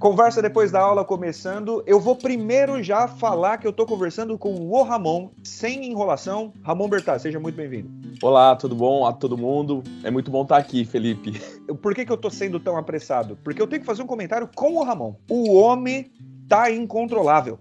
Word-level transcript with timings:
Conversa 0.00 0.40
depois 0.40 0.72
da 0.72 0.80
aula 0.80 1.04
começando. 1.04 1.82
Eu 1.86 2.00
vou 2.00 2.16
primeiro 2.16 2.82
já 2.82 3.06
falar 3.06 3.58
que 3.58 3.66
eu 3.66 3.72
tô 3.72 3.84
conversando 3.84 4.38
com 4.38 4.54
o 4.54 4.82
Ramon, 4.82 5.28
sem 5.44 5.90
enrolação. 5.90 6.54
Ramon 6.62 6.88
Bertaz, 6.88 7.20
seja 7.20 7.38
muito 7.38 7.54
bem-vindo. 7.54 7.90
Olá, 8.22 8.56
tudo 8.56 8.74
bom 8.74 9.04
a 9.04 9.12
todo 9.12 9.36
mundo? 9.36 9.82
É 10.02 10.10
muito 10.10 10.30
bom 10.30 10.40
estar 10.40 10.56
aqui, 10.56 10.86
Felipe. 10.86 11.38
Por 11.82 11.94
que, 11.94 12.06
que 12.06 12.10
eu 12.10 12.16
tô 12.16 12.30
sendo 12.30 12.58
tão 12.58 12.78
apressado? 12.78 13.36
Porque 13.44 13.60
eu 13.60 13.66
tenho 13.66 13.80
que 13.80 13.86
fazer 13.86 14.02
um 14.02 14.06
comentário 14.06 14.48
com 14.54 14.76
o 14.76 14.82
Ramon. 14.82 15.16
O 15.28 15.52
homem 15.52 16.10
tá 16.48 16.70
incontrolável. 16.70 17.58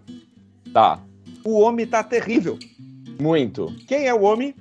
Tá. 0.73 1.02
O 1.44 1.59
homem 1.59 1.85
tá 1.85 2.02
terrível. 2.05 2.58
Muito. 3.20 3.66
Quem 3.85 4.08
é 4.08 4.13
o 4.13 4.21
homem? 4.21 4.55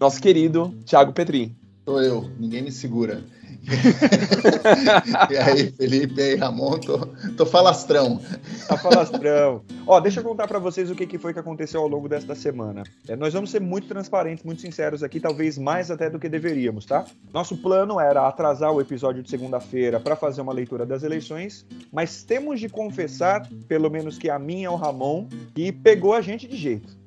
Nosso 0.00 0.22
querido 0.22 0.74
Thiago 0.86 1.12
Petrin. 1.12 1.54
Sou 1.84 2.00
eu, 2.00 2.30
ninguém 2.40 2.62
me 2.62 2.72
segura. 2.72 3.22
e 5.30 5.36
aí, 5.36 5.72
Felipe, 5.72 6.20
e 6.20 6.22
aí, 6.22 6.34
Ramon, 6.36 6.78
tô, 6.78 6.98
tô 7.36 7.46
falastrão. 7.46 8.20
Tá 8.68 8.76
falastrão. 8.76 9.62
Ó, 9.86 10.00
deixa 10.00 10.20
eu 10.20 10.24
contar 10.24 10.46
para 10.46 10.58
vocês 10.58 10.90
o 10.90 10.94
que, 10.94 11.06
que 11.06 11.18
foi 11.18 11.32
que 11.32 11.38
aconteceu 11.38 11.80
ao 11.80 11.88
longo 11.88 12.08
desta 12.08 12.34
semana. 12.34 12.82
É, 13.08 13.16
nós 13.16 13.32
vamos 13.32 13.50
ser 13.50 13.60
muito 13.60 13.88
transparentes, 13.88 14.44
muito 14.44 14.60
sinceros 14.60 15.02
aqui, 15.02 15.20
talvez 15.20 15.58
mais 15.58 15.90
até 15.90 16.10
do 16.10 16.18
que 16.18 16.28
deveríamos, 16.28 16.84
tá? 16.84 17.04
Nosso 17.32 17.56
plano 17.56 17.98
era 17.98 18.26
atrasar 18.26 18.72
o 18.72 18.80
episódio 18.80 19.22
de 19.22 19.30
segunda-feira 19.30 19.98
para 19.98 20.16
fazer 20.16 20.40
uma 20.40 20.52
leitura 20.52 20.84
das 20.84 21.02
eleições, 21.02 21.66
mas 21.92 22.22
temos 22.22 22.60
de 22.60 22.68
confessar, 22.68 23.48
pelo 23.66 23.90
menos 23.90 24.18
que 24.18 24.30
a 24.30 24.38
minha 24.38 24.66
é 24.66 24.70
o 24.70 24.76
Ramon, 24.76 25.26
que 25.54 25.72
pegou 25.72 26.12
a 26.14 26.20
gente 26.20 26.46
de 26.46 26.56
jeito. 26.56 27.03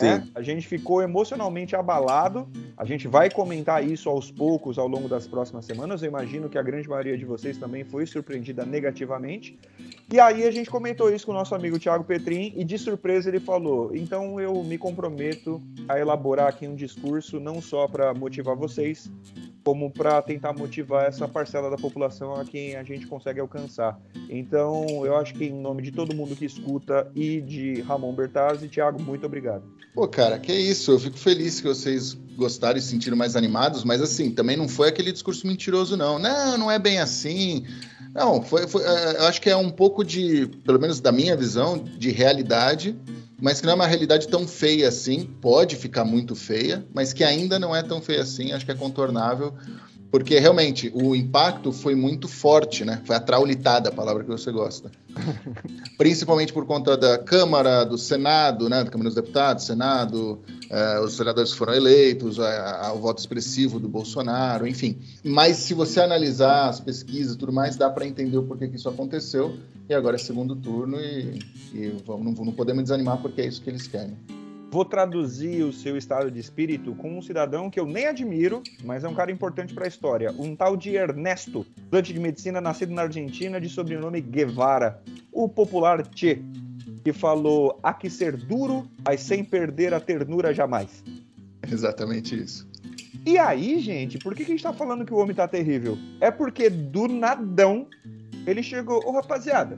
Né? 0.00 0.28
A 0.34 0.42
gente 0.42 0.66
ficou 0.66 1.02
emocionalmente 1.02 1.74
abalado. 1.74 2.48
A 2.76 2.84
gente 2.84 3.08
vai 3.08 3.30
comentar 3.30 3.84
isso 3.84 4.08
aos 4.08 4.30
poucos 4.30 4.78
ao 4.78 4.86
longo 4.86 5.08
das 5.08 5.26
próximas 5.26 5.64
semanas. 5.64 6.02
Eu 6.02 6.08
imagino 6.08 6.48
que 6.48 6.58
a 6.58 6.62
grande 6.62 6.88
maioria 6.88 7.16
de 7.16 7.24
vocês 7.24 7.58
também 7.58 7.84
foi 7.84 8.06
surpreendida 8.06 8.64
negativamente. 8.64 9.58
E 10.12 10.18
aí 10.18 10.46
a 10.46 10.50
gente 10.50 10.70
comentou 10.70 11.12
isso 11.12 11.26
com 11.26 11.32
o 11.32 11.34
nosso 11.34 11.54
amigo 11.54 11.78
Thiago 11.78 12.04
Petrin 12.04 12.52
e 12.56 12.64
de 12.64 12.78
surpresa 12.78 13.28
ele 13.28 13.40
falou: 13.40 13.94
"Então 13.94 14.40
eu 14.40 14.62
me 14.62 14.78
comprometo 14.78 15.60
a 15.88 15.98
elaborar 15.98 16.48
aqui 16.48 16.66
um 16.66 16.74
discurso 16.74 17.38
não 17.40 17.60
só 17.60 17.86
para 17.86 18.12
motivar 18.14 18.56
vocês, 18.56 19.10
como 19.64 19.90
para 19.90 20.20
tentar 20.22 20.52
motivar 20.52 21.06
essa 21.06 21.28
parcela 21.28 21.70
da 21.70 21.76
população 21.76 22.34
a 22.34 22.44
quem 22.44 22.76
a 22.76 22.82
gente 22.82 23.06
consegue 23.06 23.40
alcançar. 23.40 24.00
Então, 24.28 25.04
eu 25.04 25.16
acho 25.16 25.34
que 25.34 25.44
em 25.44 25.60
nome 25.60 25.82
de 25.82 25.92
todo 25.92 26.14
mundo 26.14 26.34
que 26.34 26.44
escuta 26.44 27.10
e 27.14 27.40
de 27.40 27.80
Ramon 27.82 28.12
Bertazzi, 28.12 28.68
Thiago, 28.68 29.00
muito 29.02 29.26
obrigado. 29.26 29.64
Pô, 29.94 30.06
cara, 30.06 30.38
que 30.38 30.52
isso. 30.52 30.92
Eu 30.92 31.00
fico 31.00 31.18
feliz 31.18 31.60
que 31.60 31.66
vocês 31.66 32.14
gostaram 32.36 32.78
e 32.78 32.80
se 32.82 32.88
sentiram 32.88 33.16
mais 33.16 33.36
animados, 33.36 33.84
mas 33.84 34.00
assim, 34.00 34.30
também 34.30 34.56
não 34.56 34.68
foi 34.68 34.88
aquele 34.88 35.12
discurso 35.12 35.46
mentiroso, 35.46 35.96
não. 35.96 36.18
Não, 36.18 36.56
não 36.56 36.70
é 36.70 36.78
bem 36.78 36.98
assim. 36.98 37.66
Não, 38.14 38.42
foi, 38.42 38.66
foi 38.66 38.82
é, 38.82 39.16
eu 39.18 39.24
acho 39.26 39.40
que 39.40 39.50
é 39.50 39.56
um 39.56 39.70
pouco 39.70 40.04
de, 40.04 40.46
pelo 40.64 40.80
menos 40.80 41.00
da 41.00 41.12
minha 41.12 41.36
visão, 41.36 41.78
de 41.78 42.10
realidade 42.10 42.96
mas 43.40 43.60
que 43.60 43.66
não 43.66 43.72
é 43.72 43.76
uma 43.76 43.86
realidade 43.86 44.28
tão 44.28 44.46
feia 44.46 44.88
assim, 44.88 45.24
pode 45.40 45.74
ficar 45.76 46.04
muito 46.04 46.36
feia, 46.36 46.84
mas 46.94 47.12
que 47.12 47.24
ainda 47.24 47.58
não 47.58 47.74
é 47.74 47.82
tão 47.82 48.00
feia 48.00 48.20
assim, 48.20 48.52
acho 48.52 48.66
que 48.66 48.70
é 48.70 48.74
contornável, 48.74 49.54
porque 50.10 50.38
realmente 50.38 50.90
o 50.92 51.14
impacto 51.14 51.72
foi 51.72 51.94
muito 51.94 52.26
forte, 52.26 52.84
né? 52.84 53.00
Foi 53.04 53.14
a 53.14 53.20
traulitada, 53.20 53.90
a 53.90 53.92
palavra 53.92 54.24
que 54.24 54.30
você 54.30 54.50
gosta. 54.50 54.90
Principalmente 55.96 56.52
por 56.52 56.66
conta 56.66 56.96
da 56.96 57.16
Câmara, 57.18 57.84
do 57.84 57.96
Senado, 57.96 58.68
né? 58.68 58.82
Da 58.82 58.90
Câmara 58.90 59.08
dos 59.08 59.14
Deputados, 59.14 59.64
Senado, 59.64 60.40
eh, 60.68 61.00
os 61.00 61.16
senadores 61.16 61.52
foram 61.52 61.74
eleitos, 61.74 62.40
a, 62.40 62.86
a, 62.86 62.92
o 62.92 62.98
voto 62.98 63.18
expressivo 63.18 63.78
do 63.78 63.88
Bolsonaro, 63.88 64.66
enfim. 64.66 64.98
Mas 65.24 65.58
se 65.58 65.74
você 65.74 66.00
analisar 66.00 66.68
as 66.68 66.80
pesquisas 66.80 67.34
e 67.34 67.38
tudo 67.38 67.52
mais, 67.52 67.76
dá 67.76 67.88
para 67.88 68.04
entender 68.04 68.36
o 68.36 68.42
porquê 68.42 68.66
que 68.66 68.76
isso 68.76 68.88
aconteceu. 68.88 69.56
E 69.88 69.94
agora 69.94 70.16
é 70.16 70.18
segundo 70.18 70.56
turno 70.56 71.00
e, 71.00 71.38
e 71.72 72.02
vamos, 72.04 72.36
não, 72.36 72.46
não 72.46 72.52
podemos 72.52 72.82
desanimar 72.82 73.18
porque 73.18 73.42
é 73.42 73.46
isso 73.46 73.62
que 73.62 73.70
eles 73.70 73.86
querem. 73.86 74.16
Vou 74.70 74.84
traduzir 74.84 75.64
o 75.64 75.72
seu 75.72 75.96
estado 75.96 76.30
de 76.30 76.38
espírito 76.38 76.94
com 76.94 77.18
um 77.18 77.20
cidadão 77.20 77.68
que 77.68 77.80
eu 77.80 77.84
nem 77.84 78.06
admiro, 78.06 78.62
mas 78.84 79.02
é 79.02 79.08
um 79.08 79.14
cara 79.14 79.32
importante 79.32 79.74
para 79.74 79.84
a 79.84 79.88
história. 79.88 80.32
Um 80.38 80.54
tal 80.54 80.76
de 80.76 80.94
Ernesto, 80.94 81.66
estudante 81.76 82.12
de 82.12 82.20
medicina 82.20 82.60
nascido 82.60 82.94
na 82.94 83.02
Argentina, 83.02 83.60
de 83.60 83.68
sobrenome 83.68 84.20
Guevara, 84.20 85.02
o 85.32 85.48
popular 85.48 86.06
Che, 86.14 86.40
que 87.02 87.12
falou: 87.12 87.80
há 87.82 87.92
que 87.92 88.08
ser 88.08 88.36
duro, 88.36 88.88
mas 89.04 89.22
sem 89.22 89.42
perder 89.42 89.92
a 89.92 89.98
ternura 89.98 90.54
jamais. 90.54 91.02
Exatamente 91.68 92.40
isso. 92.40 92.70
E 93.26 93.38
aí, 93.38 93.80
gente, 93.80 94.18
por 94.18 94.36
que, 94.36 94.44
que 94.44 94.52
a 94.52 94.54
gente 94.54 94.62
tá 94.62 94.72
falando 94.72 95.04
que 95.04 95.12
o 95.12 95.18
homem 95.18 95.34
tá 95.34 95.48
terrível? 95.48 95.98
É 96.20 96.30
porque 96.30 96.70
do 96.70 97.08
nadão 97.08 97.88
ele 98.46 98.62
chegou, 98.62 99.04
ô 99.04 99.08
oh, 99.08 99.12
rapaziada, 99.14 99.76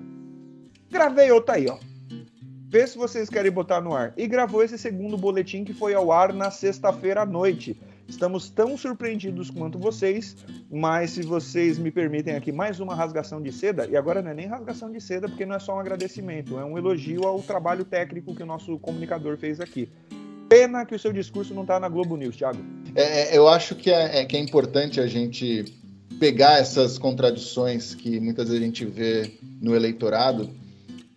gravei 0.91 1.31
outra 1.31 1.55
aí, 1.55 1.67
ó 1.67 1.79
vê 2.73 2.87
se 2.87 2.97
vocês 2.97 3.29
querem 3.29 3.53
botar 3.53 3.83
no 3.83 3.95
ar. 3.95 4.15
E 4.17 4.27
gravou 4.27 4.65
esse 4.65 4.79
segundo 4.79 5.19
boletim 5.19 5.63
que 5.63 5.75
foi 5.75 5.93
ao 5.93 6.11
ar 6.11 6.33
na 6.33 6.51
sexta-feira 6.51 7.21
à 7.21 7.27
noite. 7.27 7.79
Estamos 8.09 8.49
tão 8.49 8.79
surpreendidos 8.79 9.51
quanto 9.51 9.79
vocês, 9.79 10.35
mas 10.71 11.11
se 11.11 11.23
vocês 11.23 11.79
me 11.79 11.91
permitem 11.91 12.35
aqui 12.35 12.51
mais 12.51 12.81
uma 12.81 12.95
rasgação 12.95 13.43
de 13.43 13.53
seda, 13.53 13.87
e 13.87 13.95
agora 13.95 14.23
não 14.23 14.31
é 14.31 14.35
nem 14.35 14.47
rasgação 14.47 14.91
de 14.91 15.03
seda, 15.03 15.29
porque 15.29 15.45
não 15.45 15.55
é 15.55 15.59
só 15.59 15.77
um 15.77 15.81
agradecimento, 15.81 16.59
é 16.59 16.65
um 16.65 16.79
elogio 16.79 17.25
ao 17.25 17.43
trabalho 17.43 17.85
técnico 17.85 18.35
que 18.35 18.43
o 18.43 18.47
nosso 18.47 18.79
comunicador 18.79 19.37
fez 19.37 19.61
aqui. 19.61 19.91
Pena 20.49 20.87
que 20.87 20.95
o 20.95 20.99
seu 20.99 21.13
discurso 21.13 21.53
não 21.53 21.63
está 21.63 21.79
na 21.79 21.91
Globo 21.91 22.17
News, 22.17 22.37
Thiago. 22.37 22.65
É, 22.95 23.35
é, 23.35 23.37
eu 23.37 23.49
acho 23.49 23.75
que 23.75 23.91
é, 23.91 24.21
é, 24.21 24.25
que 24.25 24.35
é 24.35 24.41
importante 24.41 24.99
a 24.99 25.07
gente 25.07 25.67
pegar 26.19 26.59
essas 26.59 26.97
contradições 26.97 27.95
que 27.95 28.19
muitas 28.19 28.49
vezes 28.49 28.63
a 28.63 28.65
gente 28.65 28.87
vê 28.87 29.31
no 29.61 29.77
eleitorado 29.77 30.62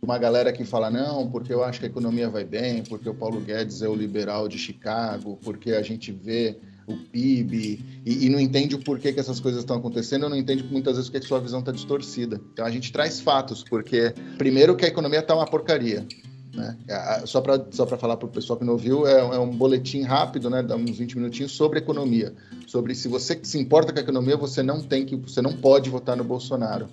uma 0.02 0.18
galera 0.18 0.52
que 0.52 0.64
fala, 0.64 0.90
não, 0.90 1.30
porque 1.30 1.54
eu 1.54 1.64
acho 1.64 1.80
que 1.80 1.86
a 1.86 1.90
economia 1.90 2.30
vai 2.30 2.44
bem, 2.44 2.84
porque 2.84 3.10
o 3.10 3.14
Paulo 3.14 3.42
Guedes 3.42 3.82
é 3.82 3.88
o 3.88 3.96
liberal 3.96 4.48
de 4.48 4.58
Chicago, 4.58 5.40
porque 5.44 5.72
a 5.72 5.82
gente 5.82 6.12
vê 6.12 6.58
o 6.88 6.96
PIB 6.96 7.84
e, 8.06 8.26
e 8.26 8.30
não 8.30 8.40
entende 8.40 8.76
o 8.76 8.84
porquê 8.84 9.12
que 9.12 9.20
essas 9.20 9.40
coisas 9.40 9.62
estão 9.62 9.78
acontecendo, 9.78 10.30
não 10.30 10.38
entende 10.38 10.64
muitas 10.64 10.96
vezes 10.96 11.10
porque 11.10 11.26
a 11.26 11.28
sua 11.28 11.40
visão 11.40 11.60
está 11.60 11.72
distorcida. 11.72 12.40
Então 12.54 12.66
a 12.66 12.70
gente 12.70 12.92
traz 12.92 13.20
fatos, 13.20 13.64
porque 13.64 14.14
primeiro 14.38 14.76
que 14.76 14.86
a 14.86 14.88
economia 14.88 15.20
está 15.20 15.36
uma 15.36 15.48
porcaria. 15.48 16.06
Né? 16.54 16.78
Só 17.26 17.42
para 17.42 17.66
só 17.72 17.86
falar 17.86 18.16
para 18.16 18.28
o 18.28 18.32
pessoal 18.32 18.58
que 18.58 18.64
não 18.64 18.74
ouviu, 18.74 19.06
é, 19.08 19.20
é, 19.20 19.40
um 19.40 19.50
boletim 19.50 20.04
rápido, 20.04 20.50
né, 20.50 20.64
dá 20.64 20.76
uns 20.76 20.98
20 20.98 21.18
minutinhos, 21.18 21.52
sobre 21.52 21.80
economia. 21.80 22.34
Sobre 22.68 22.96
se 22.96 23.08
você 23.08 23.38
se 23.44 23.58
importa 23.58 23.92
com 23.92 24.00
a 24.00 24.02
economia, 24.02 24.38
você 24.38 24.62
não 24.62 24.82
tem 24.82 25.06
que, 25.06 25.16
você 25.16 25.42
não 25.42 25.54
pode 25.54 25.90
votar 25.90 26.16
no 26.16 26.24
Bolsonaro. 26.24 26.88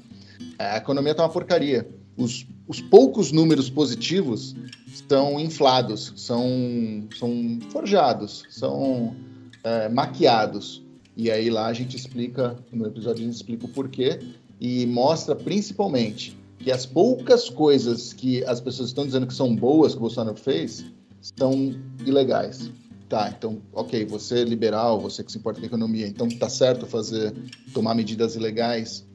A 0.59 0.79
economia 0.79 1.13
está 1.13 1.23
uma 1.23 1.29
porcaria 1.29 1.87
os, 2.17 2.47
os 2.67 2.81
poucos 2.81 3.33
números 3.33 3.69
positivos 3.69 4.55
estão 4.87 5.39
inflados, 5.41 6.13
são, 6.17 7.07
são 7.19 7.59
forjados, 7.71 8.45
são 8.51 9.17
é, 9.65 9.89
maquiados. 9.89 10.83
E 11.17 11.31
aí 11.31 11.51
lá 11.51 11.67
a 11.67 11.73
gente 11.73 11.97
explica, 11.97 12.57
no 12.73 12.87
episódio 12.87 13.23
a 13.23 13.27
gente 13.27 13.37
explica 13.37 13.67
o 13.67 13.69
porquê 13.69 14.19
e 14.61 14.87
mostra 14.87 15.35
principalmente 15.35 16.39
que 16.59 16.71
as 16.71 16.87
poucas 16.87 17.51
coisas 17.51 18.13
que 18.13 18.45
as 18.45 18.61
pessoas 18.61 18.89
estão 18.89 19.05
dizendo 19.05 19.27
que 19.27 19.35
são 19.35 19.55
boas 19.55 19.93
que 19.93 19.99
o 19.99 20.03
Bolsonaro 20.03 20.37
fez 20.37 20.85
são 21.21 21.75
ilegais. 22.07 22.71
Tá, 23.09 23.29
então, 23.37 23.61
ok, 23.75 24.07
você 24.07 24.41
é 24.41 24.45
liberal, 24.45 24.99
você 24.99 25.23
que 25.23 25.31
se 25.31 25.37
importa 25.37 25.61
com 25.61 25.67
a 25.67 25.69
economia, 25.69 26.07
então 26.07 26.27
tá 26.29 26.49
certo 26.49 26.87
fazer, 26.87 27.35
tomar 27.75 27.95
medidas 27.95 28.37
ilegais 28.37 29.07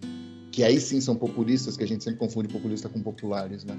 que 0.58 0.64
aí 0.64 0.82
sim 0.82 1.00
são 1.00 1.16
populistas, 1.16 1.78
que 1.78 1.84
a 1.84 1.88
gente 1.88 2.04
sempre 2.04 2.18
confunde 2.18 2.48
populista 2.48 2.90
com 2.90 3.00
populares, 3.00 3.64
né? 3.64 3.78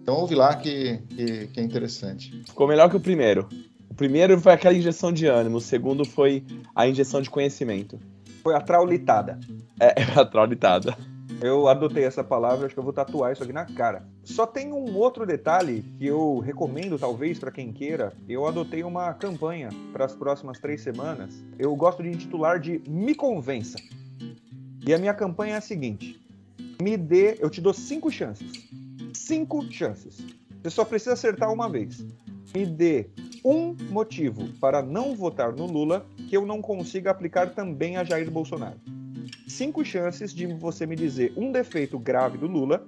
Então 0.00 0.14
ouve 0.14 0.36
lá 0.36 0.54
que, 0.54 0.98
que, 1.08 1.48
que, 1.48 1.58
é 1.58 1.62
interessante. 1.64 2.44
Ficou 2.46 2.68
melhor 2.68 2.88
que 2.88 2.96
o 2.96 3.00
primeiro. 3.00 3.48
O 3.90 3.94
primeiro 3.94 4.40
foi 4.40 4.52
aquela 4.52 4.72
injeção 4.72 5.12
de 5.12 5.26
ânimo, 5.26 5.56
o 5.56 5.60
segundo 5.60 6.04
foi 6.04 6.44
a 6.76 6.86
injeção 6.86 7.20
de 7.20 7.28
conhecimento. 7.28 7.98
Foi 8.40 8.54
a 8.54 8.60
traulitada. 8.60 9.40
É, 9.80 10.00
a 10.14 10.24
traulitada. 10.24 10.96
Eu 11.40 11.66
adotei 11.66 12.04
essa 12.04 12.22
palavra, 12.22 12.66
acho 12.66 12.74
que 12.76 12.78
eu 12.78 12.84
vou 12.84 12.92
tatuar 12.92 13.32
isso 13.32 13.42
aqui 13.42 13.52
na 13.52 13.64
cara. 13.64 14.06
Só 14.22 14.46
tem 14.46 14.72
um 14.72 14.94
outro 14.94 15.26
detalhe 15.26 15.82
que 15.98 16.06
eu 16.06 16.38
recomendo, 16.38 17.00
talvez, 17.00 17.36
para 17.36 17.50
quem 17.50 17.72
queira. 17.72 18.12
Eu 18.28 18.46
adotei 18.46 18.84
uma 18.84 19.12
campanha 19.12 19.70
para 19.92 20.04
as 20.04 20.14
próximas 20.14 20.60
três 20.60 20.82
semanas. 20.82 21.44
Eu 21.58 21.74
gosto 21.74 22.00
de 22.00 22.10
intitular 22.10 22.60
de 22.60 22.80
Me 22.86 23.12
Convença. 23.12 23.76
E 24.84 24.92
a 24.92 24.98
minha 24.98 25.14
campanha 25.14 25.54
é 25.54 25.58
a 25.58 25.60
seguinte: 25.60 26.20
me 26.82 26.96
dê, 26.96 27.36
eu 27.40 27.48
te 27.48 27.60
dou 27.60 27.72
cinco 27.72 28.10
chances. 28.10 28.68
Cinco 29.12 29.62
chances. 29.70 30.18
Você 30.62 30.70
só 30.70 30.84
precisa 30.84 31.12
acertar 31.12 31.52
uma 31.52 31.68
vez. 31.68 32.04
Me 32.54 32.66
dê 32.66 33.06
um 33.44 33.74
motivo 33.90 34.48
para 34.60 34.82
não 34.82 35.14
votar 35.14 35.52
no 35.52 35.66
Lula 35.66 36.06
que 36.28 36.36
eu 36.36 36.46
não 36.46 36.60
consiga 36.60 37.10
aplicar 37.10 37.54
também 37.54 37.96
a 37.96 38.04
Jair 38.04 38.30
Bolsonaro. 38.30 38.80
Cinco 39.48 39.84
chances 39.84 40.34
de 40.34 40.46
você 40.46 40.86
me 40.86 40.96
dizer 40.96 41.32
um 41.36 41.52
defeito 41.52 41.98
grave 41.98 42.38
do 42.38 42.46
Lula 42.46 42.86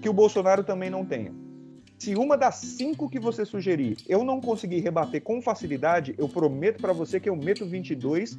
que 0.00 0.08
o 0.08 0.12
Bolsonaro 0.12 0.62
também 0.64 0.90
não 0.90 1.04
tenha. 1.04 1.43
Se 2.04 2.14
uma 2.14 2.36
das 2.36 2.56
cinco 2.56 3.08
que 3.08 3.18
você 3.18 3.46
sugerir 3.46 3.96
eu 4.06 4.22
não 4.24 4.38
conseguir 4.38 4.80
rebater 4.80 5.22
com 5.22 5.40
facilidade, 5.40 6.14
eu 6.18 6.28
prometo 6.28 6.78
para 6.78 6.92
você 6.92 7.18
que 7.18 7.30
eu 7.30 7.34
meto 7.34 7.64
22, 7.64 8.36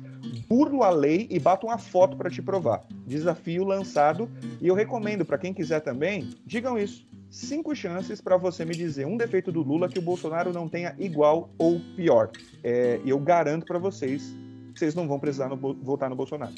burlo 0.48 0.84
a 0.84 0.92
lei 0.92 1.26
e 1.32 1.40
bato 1.40 1.66
uma 1.66 1.80
foto 1.80 2.16
para 2.16 2.30
te 2.30 2.44
provar. 2.44 2.86
Desafio 3.08 3.64
lançado 3.64 4.30
e 4.62 4.68
eu 4.68 4.76
recomendo 4.76 5.26
para 5.26 5.40
quem 5.40 5.52
quiser 5.52 5.80
também, 5.80 6.30
digam 6.46 6.78
isso. 6.78 7.08
Cinco 7.32 7.76
chances 7.76 8.22
para 8.22 8.38
você 8.38 8.64
me 8.64 8.76
dizer 8.76 9.08
um 9.08 9.18
defeito 9.18 9.52
do 9.52 9.64
Lula 9.64 9.90
que 9.90 9.98
o 9.98 10.02
Bolsonaro 10.04 10.54
não 10.54 10.70
tenha 10.70 10.96
igual 11.00 11.50
ou 11.58 11.82
pior. 11.96 12.30
É, 12.64 13.02
eu 13.04 13.18
garanto 13.18 13.66
para 13.66 13.80
vocês, 13.80 14.32
vocês 14.76 14.94
não 14.94 15.08
vão 15.08 15.20
precisar 15.20 15.50
no, 15.50 15.58
votar 15.58 16.08
no 16.08 16.16
Bolsonaro. 16.16 16.54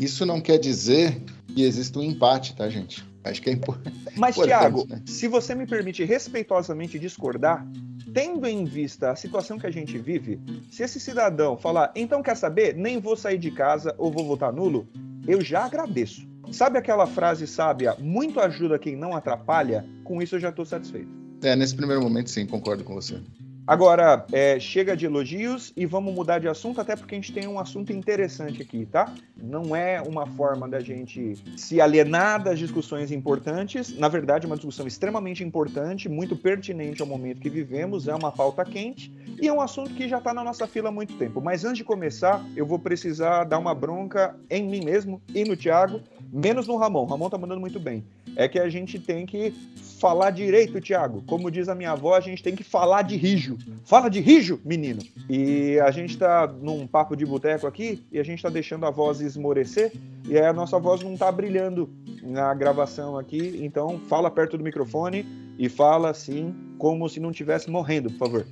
Isso 0.00 0.24
não 0.24 0.40
quer 0.40 0.58
dizer 0.58 1.20
que 1.52 1.64
exista 1.64 1.98
um 1.98 2.04
empate, 2.04 2.54
tá, 2.54 2.70
gente? 2.70 3.09
Acho 3.24 3.42
que 3.42 3.50
é 3.50 3.52
importante. 3.54 3.96
Mas, 4.16 4.36
Tiago, 4.36 4.86
né? 4.88 5.02
se 5.06 5.28
você 5.28 5.54
me 5.54 5.66
permite 5.66 6.04
respeitosamente 6.04 6.98
discordar, 6.98 7.66
tendo 8.12 8.46
em 8.46 8.64
vista 8.64 9.10
a 9.10 9.16
situação 9.16 9.58
que 9.58 9.66
a 9.66 9.70
gente 9.70 9.98
vive, 9.98 10.40
se 10.70 10.82
esse 10.82 10.98
cidadão 10.98 11.56
falar, 11.56 11.92
então 11.94 12.22
quer 12.22 12.36
saber, 12.36 12.74
nem 12.74 13.00
vou 13.00 13.16
sair 13.16 13.38
de 13.38 13.50
casa 13.50 13.94
ou 13.98 14.10
vou 14.10 14.26
votar 14.26 14.52
nulo, 14.52 14.88
eu 15.26 15.40
já 15.40 15.64
agradeço. 15.64 16.28
Sabe 16.50 16.78
aquela 16.78 17.06
frase 17.06 17.46
sábia, 17.46 17.94
muito 17.98 18.40
ajuda 18.40 18.78
quem 18.78 18.96
não 18.96 19.14
atrapalha? 19.14 19.86
Com 20.02 20.20
isso 20.20 20.34
eu 20.34 20.40
já 20.40 20.48
estou 20.48 20.64
satisfeito. 20.64 21.08
É, 21.42 21.54
nesse 21.54 21.74
primeiro 21.74 22.02
momento 22.02 22.28
sim, 22.28 22.44
concordo 22.44 22.82
com 22.82 22.94
você. 22.94 23.20
Agora, 23.66 24.26
é, 24.32 24.58
chega 24.58 24.96
de 24.96 25.06
elogios 25.06 25.72
e 25.76 25.86
vamos 25.86 26.12
mudar 26.12 26.38
de 26.38 26.48
assunto, 26.48 26.80
até 26.80 26.96
porque 26.96 27.14
a 27.14 27.18
gente 27.18 27.32
tem 27.32 27.46
um 27.46 27.58
assunto 27.58 27.92
interessante 27.92 28.62
aqui, 28.62 28.84
tá? 28.84 29.14
Não 29.36 29.76
é 29.76 30.00
uma 30.00 30.26
forma 30.26 30.68
da 30.68 30.80
gente 30.80 31.34
se 31.56 31.80
alienar 31.80 32.42
das 32.42 32.58
discussões 32.58 33.12
importantes. 33.12 33.96
Na 33.96 34.08
verdade, 34.08 34.44
é 34.44 34.48
uma 34.48 34.56
discussão 34.56 34.86
extremamente 34.86 35.44
importante, 35.44 36.08
muito 36.08 36.34
pertinente 36.34 37.00
ao 37.00 37.06
momento 37.06 37.40
que 37.40 37.50
vivemos, 37.50 38.08
é 38.08 38.14
uma 38.14 38.32
pauta 38.32 38.64
quente 38.64 39.12
e 39.40 39.46
é 39.46 39.52
um 39.52 39.60
assunto 39.60 39.90
que 39.94 40.08
já 40.08 40.18
está 40.18 40.34
na 40.34 40.42
nossa 40.42 40.66
fila 40.66 40.88
há 40.88 40.92
muito 40.92 41.16
tempo. 41.16 41.40
Mas 41.40 41.64
antes 41.64 41.78
de 41.78 41.84
começar, 41.84 42.44
eu 42.56 42.66
vou 42.66 42.78
precisar 42.78 43.44
dar 43.44 43.58
uma 43.58 43.74
bronca 43.74 44.36
em 44.50 44.68
mim 44.68 44.84
mesmo 44.84 45.22
e 45.34 45.44
no 45.44 45.56
Thiago, 45.56 46.00
menos 46.32 46.66
no 46.66 46.76
Ramon. 46.76 47.04
Ramon 47.06 47.28
tá 47.28 47.38
mandando 47.38 47.60
muito 47.60 47.80
bem. 47.80 48.04
É 48.36 48.48
que 48.48 48.58
a 48.58 48.68
gente 48.68 48.98
tem 48.98 49.26
que 49.26 49.52
falar 49.98 50.30
direito, 50.30 50.80
Thiago. 50.80 51.22
Como 51.26 51.50
diz 51.50 51.68
a 51.68 51.74
minha 51.74 51.92
avó, 51.92 52.14
a 52.14 52.20
gente 52.20 52.42
tem 52.42 52.54
que 52.54 52.64
falar 52.64 53.02
de 53.02 53.16
rijo. 53.16 53.58
Fala 53.84 54.08
de 54.08 54.20
rijo, 54.20 54.60
menino. 54.64 55.02
E 55.28 55.78
a 55.80 55.90
gente 55.90 56.16
tá 56.16 56.46
num 56.46 56.86
papo 56.86 57.16
de 57.16 57.26
boteco 57.26 57.66
aqui 57.66 58.04
e 58.10 58.18
a 58.18 58.22
gente 58.22 58.42
tá 58.42 58.48
deixando 58.48 58.86
a 58.86 58.90
voz 58.90 59.20
esmorecer 59.20 59.92
e 60.28 60.38
aí 60.38 60.46
a 60.46 60.52
nossa 60.52 60.78
voz 60.78 61.02
não 61.02 61.16
tá 61.16 61.30
brilhando 61.30 61.90
na 62.22 62.54
gravação 62.54 63.18
aqui. 63.18 63.60
Então 63.62 64.00
fala 64.08 64.30
perto 64.30 64.56
do 64.56 64.64
microfone 64.64 65.26
e 65.58 65.68
fala 65.68 66.10
assim, 66.10 66.54
como 66.78 67.08
se 67.08 67.20
não 67.20 67.30
estivesse 67.30 67.70
morrendo, 67.70 68.10
por 68.10 68.18
favor 68.18 68.46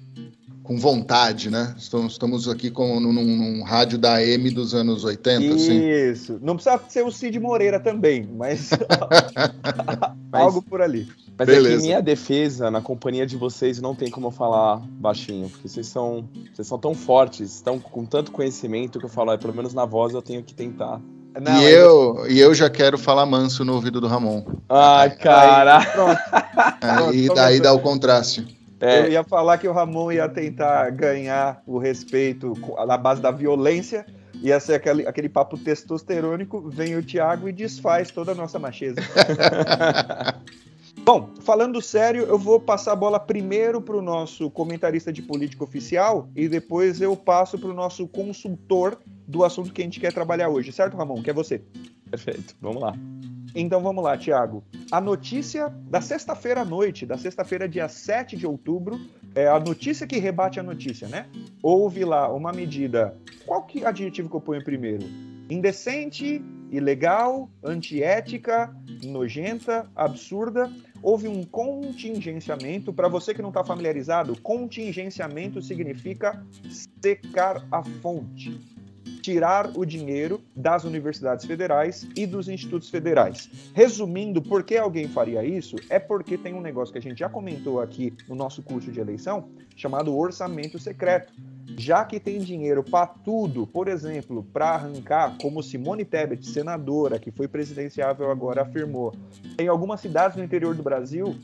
com 0.68 0.76
vontade, 0.76 1.48
né? 1.50 1.74
Estamos, 1.78 2.12
estamos 2.12 2.46
aqui 2.46 2.70
com, 2.70 3.00
num, 3.00 3.10
num, 3.10 3.62
rádio 3.62 3.96
da 3.96 4.16
AM 4.16 4.50
dos 4.50 4.74
anos 4.74 5.02
80, 5.02 5.42
Isso. 5.42 5.54
assim. 5.54 5.88
Isso. 5.88 6.38
Não 6.42 6.56
precisa 6.56 6.78
ser 6.90 7.02
o 7.02 7.10
Cid 7.10 7.40
Moreira 7.40 7.80
também, 7.80 8.28
mas 8.36 8.68
algo 10.30 10.60
por 10.60 10.82
ali. 10.82 11.08
Mas 11.38 11.46
Beleza. 11.46 11.74
é 11.74 11.78
que 11.78 11.82
minha 11.84 12.02
defesa, 12.02 12.70
na 12.70 12.82
companhia 12.82 13.26
de 13.26 13.34
vocês, 13.34 13.80
não 13.80 13.94
tem 13.94 14.10
como 14.10 14.26
eu 14.26 14.30
falar 14.30 14.76
baixinho, 14.76 15.48
porque 15.48 15.70
vocês 15.70 15.86
são, 15.86 16.28
vocês 16.52 16.68
são 16.68 16.78
tão 16.78 16.94
fortes, 16.94 17.54
estão 17.54 17.78
com 17.78 18.04
tanto 18.04 18.30
conhecimento 18.30 18.98
que 18.98 19.06
eu 19.06 19.10
falo, 19.10 19.32
é, 19.32 19.38
pelo 19.38 19.54
menos 19.54 19.72
na 19.72 19.86
voz 19.86 20.12
eu 20.12 20.20
tenho 20.20 20.42
que 20.42 20.52
tentar. 20.52 21.00
Não, 21.40 21.62
e, 21.62 21.72
eu, 21.72 22.26
e 22.28 22.40
eu 22.40 22.52
já 22.54 22.68
quero 22.68 22.98
falar 22.98 23.24
manso 23.24 23.64
no 23.64 23.72
ouvido 23.72 24.02
do 24.02 24.06
Ramon. 24.06 24.44
Ai, 24.68 25.16
cara. 25.16 25.80
pronto. 25.86 26.20
Aí, 26.82 27.28
daí 27.34 27.58
dá 27.58 27.72
o 27.72 27.80
contraste. 27.80 28.57
É. 28.80 29.00
Eu 29.00 29.12
ia 29.12 29.24
falar 29.24 29.58
que 29.58 29.66
o 29.66 29.72
Ramon 29.72 30.12
ia 30.12 30.28
tentar 30.28 30.90
ganhar 30.90 31.62
o 31.66 31.78
respeito 31.78 32.54
na 32.86 32.96
base 32.96 33.20
da 33.20 33.30
violência, 33.30 34.06
ia 34.34 34.60
ser 34.60 34.74
aquele, 34.74 35.06
aquele 35.06 35.28
papo 35.28 35.58
testosterônico, 35.58 36.68
vem 36.68 36.96
o 36.96 37.02
Thiago 37.02 37.48
e 37.48 37.52
desfaz 37.52 38.10
toda 38.10 38.32
a 38.32 38.34
nossa 38.34 38.58
macheza. 38.58 39.00
Bom, 41.04 41.30
falando 41.40 41.80
sério, 41.80 42.24
eu 42.24 42.38
vou 42.38 42.60
passar 42.60 42.92
a 42.92 42.96
bola 42.96 43.18
primeiro 43.18 43.80
para 43.80 43.96
o 43.96 44.02
nosso 44.02 44.50
comentarista 44.50 45.10
de 45.12 45.22
política 45.22 45.64
oficial 45.64 46.28
e 46.36 46.48
depois 46.48 47.00
eu 47.00 47.16
passo 47.16 47.58
para 47.58 47.70
o 47.70 47.74
nosso 47.74 48.06
consultor 48.06 48.98
do 49.26 49.42
assunto 49.42 49.72
que 49.72 49.80
a 49.80 49.84
gente 49.84 50.00
quer 50.00 50.12
trabalhar 50.12 50.50
hoje, 50.50 50.70
certo, 50.70 50.96
Ramon? 50.96 51.22
Que 51.22 51.30
é 51.30 51.32
você. 51.32 51.62
Perfeito, 52.10 52.54
vamos 52.60 52.82
lá. 52.82 52.94
Então 53.60 53.82
vamos 53.82 54.04
lá, 54.04 54.16
Tiago. 54.16 54.62
A 54.88 55.00
notícia 55.00 55.68
da 55.68 56.00
sexta-feira 56.00 56.60
à 56.60 56.64
noite, 56.64 57.04
da 57.04 57.18
sexta-feira, 57.18 57.68
dia 57.68 57.88
7 57.88 58.36
de 58.36 58.46
outubro, 58.46 59.00
é 59.34 59.48
a 59.48 59.58
notícia 59.58 60.06
que 60.06 60.16
rebate 60.16 60.60
a 60.60 60.62
notícia, 60.62 61.08
né? 61.08 61.26
Houve 61.60 62.04
lá 62.04 62.32
uma 62.32 62.52
medida. 62.52 63.16
Qual 63.44 63.64
que 63.64 63.84
adjetivo 63.84 64.30
que 64.30 64.36
eu 64.36 64.40
ponho 64.40 64.62
primeiro? 64.62 65.04
Indecente, 65.50 66.40
ilegal, 66.70 67.50
antiética, 67.64 68.72
nojenta, 69.02 69.90
absurda. 69.96 70.70
Houve 71.02 71.26
um 71.26 71.42
contingenciamento. 71.42 72.92
Para 72.92 73.08
você 73.08 73.34
que 73.34 73.42
não 73.42 73.48
está 73.48 73.64
familiarizado, 73.64 74.40
contingenciamento 74.40 75.60
significa 75.60 76.46
secar 77.00 77.66
a 77.72 77.82
fonte 77.82 78.77
tirar 79.20 79.70
o 79.76 79.84
dinheiro 79.84 80.40
das 80.54 80.84
universidades 80.84 81.44
federais 81.44 82.06
e 82.16 82.26
dos 82.26 82.48
institutos 82.48 82.88
federais. 82.88 83.48
Resumindo, 83.74 84.40
por 84.40 84.62
que 84.62 84.76
alguém 84.76 85.08
faria 85.08 85.44
isso? 85.44 85.76
É 85.88 85.98
porque 85.98 86.38
tem 86.38 86.54
um 86.54 86.60
negócio 86.60 86.92
que 86.92 86.98
a 86.98 87.02
gente 87.02 87.18
já 87.18 87.28
comentou 87.28 87.80
aqui 87.80 88.14
no 88.28 88.34
nosso 88.34 88.62
curso 88.62 88.90
de 88.90 89.00
eleição, 89.00 89.48
chamado 89.76 90.16
orçamento 90.16 90.78
secreto. 90.78 91.32
Já 91.76 92.04
que 92.04 92.18
tem 92.18 92.40
dinheiro 92.40 92.82
para 92.82 93.06
tudo, 93.06 93.66
por 93.66 93.88
exemplo, 93.88 94.42
para 94.52 94.70
arrancar, 94.70 95.36
como 95.40 95.62
Simone 95.62 96.04
Tebet, 96.04 96.46
senadora, 96.46 97.18
que 97.18 97.30
foi 97.30 97.46
presidenciável 97.46 98.30
agora, 98.30 98.62
afirmou, 98.62 99.14
em 99.58 99.68
algumas 99.68 100.00
cidades 100.00 100.36
no 100.36 100.42
interior 100.42 100.74
do 100.74 100.82
Brasil, 100.82 101.36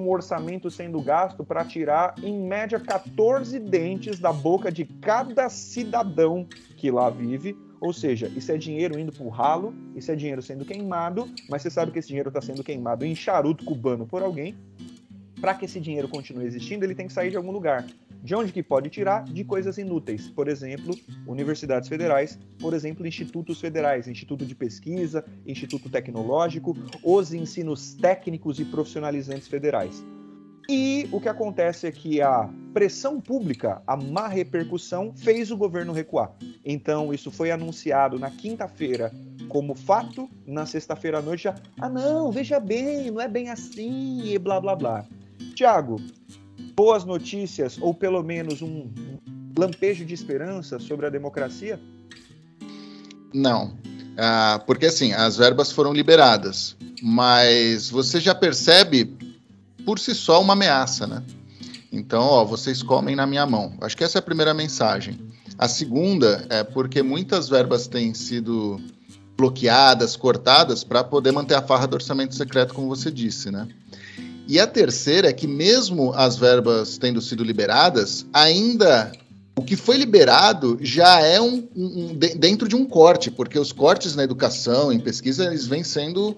um 0.00 0.08
orçamento 0.08 0.70
sendo 0.70 1.00
gasto 1.00 1.44
para 1.44 1.64
tirar, 1.64 2.14
em 2.22 2.40
média, 2.40 2.78
14 2.78 3.58
dentes 3.58 4.18
da 4.18 4.32
boca 4.32 4.70
de 4.70 4.84
cada 4.84 5.48
cidadão 5.48 6.46
que 6.76 6.90
lá 6.90 7.10
vive. 7.10 7.56
Ou 7.80 7.92
seja, 7.92 8.28
isso 8.28 8.52
é 8.52 8.56
dinheiro 8.56 8.98
indo 8.98 9.12
para 9.12 9.24
o 9.24 9.28
ralo, 9.28 9.74
isso 9.96 10.10
é 10.12 10.14
dinheiro 10.14 10.40
sendo 10.40 10.64
queimado, 10.64 11.28
mas 11.50 11.62
você 11.62 11.70
sabe 11.70 11.90
que 11.90 11.98
esse 11.98 12.08
dinheiro 12.08 12.28
está 12.28 12.40
sendo 12.40 12.62
queimado 12.62 13.04
em 13.04 13.14
charuto 13.14 13.64
cubano 13.64 14.06
por 14.06 14.22
alguém. 14.22 14.56
Para 15.40 15.54
que 15.54 15.64
esse 15.64 15.80
dinheiro 15.80 16.06
continue 16.06 16.44
existindo, 16.44 16.84
ele 16.84 16.94
tem 16.94 17.08
que 17.08 17.12
sair 17.12 17.30
de 17.30 17.36
algum 17.36 17.50
lugar. 17.50 17.84
De 18.22 18.34
onde 18.34 18.52
que 18.52 18.62
pode 18.62 18.88
tirar? 18.88 19.24
De 19.24 19.42
coisas 19.42 19.78
inúteis. 19.78 20.28
Por 20.28 20.46
exemplo, 20.48 20.94
universidades 21.26 21.88
federais, 21.88 22.38
por 22.58 22.72
exemplo, 22.72 23.06
institutos 23.06 23.60
federais, 23.60 24.06
Instituto 24.06 24.46
de 24.46 24.54
Pesquisa, 24.54 25.24
Instituto 25.44 25.90
Tecnológico, 25.90 26.76
os 27.02 27.34
ensinos 27.34 27.94
técnicos 27.94 28.60
e 28.60 28.64
profissionalizantes 28.64 29.48
federais. 29.48 30.04
E 30.68 31.08
o 31.10 31.20
que 31.20 31.28
acontece 31.28 31.88
é 31.88 31.92
que 31.92 32.22
a 32.22 32.48
pressão 32.72 33.20
pública, 33.20 33.82
a 33.84 33.96
má 33.96 34.28
repercussão, 34.28 35.12
fez 35.16 35.50
o 35.50 35.56
governo 35.56 35.92
recuar. 35.92 36.32
Então, 36.64 37.12
isso 37.12 37.30
foi 37.30 37.50
anunciado 37.50 38.18
na 38.18 38.30
quinta-feira 38.30 39.12
como 39.48 39.74
fato, 39.74 40.30
na 40.46 40.64
sexta-feira 40.64 41.18
à 41.18 41.22
noite 41.22 41.42
já, 41.42 41.54
ah 41.78 41.88
não, 41.88 42.30
veja 42.30 42.58
bem, 42.58 43.10
não 43.10 43.20
é 43.20 43.28
bem 43.28 43.50
assim, 43.50 44.22
e 44.24 44.38
blá 44.38 44.60
blá 44.60 44.74
blá. 44.74 45.04
Tiago, 45.54 46.00
boas 46.74 47.04
notícias, 47.04 47.78
ou 47.80 47.94
pelo 47.94 48.22
menos 48.22 48.62
um 48.62 48.90
lampejo 49.56 50.04
de 50.04 50.14
esperança 50.14 50.78
sobre 50.78 51.06
a 51.06 51.10
democracia? 51.10 51.80
Não. 53.32 53.76
Ah, 54.16 54.62
porque 54.66 54.86
assim, 54.86 55.12
as 55.12 55.36
verbas 55.36 55.72
foram 55.72 55.92
liberadas, 55.92 56.76
mas 57.02 57.90
você 57.90 58.20
já 58.20 58.34
percebe 58.34 59.16
por 59.84 59.98
si 59.98 60.14
só 60.14 60.40
uma 60.40 60.52
ameaça, 60.52 61.06
né? 61.06 61.22
Então, 61.90 62.22
ó, 62.22 62.44
vocês 62.44 62.82
comem 62.82 63.14
na 63.14 63.26
minha 63.26 63.44
mão. 63.46 63.74
Acho 63.80 63.96
que 63.96 64.04
essa 64.04 64.18
é 64.18 64.20
a 64.20 64.22
primeira 64.22 64.54
mensagem. 64.54 65.18
A 65.58 65.68
segunda 65.68 66.46
é 66.48 66.64
porque 66.64 67.02
muitas 67.02 67.48
verbas 67.48 67.86
têm 67.86 68.14
sido 68.14 68.80
bloqueadas, 69.36 70.16
cortadas, 70.16 70.84
para 70.84 71.04
poder 71.04 71.32
manter 71.32 71.54
a 71.54 71.62
farra 71.62 71.86
do 71.86 71.94
orçamento 71.94 72.34
secreto, 72.34 72.74
como 72.74 72.88
você 72.88 73.10
disse, 73.10 73.50
né? 73.50 73.68
E 74.48 74.58
a 74.58 74.66
terceira 74.66 75.28
é 75.28 75.32
que, 75.32 75.46
mesmo 75.46 76.12
as 76.12 76.36
verbas 76.36 76.98
tendo 76.98 77.20
sido 77.20 77.44
liberadas, 77.44 78.26
ainda 78.32 79.12
o 79.56 79.62
que 79.62 79.76
foi 79.76 79.96
liberado 79.96 80.78
já 80.80 81.20
é 81.20 81.40
um, 81.40 81.68
um, 81.76 81.84
um, 81.84 82.14
dentro 82.14 82.66
de 82.66 82.74
um 82.74 82.84
corte, 82.84 83.30
porque 83.30 83.58
os 83.58 83.72
cortes 83.72 84.16
na 84.16 84.24
educação, 84.24 84.92
em 84.92 84.98
pesquisa, 84.98 85.44
eles 85.44 85.66
vêm 85.66 85.84
sendo 85.84 86.36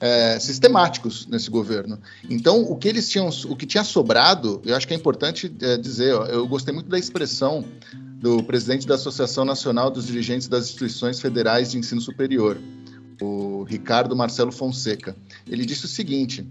é, 0.00 0.38
sistemáticos 0.38 1.26
nesse 1.26 1.50
governo. 1.50 1.98
Então, 2.28 2.62
o 2.62 2.76
que 2.76 2.88
eles 2.88 3.08
tinham, 3.08 3.28
o 3.48 3.56
que 3.56 3.66
tinha 3.66 3.84
sobrado, 3.84 4.60
eu 4.64 4.76
acho 4.76 4.86
que 4.86 4.94
é 4.94 4.96
importante 4.96 5.52
é, 5.60 5.76
dizer, 5.76 6.14
ó, 6.14 6.26
eu 6.26 6.46
gostei 6.46 6.72
muito 6.74 6.88
da 6.88 6.98
expressão 6.98 7.64
do 8.20 8.42
presidente 8.42 8.86
da 8.86 8.96
Associação 8.96 9.44
Nacional 9.44 9.90
dos 9.90 10.06
Dirigentes 10.06 10.48
das 10.48 10.64
Instituições 10.66 11.20
Federais 11.20 11.70
de 11.70 11.78
Ensino 11.78 12.00
Superior, 12.00 12.58
o 13.20 13.62
Ricardo 13.64 14.16
Marcelo 14.16 14.50
Fonseca. 14.50 15.16
Ele 15.48 15.64
disse 15.64 15.84
o 15.84 15.88
seguinte: 15.88 16.46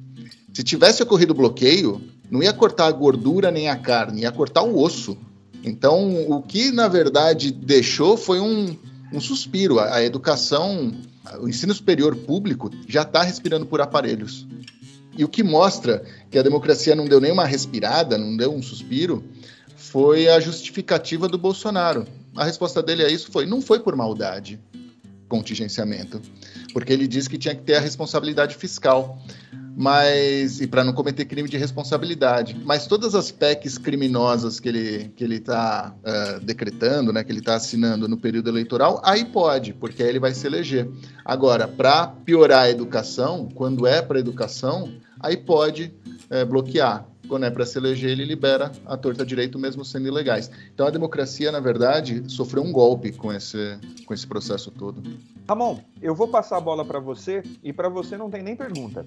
se 0.58 0.64
tivesse 0.64 1.04
ocorrido 1.04 1.36
bloqueio, 1.36 2.02
não 2.32 2.42
ia 2.42 2.52
cortar 2.52 2.88
a 2.88 2.92
gordura 2.92 3.52
nem 3.52 3.70
a 3.70 3.76
carne, 3.76 4.22
ia 4.22 4.32
cortar 4.32 4.64
o 4.64 4.82
osso. 4.82 5.16
Então, 5.64 6.32
o 6.32 6.42
que 6.42 6.72
na 6.72 6.88
verdade 6.88 7.52
deixou 7.52 8.18
foi 8.18 8.40
um, 8.40 8.76
um 9.14 9.22
suspiro. 9.22 9.78
A, 9.78 9.98
a 9.98 10.04
educação, 10.04 10.92
o 11.40 11.48
ensino 11.48 11.76
superior 11.76 12.16
público 12.16 12.72
já 12.88 13.04
está 13.04 13.22
respirando 13.22 13.68
por 13.68 13.82
aparelhos. 13.82 14.48
E 15.16 15.24
o 15.24 15.30
que 15.30 15.44
mostra 15.44 16.04
que 16.32 16.40
a 16.40 16.42
democracia 16.42 16.96
não 16.96 17.06
deu 17.06 17.22
nem 17.22 17.32
uma 17.32 17.46
respirada, 17.46 18.18
não 18.18 18.36
deu 18.36 18.52
um 18.52 18.64
suspiro, 18.64 19.24
foi 19.76 20.28
a 20.28 20.40
justificativa 20.40 21.28
do 21.28 21.38
Bolsonaro. 21.38 22.08
A 22.36 22.44
resposta 22.44 22.82
dele 22.82 23.06
a 23.06 23.10
isso 23.10 23.32
foi: 23.32 23.46
não 23.46 23.62
foi 23.62 23.80
por 23.80 23.96
maldade, 23.96 24.60
contingenciamento, 25.30 26.20
porque 26.74 26.92
ele 26.92 27.08
disse 27.08 27.30
que 27.30 27.38
tinha 27.38 27.54
que 27.54 27.62
ter 27.62 27.76
a 27.76 27.80
responsabilidade 27.80 28.56
fiscal 28.56 29.22
mas 29.80 30.60
e 30.60 30.66
para 30.66 30.84
não 30.84 30.92
cometer 30.92 31.24
crime 31.26 31.48
de 31.48 31.56
responsabilidade. 31.56 32.60
Mas 32.66 32.88
todas 32.88 33.14
as 33.14 33.30
PECs 33.30 33.78
criminosas 33.78 34.60
que 34.60 34.68
ele 34.68 35.12
que 35.16 35.24
ele 35.24 35.36
está 35.36 35.94
uh, 36.00 36.44
decretando, 36.44 37.14
né, 37.14 37.24
que 37.24 37.32
ele 37.32 37.40
está 37.40 37.54
assinando 37.54 38.08
no 38.08 38.18
período 38.18 38.50
eleitoral, 38.50 39.00
aí 39.06 39.24
pode, 39.24 39.74
porque 39.74 40.02
aí 40.02 40.10
ele 40.10 40.20
vai 40.20 40.34
se 40.34 40.48
eleger. 40.48 40.90
Agora, 41.24 41.68
para 41.68 42.08
piorar 42.08 42.64
a 42.64 42.70
educação, 42.72 43.50
quando 43.54 43.86
é 43.86 44.02
para 44.02 44.20
educação, 44.20 44.92
aí 45.20 45.38
pode 45.38 45.94
uh, 46.32 46.44
bloquear. 46.48 47.06
É 47.42 47.50
para 47.50 47.66
se 47.66 47.78
eleger, 47.78 48.12
ele 48.12 48.26
libera 48.26 48.72
a 48.86 48.96
torta 48.96 49.26
direito, 49.26 49.60
mesmo 49.60 49.84
sendo 49.84 50.08
ilegais. 50.08 50.50
Então 50.74 50.88
a 50.88 50.90
democracia, 50.90 51.52
na 51.52 51.60
verdade, 51.60 52.24
sofreu 52.28 52.64
um 52.64 52.72
golpe 52.72 53.12
com 53.12 53.32
esse, 53.32 53.78
com 54.06 54.14
esse 54.14 54.26
processo 54.26 54.72
todo. 54.72 55.04
Ramon, 55.48 55.80
eu 56.02 56.16
vou 56.16 56.28
passar 56.28 56.58
a 56.58 56.62
bola 56.62 56.86
para 56.86 57.00
você 57.00 57.44
e 57.64 57.74
para 57.74 57.90
você 57.90 58.18
não 58.18 58.30
tem 58.30 58.42
nem 58.42 58.56
pergunta. 58.56 59.06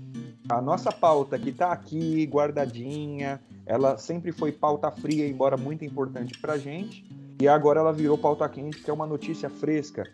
A 0.49 0.61
nossa 0.61 0.93
pauta 0.93 1.39
que 1.39 1.51
está 1.51 1.73
aqui 1.73 2.25
guardadinha, 2.27 3.41
ela 3.67 3.97
sempre 3.97 4.33
foi 4.33 4.53
pauta 4.53 4.91
fria, 4.91 5.27
embora 5.27 5.57
muito 5.57 5.85
importante 5.85 6.39
para 6.39 6.59
gente, 6.59 7.05
e 7.41 7.49
agora 7.49 7.81
ela 7.81 7.93
virou 7.93 8.19
pauta 8.19 8.49
quente, 8.49 8.83
que 8.83 8.91
é 8.91 8.93
uma 8.93 9.07
notícia 9.07 9.49
fresca. 9.49 10.05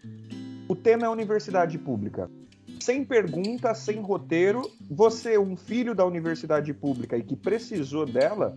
O 0.69 0.75
tema 0.75 1.07
é 1.07 1.09
universidade 1.09 1.79
pública 1.79 2.31
sem 2.87 3.05
pergunta, 3.05 3.75
sem 3.75 4.01
roteiro. 4.01 4.63
Você, 4.89 5.37
um 5.37 5.57
filho 5.57 5.93
da 5.93 6.07
universidade 6.07 6.73
pública 6.73 7.19
e 7.19 7.23
que 7.23 7.35
precisou 7.35 8.07
dela, 8.07 8.57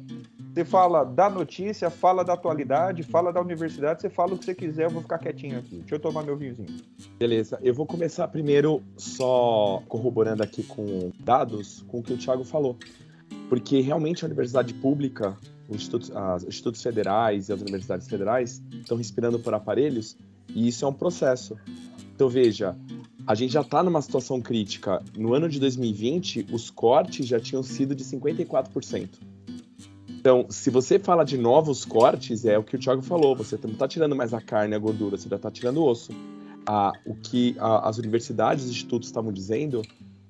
você 0.54 0.64
fala 0.64 1.04
da 1.04 1.28
notícia, 1.28 1.90
fala 1.90 2.24
da 2.24 2.34
atualidade, 2.34 3.02
fala 3.02 3.34
da 3.34 3.42
universidade, 3.42 4.02
você 4.02 4.10
fala 4.10 4.36
o 4.36 4.38
que 4.38 4.46
você 4.46 4.54
quiser, 4.54 4.86
eu 4.86 4.92
vou 4.92 5.02
ficar 5.02 5.18
quietinho 5.18 5.58
aqui. 5.58 5.78
Deixa 5.78 5.96
eu 5.96 6.00
tomar 6.00 6.22
meu 6.22 6.38
vinhozinho. 6.38 6.70
Beleza, 7.18 7.58
eu 7.64 7.74
vou 7.74 7.88
começar 7.88 8.28
primeiro 8.28 8.84
só 8.96 9.82
corroborando 9.88 10.44
aqui 10.44 10.62
com 10.62 11.12
dados 11.20 11.84
com 11.88 11.98
o 11.98 12.04
que 12.04 12.14
o 12.14 12.18
Thiago 12.18 12.44
falou. 12.44 12.78
Porque 13.50 13.82
realmente 13.82 14.24
a 14.24 14.28
universidade 14.28 14.76
pública, 14.76 15.36
os 15.68 15.78
institutos, 15.78 16.16
as 16.16 16.44
institutos 16.44 16.84
federais 16.84 17.50
e 17.50 17.54
as 17.54 17.62
universidades 17.62 18.08
federais 18.08 18.62
estão 18.74 18.96
respirando 18.96 19.40
por 19.40 19.56
aparelhos 19.56 20.16
e 20.54 20.68
isso 20.68 20.86
é 20.86 20.88
um 20.88 20.94
processo. 20.94 21.58
Então 22.14 22.30
veja, 22.30 22.76
a 23.30 23.36
gente 23.36 23.54
já 23.54 23.62
está 23.62 23.84
numa 23.84 24.02
situação 24.02 24.42
crítica. 24.42 25.04
No 25.16 25.36
ano 25.36 25.48
de 25.48 25.60
2020, 25.60 26.48
os 26.52 26.72
cortes 26.72 27.28
já 27.28 27.40
tinham 27.40 27.62
sido 27.62 27.94
de 27.94 28.04
54%. 28.04 29.08
Então, 30.10 30.48
se 30.50 30.72
você 30.72 30.98
fala 30.98 31.24
de 31.24 31.38
novos 31.38 31.86
cortes, 31.86 32.44
é 32.44 32.58
o 32.58 32.64
que 32.64 32.76
o 32.76 32.80
Thiago 32.80 33.04
falou, 33.04 33.36
você 33.36 33.56
não 33.64 33.74
está 33.74 33.88
tirando 33.88 34.16
mais 34.16 34.34
a 34.34 34.42
carne 34.42 34.74
e 34.74 34.76
a 34.76 34.80
gordura, 34.80 35.16
você 35.16 35.30
já 35.30 35.36
está 35.36 35.52
tirando 35.52 35.78
o 35.78 35.86
osso. 35.86 36.12
Ah, 36.66 36.92
o 37.06 37.14
que 37.14 37.56
a, 37.60 37.88
as 37.88 38.00
universidades 38.00 38.66
e 38.66 38.72
institutos 38.72 39.08
estavam 39.08 39.32
dizendo 39.32 39.84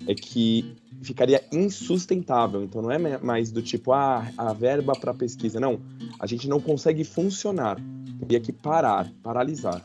é 0.06 0.13
que 0.13 0.75
ficaria 1.01 1.41
insustentável. 1.53 2.62
Então, 2.65 2.82
não 2.82 2.91
é 2.91 2.98
mais 3.20 3.50
do 3.50 3.62
tipo, 3.62 3.94
ah, 3.94 4.29
a 4.38 4.51
verba 4.51 4.91
para 4.91 5.13
pesquisa. 5.13 5.58
Não, 5.58 5.79
a 6.20 6.27
gente 6.27 6.50
não 6.50 6.60
consegue 6.60 7.06
funcionar. 7.06 7.77
Teria 8.20 8.41
que 8.41 8.51
parar, 8.51 9.10
paralisar. 9.24 9.82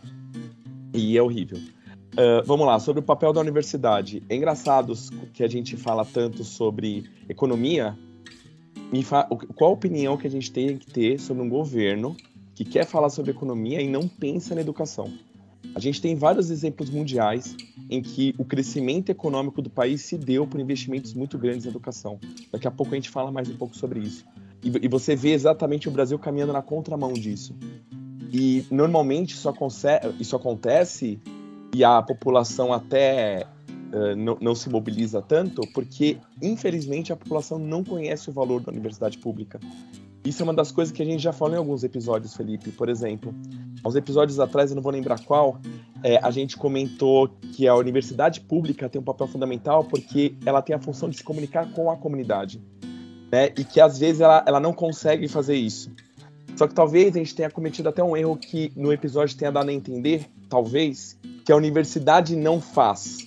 E 0.93 1.17
é 1.17 1.23
horrível. 1.23 1.61
Uh, 2.15 2.47
vamos 2.47 2.65
lá, 2.65 2.79
sobre 2.79 3.01
o 3.01 3.03
papel 3.03 3.33
da 3.33 3.41
universidade. 3.41 4.23
É 4.29 4.37
engraçado 4.37 4.95
que 5.33 5.43
a 5.43 5.49
gente 5.49 5.77
fala 5.77 6.05
tanto 6.05 6.45
sobre 6.45 7.11
economia. 7.29 7.99
Fa... 9.03 9.25
Qual 9.25 9.71
a 9.71 9.75
opinião 9.75 10.17
que 10.17 10.25
a 10.25 10.31
gente 10.31 10.53
tem 10.53 10.79
que 10.79 10.87
ter 10.87 11.19
sobre 11.19 11.43
um 11.43 11.49
governo 11.49 12.17
que 12.55 12.65
quer 12.65 12.87
falar 12.87 13.11
sobre 13.11 13.33
economia 13.33 13.81
e 13.81 13.89
não 13.89 14.07
pensa 14.07 14.55
na 14.55 14.61
educação? 14.61 15.13
A 15.75 15.81
gente 15.81 16.01
tem 16.01 16.15
vários 16.15 16.51
exemplos 16.51 16.89
mundiais 16.89 17.57
em 17.91 18.01
que 18.01 18.33
o 18.39 18.45
crescimento 18.45 19.11
econômico 19.11 19.61
do 19.61 19.69
país 19.69 20.03
se 20.03 20.17
deu 20.17 20.47
por 20.47 20.61
investimentos 20.61 21.15
muito 21.15 21.37
grandes 21.37 21.65
na 21.65 21.71
educação. 21.71 22.21
Daqui 22.53 22.69
a 22.69 22.71
pouco 22.71 22.93
a 22.93 22.95
gente 22.95 23.11
fala 23.11 23.33
mais 23.33 23.49
um 23.49 23.57
pouco 23.57 23.77
sobre 23.77 23.99
isso. 23.99 24.25
E, 24.63 24.69
e 24.85 24.89
você 24.89 25.17
vê 25.17 25.33
exatamente 25.33 25.89
o 25.89 25.91
Brasil 25.91 26.17
caminhando 26.17 26.53
na 26.53 26.63
contramão 26.63 27.13
disso. 27.13 27.57
E 28.33 28.65
normalmente 28.71 29.35
isso, 29.35 29.53
isso 30.21 30.37
acontece 30.37 31.19
e 31.75 31.83
a 31.83 32.01
população 32.01 32.73
até 32.73 33.47
uh, 33.93 34.17
não, 34.17 34.39
não, 34.41 34.55
se 34.55 34.69
mobiliza 34.71 35.21
tanto 35.21 35.63
porque, 35.73 36.19
infelizmente, 36.41 37.13
a 37.13 37.17
população 37.17 37.59
não 37.59 37.83
conhece 37.83 38.31
o 38.31 38.33
valor 38.33 38.61
da 38.61 38.71
universidade 38.71 39.19
pública. 39.19 39.59
Isso 40.25 40.41
é 40.41 40.45
uma 40.45 40.55
das 40.55 40.73
coisas 40.73 40.91
que 40.91 41.03
a 41.03 41.05
gente 41.05 41.23
já 41.23 41.33
falou 41.33 41.55
em 41.55 41.59
alguns 41.59 41.85
episódios, 41.85 42.35
Felipe. 42.35 42.71
Por 42.71 42.89
exemplo, 42.89 43.35
uns 43.85 43.95
episódios 43.95 44.41
atrás, 44.41 44.71
eu 44.71 44.77
não 44.77 44.83
vou 44.83 44.93
lembrar 44.93 45.21
qual, 45.21 45.61
é, 46.03 46.19
a 46.23 46.31
gente 46.31 46.57
comentou 46.57 47.29
que 47.53 47.67
a 47.67 47.75
universidade 47.75 48.41
pública 48.41 48.89
tem 48.89 49.01
um 49.01 49.05
papel 49.05 49.27
fundamental 49.27 49.85
porque 49.85 50.35
ela 50.47 50.63
tem 50.63 50.75
a 50.75 50.79
função 50.79 51.11
de 51.11 51.17
se 51.17 51.25
comunicar 51.25 51.71
com 51.73 51.91
a 51.91 51.97
comunidade. 51.97 52.63
Né? 53.31 53.49
E 53.59 53.65
que 53.65 53.81
às 53.81 53.99
vezes 53.99 54.21
ela, 54.21 54.45
ela 54.47 54.61
não 54.61 54.73
consegue 54.73 55.29
fazer 55.29 55.57
isso. 55.57 55.91
Só 56.57 56.69
que 56.69 56.75
talvez 56.75 57.15
a 57.15 57.19
gente 57.19 57.35
tenha 57.35 57.51
cometido 57.51 57.89
até 57.89 58.03
um 58.03 58.17
erro 58.17 58.37
que 58.37 58.73
no 58.77 58.93
episódio 58.93 59.37
tenha 59.37 59.51
dado 59.51 59.69
a 59.69 59.73
entender, 59.73 60.27
talvez, 60.49 61.19
que 61.45 61.53
a 61.53 61.57
universidade 61.57 62.37
não 62.37 62.61
faz. 62.61 63.27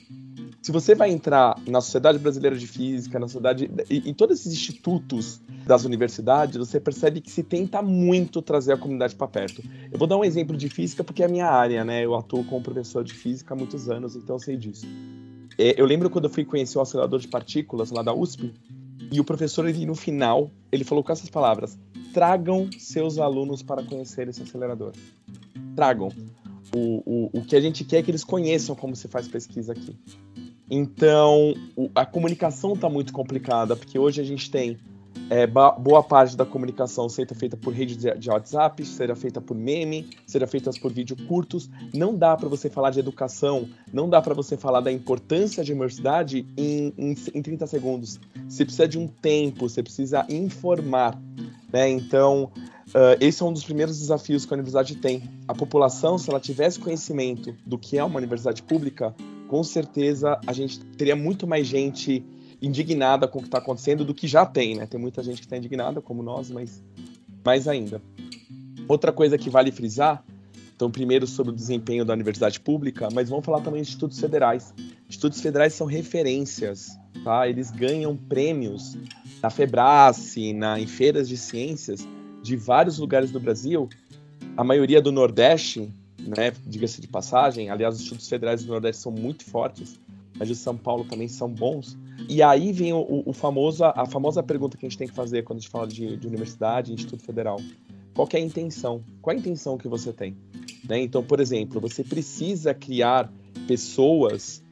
Se 0.61 0.71
você 0.71 0.95
vai 0.95 1.11
entrar 1.11 1.57
na 1.65 1.79
Sociedade 1.79 2.19
Brasileira 2.19 2.57
de 2.57 2.67
Física, 2.67 3.19
na 3.19 3.27
sociedade, 3.27 3.69
em 3.89 4.13
todos 4.13 4.39
esses 4.39 4.51
institutos 4.51 5.39
das 5.65 5.85
universidades, 5.85 6.57
você 6.57 6.79
percebe 6.79 7.21
que 7.21 7.31
se 7.31 7.43
tenta 7.43 7.81
muito 7.81 8.41
trazer 8.41 8.73
a 8.73 8.77
comunidade 8.77 9.15
para 9.15 9.27
perto. 9.27 9.61
Eu 9.91 9.97
vou 9.97 10.07
dar 10.07 10.17
um 10.17 10.25
exemplo 10.25 10.57
de 10.57 10.67
física 10.69 11.03
porque 11.03 11.23
é 11.23 11.25
a 11.25 11.29
minha 11.29 11.47
área, 11.47 11.85
né? 11.85 12.03
Eu 12.03 12.15
atuo 12.15 12.43
como 12.43 12.61
professor 12.61 13.03
de 13.03 13.13
física 13.13 13.53
há 13.53 13.57
muitos 13.57 13.89
anos, 13.89 14.15
então 14.15 14.35
eu 14.35 14.39
sei 14.39 14.57
disso. 14.57 14.85
É, 15.57 15.79
eu 15.79 15.85
lembro 15.85 16.09
quando 16.09 16.25
eu 16.25 16.29
fui 16.29 16.43
conhecer 16.43 16.77
o 16.77 16.81
acelerador 16.81 17.19
de 17.19 17.27
partículas 17.27 17.89
lá 17.89 18.01
da 18.01 18.13
USP, 18.13 18.53
e 19.11 19.19
o 19.19 19.23
professor, 19.23 19.67
ele, 19.67 19.85
no 19.85 19.95
final, 19.95 20.51
ele 20.71 20.83
falou 20.83 21.03
com 21.03 21.11
essas 21.11 21.29
palavras: 21.29 21.77
tragam 22.17 22.67
seus 22.79 23.19
alunos 23.19 23.61
para 23.61 23.83
conhecer 23.83 24.27
esse 24.27 24.41
acelerador. 24.41 24.91
Tragam 25.75 26.11
o, 26.75 27.03
o, 27.05 27.29
o 27.31 27.41
que 27.43 27.55
a 27.55 27.61
gente 27.61 27.83
quer 27.83 27.97
é 27.97 28.01
que 28.01 28.09
eles 28.09 28.23
conheçam 28.23 28.75
como 28.75 28.95
se 28.95 29.07
faz 29.07 29.27
pesquisa 29.27 29.73
aqui. 29.73 29.95
Então, 30.67 31.53
o, 31.75 31.91
a 31.93 32.07
comunicação 32.07 32.73
está 32.73 32.89
muito 32.89 33.13
complicada, 33.13 33.75
porque 33.75 33.99
hoje 33.99 34.19
a 34.19 34.23
gente 34.23 34.49
tem 34.49 34.79
é, 35.29 35.45
boa 35.45 36.03
parte 36.03 36.35
da 36.37 36.45
comunicação 36.45 37.09
seja 37.09 37.33
feita 37.35 37.57
por 37.57 37.73
rede 37.73 37.95
de, 37.95 38.29
WhatsApp, 38.29 38.85
seja 38.85 39.15
feita 39.15 39.41
por 39.41 39.55
meme, 39.55 40.09
seja 40.25 40.47
feita 40.47 40.71
por 40.81 40.91
vídeos 40.91 41.19
curtos. 41.27 41.69
Não 41.93 42.15
dá 42.15 42.35
para 42.35 42.47
você 42.47 42.69
falar 42.69 42.91
de 42.91 42.99
educação, 42.99 43.67
não 43.91 44.09
dá 44.09 44.21
para 44.21 44.33
você 44.33 44.55
falar 44.55 44.81
da 44.81 44.91
importância 44.91 45.63
de 45.63 45.71
universidade 45.71 46.45
em, 46.57 46.93
em, 46.97 47.15
em 47.33 47.41
30 47.41 47.67
segundos. 47.67 48.19
Você 48.47 48.63
precisa 48.63 48.87
de 48.87 48.97
um 48.97 49.07
tempo, 49.07 49.67
você 49.67 49.83
precisa 49.83 50.25
informar. 50.29 51.19
Né? 51.71 51.89
Então, 51.89 52.51
Uh, 52.87 53.19
esse 53.19 53.43
é 53.43 53.45
um 53.45 53.51
dos 53.51 53.65
primeiros 53.65 53.99
desafios 53.99 54.45
que 54.45 54.53
a 54.53 54.55
universidade 54.55 54.95
tem. 54.95 55.21
A 55.45 55.53
população, 55.53 56.17
se 56.17 56.29
ela 56.29 56.39
tivesse 56.39 56.79
conhecimento 56.79 57.53
do 57.65 57.77
que 57.77 57.97
é 57.97 58.03
uma 58.03 58.17
universidade 58.17 58.63
pública, 58.63 59.13
com 59.49 59.61
certeza 59.61 60.39
a 60.47 60.53
gente 60.53 60.79
teria 60.79 61.15
muito 61.15 61.45
mais 61.45 61.67
gente 61.67 62.23
indignada 62.61 63.27
com 63.27 63.39
o 63.39 63.41
que 63.41 63.47
está 63.47 63.59
acontecendo 63.59 64.03
do 64.03 64.13
que 64.13 64.27
já 64.27 64.45
tem, 64.45 64.75
né? 64.75 64.85
Tem 64.85 64.99
muita 64.99 65.21
gente 65.21 65.37
que 65.37 65.45
está 65.45 65.57
indignada, 65.57 66.01
como 66.01 66.23
nós, 66.23 66.49
mas 66.49 66.83
mais 67.43 67.67
ainda. 67.67 68.01
Outra 68.87 69.11
coisa 69.11 69.37
que 69.37 69.49
vale 69.49 69.71
frisar, 69.71 70.23
então, 70.75 70.91
primeiro 70.91 71.25
sobre 71.25 71.51
o 71.51 71.55
desempenho 71.55 72.05
da 72.05 72.13
universidade 72.13 72.59
pública, 72.59 73.09
mas 73.11 73.29
vamos 73.29 73.45
falar 73.45 73.61
também 73.61 73.81
de 73.81 73.87
institutos 73.87 74.19
federais. 74.19 74.73
Institutos 75.09 75.41
federais 75.41 75.73
são 75.73 75.87
referências, 75.87 76.97
tá? 77.23 77.47
Eles 77.47 77.71
ganham 77.71 78.15
prêmios 78.15 78.95
na 79.41 79.49
Febrace, 79.49 80.53
na, 80.53 80.79
em 80.79 80.85
feiras 80.85 81.27
de 81.27 81.35
ciências, 81.35 82.07
de 82.43 82.55
vários 82.55 82.99
lugares 82.99 83.31
do 83.31 83.39
Brasil, 83.39 83.89
a 84.55 84.63
maioria 84.63 85.01
do 85.01 85.11
Nordeste, 85.11 85.93
né, 86.19 86.51
diga-se 86.65 86.99
de 86.99 87.07
passagem, 87.07 87.69
aliás, 87.69 87.95
os 87.95 88.01
institutos 88.01 88.27
federais 88.27 88.63
do 88.63 88.71
Nordeste 88.71 89.03
são 89.03 89.11
muito 89.11 89.45
fortes, 89.45 89.99
mas 90.37 90.47
de 90.47 90.55
São 90.55 90.75
Paulo 90.77 91.03
também 91.05 91.27
são 91.27 91.49
bons. 91.49 91.97
E 92.29 92.41
aí 92.41 92.71
vem 92.71 92.93
o, 92.93 93.23
o 93.25 93.33
famoso, 93.33 93.83
a 93.83 94.05
famosa 94.05 94.41
pergunta 94.43 94.77
que 94.77 94.85
a 94.85 94.89
gente 94.89 94.97
tem 94.97 95.07
que 95.07 95.13
fazer 95.13 95.43
quando 95.43 95.57
a 95.57 95.61
gente 95.61 95.69
fala 95.69 95.87
de, 95.87 96.17
de 96.17 96.27
universidade, 96.27 96.93
instituto 96.93 97.23
federal. 97.23 97.59
Qual 98.13 98.27
é 98.33 98.37
a 98.37 98.39
intenção? 98.39 99.03
Qual 99.21 99.35
a 99.35 99.39
intenção 99.39 99.77
que 99.77 99.87
você 99.87 100.11
tem? 100.11 100.35
Né? 100.87 101.01
Então, 101.01 101.23
por 101.23 101.39
exemplo, 101.39 101.79
você 101.79 102.03
precisa 102.03 102.73
criar 102.73 103.31
pessoas 103.67 104.63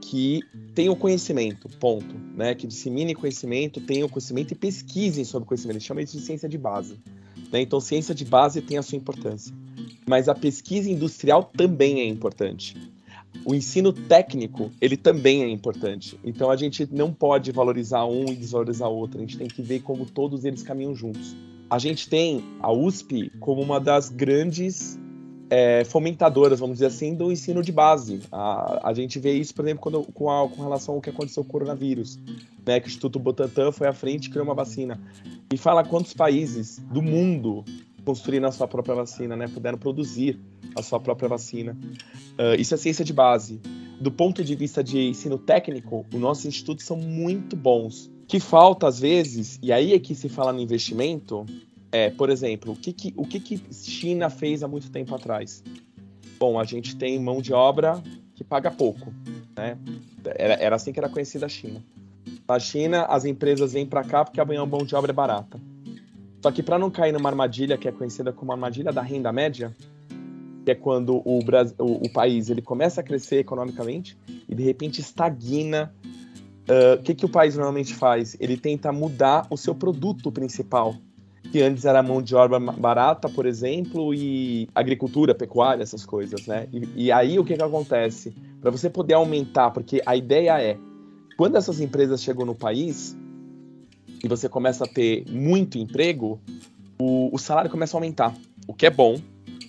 que 0.00 0.40
tenham 0.74 0.94
conhecimento, 0.94 1.68
ponto. 1.78 2.14
Né? 2.34 2.54
Que 2.54 2.66
dissemine 2.66 3.14
conhecimento, 3.14 3.80
tenham 3.80 4.08
conhecimento 4.08 4.52
e 4.52 4.54
pesquisem 4.54 5.24
sobre 5.24 5.46
conhecimento. 5.46 5.76
Eles 5.76 5.84
chamam 5.84 6.02
isso 6.02 6.16
de 6.16 6.22
ciência 6.22 6.48
de 6.48 6.56
base. 6.56 6.98
Né? 7.52 7.60
Então, 7.60 7.80
ciência 7.80 8.14
de 8.14 8.24
base 8.24 8.62
tem 8.62 8.78
a 8.78 8.82
sua 8.82 8.96
importância. 8.96 9.54
Mas 10.08 10.28
a 10.28 10.34
pesquisa 10.34 10.90
industrial 10.90 11.44
também 11.44 12.00
é 12.00 12.06
importante. 12.06 12.76
O 13.44 13.54
ensino 13.54 13.92
técnico, 13.92 14.70
ele 14.80 14.96
também 14.96 15.42
é 15.42 15.48
importante. 15.48 16.18
Então, 16.24 16.50
a 16.50 16.56
gente 16.56 16.88
não 16.92 17.12
pode 17.12 17.52
valorizar 17.52 18.04
um 18.04 18.24
e 18.26 18.34
desvalorizar 18.34 18.88
outro. 18.88 19.18
A 19.18 19.20
gente 19.20 19.38
tem 19.38 19.48
que 19.48 19.62
ver 19.62 19.80
como 19.80 20.06
todos 20.06 20.44
eles 20.44 20.62
caminham 20.62 20.94
juntos. 20.94 21.34
A 21.68 21.78
gente 21.78 22.08
tem 22.08 22.44
a 22.60 22.72
USP 22.72 23.30
como 23.40 23.60
uma 23.60 23.80
das 23.80 24.08
grandes 24.08 24.98
é, 25.50 25.84
fomentadoras, 25.84 26.60
vamos 26.60 26.74
dizer 26.76 26.86
assim, 26.86 27.14
do 27.14 27.30
ensino 27.30 27.62
de 27.62 27.72
base. 27.72 28.20
A, 28.30 28.88
a 28.88 28.94
gente 28.94 29.18
vê 29.18 29.32
isso, 29.32 29.54
por 29.54 29.64
exemplo, 29.64 29.82
quando, 29.82 30.02
com, 30.12 30.30
a, 30.30 30.48
com 30.48 30.62
relação 30.62 30.94
ao 30.94 31.00
que 31.00 31.10
aconteceu 31.10 31.42
com 31.44 31.48
o 31.48 31.52
coronavírus, 31.52 32.18
né, 32.64 32.80
que 32.80 32.86
o 32.86 32.88
Instituto 32.88 33.18
Butantan 33.18 33.72
foi 33.72 33.86
à 33.86 33.92
frente 33.92 34.26
e 34.26 34.30
criou 34.30 34.44
uma 34.44 34.54
vacina. 34.54 35.00
E 35.52 35.56
fala 35.56 35.84
quantos 35.84 36.12
países 36.12 36.78
do 36.90 37.00
mundo 37.00 37.64
construíram 38.06 38.48
a 38.48 38.52
sua 38.52 38.68
própria 38.68 38.94
vacina, 38.94 39.36
né, 39.36 39.48
puderam 39.48 39.76
produzir 39.76 40.40
a 40.76 40.82
sua 40.82 41.00
própria 41.00 41.28
vacina. 41.28 41.76
Uh, 42.38 42.58
isso 42.58 42.72
é 42.72 42.76
ciência 42.76 43.04
de 43.04 43.12
base. 43.12 43.60
Do 44.00 44.12
ponto 44.12 44.44
de 44.44 44.54
vista 44.54 44.84
de 44.84 45.08
ensino 45.08 45.36
técnico, 45.36 46.06
os 46.14 46.20
nossos 46.20 46.46
institutos 46.46 46.84
são 46.84 46.96
muito 46.96 47.56
bons. 47.56 48.06
O 48.22 48.26
que 48.28 48.38
falta, 48.38 48.86
às 48.86 49.00
vezes, 49.00 49.58
e 49.60 49.72
aí 49.72 49.92
é 49.92 49.98
que 49.98 50.14
se 50.14 50.28
fala 50.28 50.52
no 50.52 50.60
investimento, 50.60 51.44
é, 51.90 52.08
por 52.08 52.30
exemplo, 52.30 52.74
o 52.74 52.76
que, 52.76 52.92
que, 52.92 53.12
o 53.16 53.26
que, 53.26 53.40
que 53.40 53.60
China 53.74 54.30
fez 54.30 54.62
há 54.62 54.68
muito 54.68 54.88
tempo 54.88 55.12
atrás? 55.12 55.64
Bom, 56.38 56.60
a 56.60 56.64
gente 56.64 56.94
tem 56.94 57.18
mão 57.18 57.42
de 57.42 57.52
obra 57.52 58.00
que 58.36 58.44
paga 58.44 58.70
pouco, 58.70 59.12
né? 59.56 59.76
Era, 60.24 60.54
era 60.54 60.76
assim 60.76 60.92
que 60.92 61.00
era 61.00 61.08
conhecida 61.08 61.46
a 61.46 61.48
China. 61.48 61.82
Na 62.46 62.60
China, 62.60 63.02
as 63.06 63.24
empresas 63.24 63.72
vêm 63.72 63.86
para 63.86 64.04
cá 64.04 64.24
porque 64.24 64.40
a 64.40 64.44
mão 64.44 64.84
de 64.84 64.94
obra 64.94 65.10
é 65.10 65.14
barata. 65.14 65.60
Só 66.46 66.52
que 66.52 66.62
para 66.62 66.78
não 66.78 66.92
cair 66.92 67.10
numa 67.10 67.28
armadilha 67.28 67.76
que 67.76 67.88
é 67.88 67.90
conhecida 67.90 68.32
como 68.32 68.52
armadilha 68.52 68.92
da 68.92 69.02
renda 69.02 69.32
média, 69.32 69.74
que 70.64 70.70
é 70.70 70.76
quando 70.76 71.20
o, 71.24 71.44
Brasil, 71.44 71.74
o, 71.80 72.06
o 72.06 72.12
país 72.12 72.48
ele 72.48 72.62
começa 72.62 73.00
a 73.00 73.02
crescer 73.02 73.38
economicamente 73.38 74.16
e 74.48 74.54
de 74.54 74.62
repente 74.62 75.00
estagna. 75.00 75.92
O 76.68 77.00
uh, 77.00 77.02
que, 77.02 77.16
que 77.16 77.24
o 77.24 77.28
país 77.28 77.56
normalmente 77.56 77.92
faz? 77.96 78.36
Ele 78.38 78.56
tenta 78.56 78.92
mudar 78.92 79.48
o 79.50 79.56
seu 79.56 79.74
produto 79.74 80.30
principal 80.30 80.94
que 81.50 81.60
antes 81.60 81.84
era 81.84 82.00
mão 82.00 82.22
de 82.22 82.36
obra 82.36 82.60
barata, 82.60 83.28
por 83.28 83.44
exemplo, 83.44 84.14
e 84.14 84.68
agricultura, 84.72 85.34
pecuária, 85.34 85.82
essas 85.82 86.06
coisas, 86.06 86.46
né? 86.46 86.68
E, 86.72 87.06
e 87.06 87.10
aí 87.10 87.40
o 87.40 87.44
que, 87.44 87.56
que 87.56 87.62
acontece? 87.64 88.32
Para 88.60 88.70
você 88.70 88.88
poder 88.88 89.14
aumentar, 89.14 89.72
porque 89.72 90.00
a 90.06 90.14
ideia 90.14 90.62
é, 90.62 90.78
quando 91.36 91.56
essas 91.56 91.80
empresas 91.80 92.22
chegam 92.22 92.46
no 92.46 92.54
país 92.54 93.16
e 94.22 94.28
você 94.28 94.48
começa 94.48 94.84
a 94.84 94.88
ter 94.88 95.24
muito 95.30 95.78
emprego, 95.78 96.40
o, 96.98 97.34
o 97.34 97.38
salário 97.38 97.70
começa 97.70 97.96
a 97.96 97.98
aumentar, 97.98 98.34
o 98.66 98.74
que 98.74 98.86
é 98.86 98.90
bom, 98.90 99.20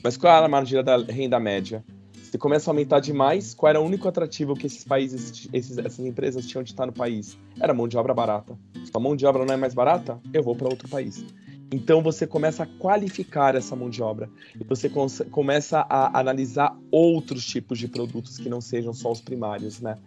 mas 0.03 0.17
qual 0.17 0.35
era 0.35 0.45
a 0.45 0.49
margem 0.49 0.83
da 0.83 0.97
renda 0.97 1.39
média? 1.39 1.83
Se 2.23 2.37
começa 2.37 2.69
a 2.69 2.71
aumentar 2.71 2.99
demais, 2.99 3.53
qual 3.53 3.69
era 3.69 3.79
o 3.79 3.85
único 3.85 4.07
atrativo 4.07 4.53
que 4.53 4.67
esses 4.67 4.83
países, 4.83 5.47
esses, 5.53 5.77
essas 5.77 5.99
empresas 5.99 6.45
tinham 6.45 6.61
de 6.61 6.71
estar 6.71 6.85
no 6.85 6.91
país? 6.91 7.37
Era 7.59 7.73
mão 7.73 7.87
de 7.87 7.97
obra 7.97 8.13
barata. 8.13 8.57
Se 8.83 8.91
a 8.93 8.99
mão 8.99 9.15
de 9.15 9.25
obra 9.25 9.45
não 9.45 9.53
é 9.53 9.57
mais 9.57 9.73
barata, 9.73 10.19
eu 10.33 10.43
vou 10.43 10.55
para 10.55 10.67
outro 10.67 10.89
país. 10.89 11.23
Então 11.71 12.01
você 12.01 12.25
começa 12.25 12.63
a 12.63 12.65
qualificar 12.65 13.55
essa 13.55 13.75
mão 13.75 13.89
de 13.89 14.01
obra 14.01 14.29
e 14.59 14.63
você 14.63 14.89
começa 15.29 15.79
a 15.89 16.17
analisar 16.17 16.77
outros 16.89 17.45
tipos 17.45 17.77
de 17.77 17.87
produtos 17.87 18.37
que 18.37 18.47
não 18.47 18.61
sejam 18.61 18.93
só 18.93 19.11
os 19.11 19.19
primários, 19.19 19.81
né? 19.81 19.97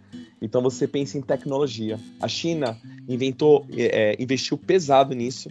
Então 0.41 0.61
você 0.61 0.87
pensa 0.87 1.17
em 1.17 1.21
tecnologia. 1.21 1.99
A 2.19 2.27
China 2.27 2.77
inventou, 3.07 3.65
é, 3.71 4.13
é, 4.13 4.21
investiu 4.21 4.57
pesado 4.57 5.13
nisso, 5.13 5.49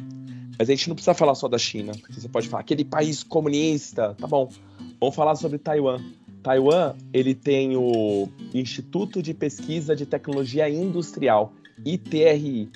mas 0.59 0.69
a 0.69 0.73
gente 0.73 0.89
não 0.89 0.97
precisa 0.97 1.15
falar 1.15 1.37
só 1.37 1.47
da 1.47 1.59
China. 1.59 1.93
Você 2.11 2.29
pode 2.29 2.49
falar 2.49 2.63
aquele 2.63 2.85
país 2.85 3.23
comunista, 3.23 4.15
tá 4.15 4.27
bom? 4.27 4.51
Vamos 4.99 5.15
falar 5.15 5.37
sobre 5.37 5.59
Taiwan. 5.59 6.03
Taiwan 6.43 6.95
ele 7.13 7.35
tem 7.35 7.77
o 7.77 8.29
Instituto 8.53 9.23
de 9.23 9.33
Pesquisa 9.33 9.95
de 9.95 10.07
Tecnologia 10.07 10.69
Industrial, 10.69 11.53
ITRI 11.85 12.69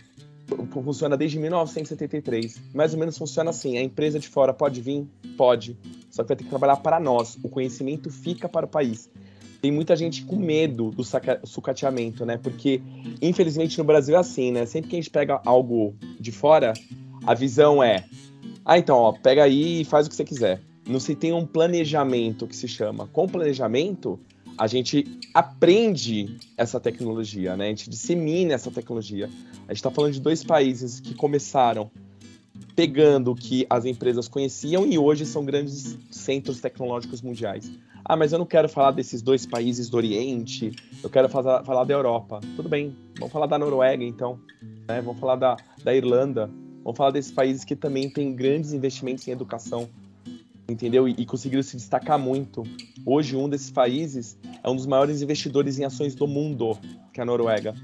funciona 0.83 1.17
desde 1.17 1.39
1973. 1.39 2.61
Mais 2.75 2.93
ou 2.93 2.99
menos 2.99 3.17
funciona 3.17 3.51
assim: 3.51 3.79
a 3.79 3.83
empresa 3.83 4.19
de 4.19 4.29
fora 4.29 4.53
pode 4.53 4.81
vir? 4.81 5.07
Pode. 5.37 5.77
Só 6.11 6.23
que 6.23 6.29
vai 6.29 6.37
ter 6.37 6.45
que 6.45 6.51
trabalhar 6.51 6.77
para 6.77 7.01
nós. 7.01 7.39
O 7.43 7.49
conhecimento 7.49 8.11
fica 8.11 8.49
para 8.49 8.67
o 8.67 8.69
país. 8.69 9.11
Tem 9.61 9.73
muita 9.73 9.97
gente 9.97 10.25
com 10.25 10.37
medo 10.37 10.91
do 10.91 11.03
sucateamento, 11.45 12.27
né? 12.27 12.37
Porque, 12.37 12.83
infelizmente, 13.23 13.79
no 13.79 13.85
Brasil 13.85 14.15
é 14.15 14.19
assim, 14.19 14.53
né? 14.53 14.67
Sempre 14.67 14.91
que 14.91 14.97
a 14.97 14.99
gente 14.99 15.11
pega 15.11 15.41
algo 15.45 15.95
de 16.21 16.31
fora, 16.31 16.75
a 17.27 17.35
visão 17.35 17.83
é: 17.83 18.05
ah, 18.65 18.79
então, 18.79 18.97
ó, 18.97 19.13
pega 19.13 19.43
aí 19.43 19.81
e 19.81 19.85
faz 19.85 20.07
o 20.07 20.11
que 20.11 20.17
você 20.17 20.25
quiser. 20.25 20.61
Não 20.87 21.01
se 21.01 21.15
tem 21.15 21.33
um 21.33 21.47
planejamento 21.47 22.47
que 22.47 22.55
se 22.55 22.69
chama. 22.69 23.07
Com 23.07 23.27
planejamento, 23.27 24.21
a 24.57 24.67
gente 24.67 25.05
aprende 25.33 26.39
essa 26.57 26.79
tecnologia, 26.79 27.57
né? 27.57 27.67
A 27.67 27.69
gente 27.69 27.91
dissemina 27.91 28.55
essa 28.55 28.71
tecnologia. 28.71 29.27
A 29.67 29.73
gente 29.73 29.77
está 29.77 29.91
falando 29.91 30.13
de 30.13 30.21
dois 30.21 30.45
países 30.45 31.01
que 31.01 31.15
começaram 31.15 31.91
pegando 32.77 33.33
o 33.33 33.35
que 33.35 33.67
as 33.69 33.85
empresas 33.85 34.29
conheciam 34.29 34.87
e 34.87 34.99
hoje 34.99 35.27
são 35.27 35.45
grandes 35.45 35.97
centros 36.11 36.61
tecnológicos 36.61 37.23
mundiais. 37.23 37.71
Ah, 38.05 38.17
mas 38.17 38.33
eu 38.33 38.39
não 38.39 38.47
quero 38.47 38.69
falar 38.69 38.91
desses 38.91 39.23
dois 39.23 39.47
países 39.47 39.89
do 39.89 39.97
Oriente, 39.97 40.73
eu 41.03 41.09
quero 41.09 41.29
falar, 41.29 41.65
falar 41.65 41.85
da 41.85 41.95
Europa. 41.95 42.41
Tudo 42.55 42.69
bem, 42.69 42.95
vamos 43.19 43.33
falar 43.33 43.47
da 43.47 43.59
Noruega 43.59 44.05
então, 44.05 44.39
né? 44.87 45.01
vamos 45.01 45.19
falar 45.19 45.37
da, 45.37 45.57
da 45.83 45.95
Irlanda, 45.95 46.51
vamos 46.83 46.97
falar 46.97 47.13
desses 47.13 47.33
países 47.33 47.65
que 47.65 47.75
também 47.75 48.11
têm 48.11 48.35
grandes 48.35 48.73
investimentos 48.73 49.27
em 49.27 49.31
educação 49.31 49.89
entendeu? 50.69 51.09
E, 51.09 51.15
e, 51.19 51.27
conseguiram 51.27 51.63
se 51.63 51.77
destacar 51.77 52.19
muito. 52.19 52.63
Hoje, 53.05 53.37
um 53.37 53.49
desses 53.49 53.71
países 53.71 54.39
é 54.63 54.69
um 54.69 54.77
dos 54.77 54.87
maiores 54.87 55.23
investidores 55.23 55.79
em 55.79 55.85
ações 55.85 56.15
do 56.15 56.27
mundo, 56.27 56.79
que 57.13 57.21
é 57.21 57.23
a 57.23 57.27
Noruega. 57.27 57.75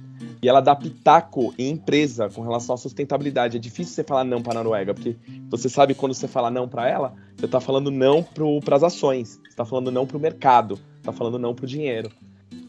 E 0.42 0.48
ela 0.48 0.60
dá 0.60 0.74
pitaco 0.74 1.54
em 1.58 1.70
empresa 1.70 2.28
com 2.30 2.40
relação 2.40 2.74
à 2.74 2.78
sustentabilidade. 2.78 3.56
É 3.56 3.60
difícil 3.60 3.94
você 3.94 4.02
falar 4.02 4.24
não 4.24 4.42
para 4.42 4.52
a 4.52 4.62
Noruega, 4.62 4.94
porque 4.94 5.16
você 5.50 5.68
sabe 5.68 5.94
quando 5.94 6.14
você 6.14 6.26
fala 6.26 6.50
não 6.50 6.68
para 6.68 6.88
ela, 6.88 7.14
você 7.36 7.44
está 7.44 7.60
falando 7.60 7.90
não 7.90 8.22
para 8.22 8.76
as 8.76 8.82
ações, 8.82 9.38
você 9.42 9.48
está 9.48 9.64
falando 9.64 9.90
não 9.90 10.06
para 10.06 10.16
o 10.16 10.20
mercado, 10.20 10.78
está 10.98 11.12
falando 11.12 11.38
não 11.38 11.54
para 11.54 11.64
o 11.64 11.68
dinheiro. 11.68 12.10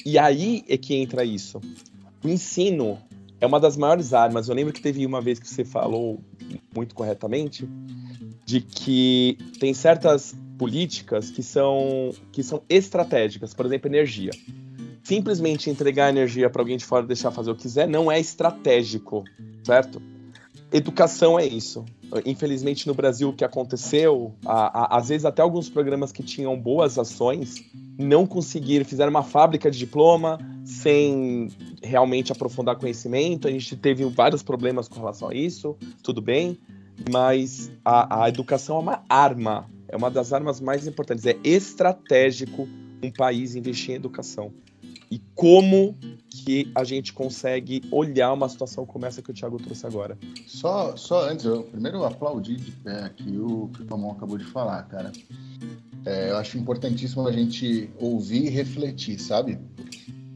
E 0.06 0.18
aí 0.18 0.64
é 0.68 0.78
que 0.78 0.96
entra 0.96 1.24
isso. 1.24 1.62
O 2.24 2.28
ensino 2.28 2.98
é 3.40 3.48
uma 3.48 3.60
das 3.60 3.78
maiores 3.78 4.14
armas. 4.14 4.50
Eu 4.50 4.56
lembro 4.56 4.74
que 4.74 4.82
teve 4.82 5.06
uma 5.06 5.22
vez 5.22 5.40
que 5.40 5.48
você 5.48 5.64
falou 5.64 6.20
muito 6.74 6.96
corretamente 6.96 7.68
de 8.46 8.62
que 8.62 9.38
tem 9.60 9.74
certas 9.74 10.36
políticas 10.58 11.30
que 11.30 11.42
são, 11.42 12.12
que 12.32 12.44
são 12.44 12.62
estratégicas, 12.70 13.54
por 13.54 13.66
exemplo, 13.66 13.90
energia. 13.90 14.32
Simplesmente 15.04 15.70
entregar 15.70 16.10
energia 16.10 16.50
para 16.50 16.62
alguém 16.62 16.78
de 16.78 16.86
fora 16.86 17.06
deixar 17.06 17.32
fazer 17.32 17.52
o 17.52 17.56
que 17.56 17.64
quiser 17.64 17.88
não 17.88 18.12
é 18.12 18.20
estratégico, 18.20 19.24
certo? 19.64 20.02
Educação 20.72 21.40
é 21.40 21.46
isso. 21.46 21.84
Infelizmente, 22.26 22.88
no 22.88 22.94
Brasil, 22.94 23.30
o 23.30 23.34
que 23.34 23.46
aconteceu, 23.46 24.34
a, 24.46 24.96
a, 24.96 24.98
às 24.98 25.10
vezes 25.10 25.26
até 25.26 25.42
alguns 25.42 25.70
programas 25.70 26.12
que 26.12 26.22
tinham 26.22 26.60
boas 26.60 26.98
ações 26.98 27.64
não 27.98 28.26
conseguiram, 28.26 28.86
fizeram 28.86 29.10
uma 29.10 29.24
fábrica 29.24 29.72
de 29.72 29.78
diploma 29.78 30.40
sem 30.66 31.50
realmente 31.82 32.32
aprofundar 32.32 32.76
conhecimento. 32.76 33.48
A 33.48 33.52
gente 33.52 33.76
teve 33.76 34.04
vários 34.06 34.44
problemas 34.44 34.88
com 34.88 35.00
relação 35.00 35.30
a 35.30 35.34
isso, 35.34 35.78
tudo 36.04 36.22
bem, 36.22 36.60
mas 37.10 37.72
a, 37.86 38.24
a 38.24 38.30
educação 38.30 38.78
é 38.78 38.80
uma 38.80 39.04
arma, 39.08 39.70
é 39.88 39.96
uma 39.96 40.12
das 40.12 40.34
armas 40.34 40.60
mais 40.60 40.86
importantes. 40.88 41.26
É 41.26 41.38
estratégico 41.44 42.68
um 43.04 43.12
país 43.12 43.56
investir 43.56 43.92
em 43.92 43.96
educação. 43.96 44.52
E 45.12 45.20
como 45.36 45.94
que 46.30 46.72
a 46.74 46.86
gente 46.86 47.12
consegue 47.12 47.84
olhar 47.92 48.32
uma 48.32 48.48
situação 48.48 48.86
como 48.86 49.06
essa 49.06 49.22
que 49.22 49.30
o 49.30 49.34
Thiago 49.34 49.58
trouxe 49.58 49.86
agora? 49.86 50.18
Só, 50.48 50.96
só 50.96 51.30
antes, 51.30 51.44
eu 51.44 51.64
primeiro 51.64 52.06
aplaudi 52.06 52.56
de 52.56 52.72
pé 52.72 53.04
aqui 53.04 53.38
o 53.38 53.68
que 53.68 53.82
o 53.82 53.86
Tomão 53.86 54.12
acabou 54.12 54.38
de 54.38 54.46
falar, 54.46 54.82
cara. 54.84 55.12
É, 56.06 56.30
eu 56.32 56.38
acho 56.38 56.58
importantíssimo 56.58 57.28
a 57.28 57.32
gente 57.32 57.90
ouvir 58.00 58.46
e 58.46 58.50
refletir, 58.50 59.20
sabe? 59.20 59.60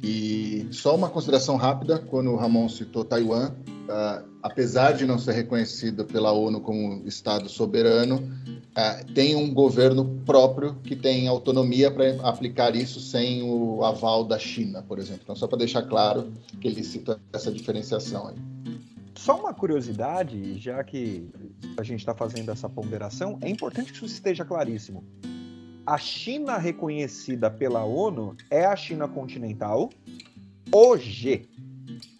E 0.04 0.68
só 0.72 0.94
uma 0.94 1.10
consideração 1.10 1.56
rápida, 1.56 1.98
quando 1.98 2.32
o 2.32 2.36
Ramon 2.36 2.68
citou 2.68 3.06
Taiwan, 3.06 3.52
uh, 3.86 4.26
apesar 4.41 4.93
de 4.93 5.06
não 5.06 5.17
ser 5.17 5.34
reconhecida 5.34 6.04
pela 6.04 6.32
ONU 6.32 6.62
como 6.62 7.08
Estado 7.08 7.50
soberano, 7.50 8.17
uh, 8.17 9.13
tem 9.13 9.36
um 9.36 9.54
governo 9.54 10.21
próprio 10.26 10.76
que 10.84 10.95
tem 10.95 11.28
autonomia 11.28 11.91
para 11.91 12.15
aplicar 12.21 12.76
isso 12.76 13.00
sem 13.00 13.43
o 13.43 13.84
aval 13.84 14.24
da 14.24 14.38
China, 14.39 14.84
por 14.84 15.00
exemplo. 15.00 15.21
Então, 15.24 15.36
só 15.36 15.48
para 15.48 15.60
deixar 15.60 15.84
claro 15.84 16.32
que 16.60 16.67
ele 16.67 16.84
cita 16.84 17.19
essa 17.34 17.52
diferenciação 17.52 18.28
aí. 18.28 18.36
Só 19.15 19.39
uma 19.39 19.54
curiosidade, 19.54 20.60
já 20.60 20.84
que 20.84 21.30
a 21.78 21.84
gente 21.84 22.00
está 22.00 22.13
fazendo 22.13 22.52
essa 22.52 22.69
ponderação, 22.69 23.38
é 23.41 23.50
importante 23.50 23.91
que 23.91 23.98
isso 23.98 24.06
esteja 24.06 24.43
claríssimo. 24.43 25.04
A 25.86 25.98
China 25.98 26.58
reconhecida 26.58 27.50
pela 27.50 27.84
ONU 27.86 28.36
é 28.50 28.65
a 28.65 28.76
China 28.76 29.08
continental 29.08 29.89
hoje. 30.71 31.48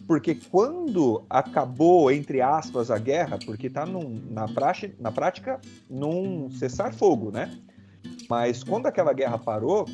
Porque 0.06 0.34
quando 0.34 1.24
acabou, 1.28 2.10
entre 2.10 2.40
aspas, 2.40 2.90
a 2.90 2.98
guerra, 2.98 3.38
porque 3.44 3.66
está 3.66 3.84
na, 3.84 4.46
na 5.00 5.12
prática 5.12 5.60
num 5.90 6.50
cessar-fogo, 6.50 7.30
né? 7.30 7.58
Mas 8.28 8.62
quando 8.62 8.86
aquela 8.86 9.12
guerra 9.12 9.38
parou, 9.38 9.86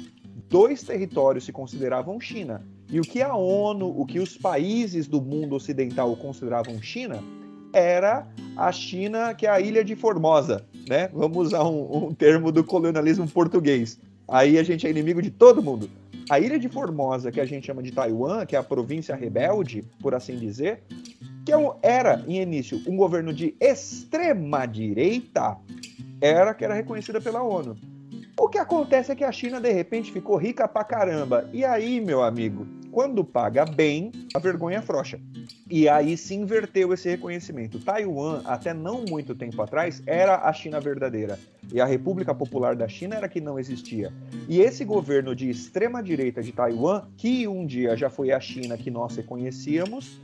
dois 0.49 0.83
territórios 0.83 1.45
se 1.45 1.53
consideravam 1.53 2.21
China. 2.21 2.63
E 2.91 3.01
o 3.01 3.03
que 3.03 3.23
a 3.23 3.35
ONU, 3.35 3.89
o 3.99 4.05
que 4.05 4.19
os 4.19 4.37
países 4.37 5.09
do 5.09 5.21
mundo 5.21 5.55
ocidental 5.57 6.15
consideravam 6.17 6.81
China, 6.83 7.23
era 7.73 8.29
a 8.55 8.71
China, 8.71 9.35
que 9.35 9.47
é 9.47 9.51
a 9.51 9.61
ilha 9.61 9.83
de 9.83 9.97
Formosa, 9.97 10.67
né? 10.87 11.09
Vamos 11.13 11.49
usar 11.49 11.65
um, 11.65 12.09
um 12.09 12.15
termo 12.15 12.53
do 12.53 12.63
colonialismo 12.63 13.27
português. 13.27 13.99
Aí 14.29 14.59
a 14.59 14.63
gente 14.63 14.87
é 14.87 14.91
inimigo 14.91 15.23
de 15.23 15.31
todo 15.31 15.63
mundo. 15.63 15.89
A 16.33 16.41
ilha 16.41 16.59
de 16.59 16.67
Formosa, 16.67 17.31
que 17.31 17.39
a 17.39 17.45
gente 17.45 17.67
chama 17.67 17.83
de 17.83 17.93
Taiwan, 17.93 18.47
que 18.47 18.57
é 18.57 18.59
a 18.59 18.63
província 18.63 19.15
rebelde, 19.15 19.85
por 20.01 20.15
assim 20.15 20.39
dizer, 20.39 20.83
que 21.45 21.53
é 21.53 21.57
era, 21.83 22.25
em 22.27 22.41
início, 22.41 22.81
um 22.87 22.97
governo 22.97 23.35
de 23.35 23.55
extrema 23.61 24.65
direita, 24.65 25.59
era 26.23 26.55
que 26.55 26.65
era 26.65 26.73
reconhecida 26.73 27.21
pela 27.21 27.43
ONU. 27.43 27.77
O 28.41 28.49
que 28.49 28.57
acontece 28.57 29.13
é 29.13 29.15
que 29.15 29.25
a 29.25 29.31
China, 29.31 29.61
de 29.61 29.71
repente, 29.73 30.11
ficou 30.11 30.39
rica 30.39 30.67
pra 30.67 30.83
caramba. 30.85 31.47
E 31.53 31.67
aí, 31.67 32.01
meu 32.01 32.23
amigo, 32.23 32.67
quando 32.93 33.25
paga 33.25 33.65
bem, 33.65 34.13
a 34.35 34.39
vergonha 34.39 34.83
frouxa. 34.83 35.19
E 35.69 35.89
aí 35.89 36.15
se 36.17 36.35
inverteu 36.35 36.93
esse 36.93 37.09
reconhecimento. 37.09 37.81
Taiwan, 37.81 38.43
até 38.45 38.75
não 38.75 39.07
muito 39.09 39.35
tempo 39.35 39.61
atrás, 39.63 40.03
era 40.07 40.47
a 40.47 40.53
China 40.53 40.79
verdadeira. 40.79 41.39
E 41.73 41.81
a 41.81 41.87
República 41.87 42.35
Popular 42.35 42.77
da 42.77 42.87
China 42.87 43.17
era 43.17 43.29
que 43.31 43.41
não 43.41 43.59
existia. 43.59 44.13
E 44.47 44.61
esse 44.61 44.85
governo 44.85 45.35
de 45.35 45.49
extrema 45.49 46.03
direita 46.03 46.43
de 46.43 46.53
Taiwan, 46.53 47.05
que 47.17 47.49
um 47.49 47.65
dia 47.65 47.97
já 47.97 48.11
foi 48.11 48.31
a 48.31 48.39
China 48.39 48.77
que 48.77 48.91
nós 48.91 49.17
reconhecíamos, 49.17 50.21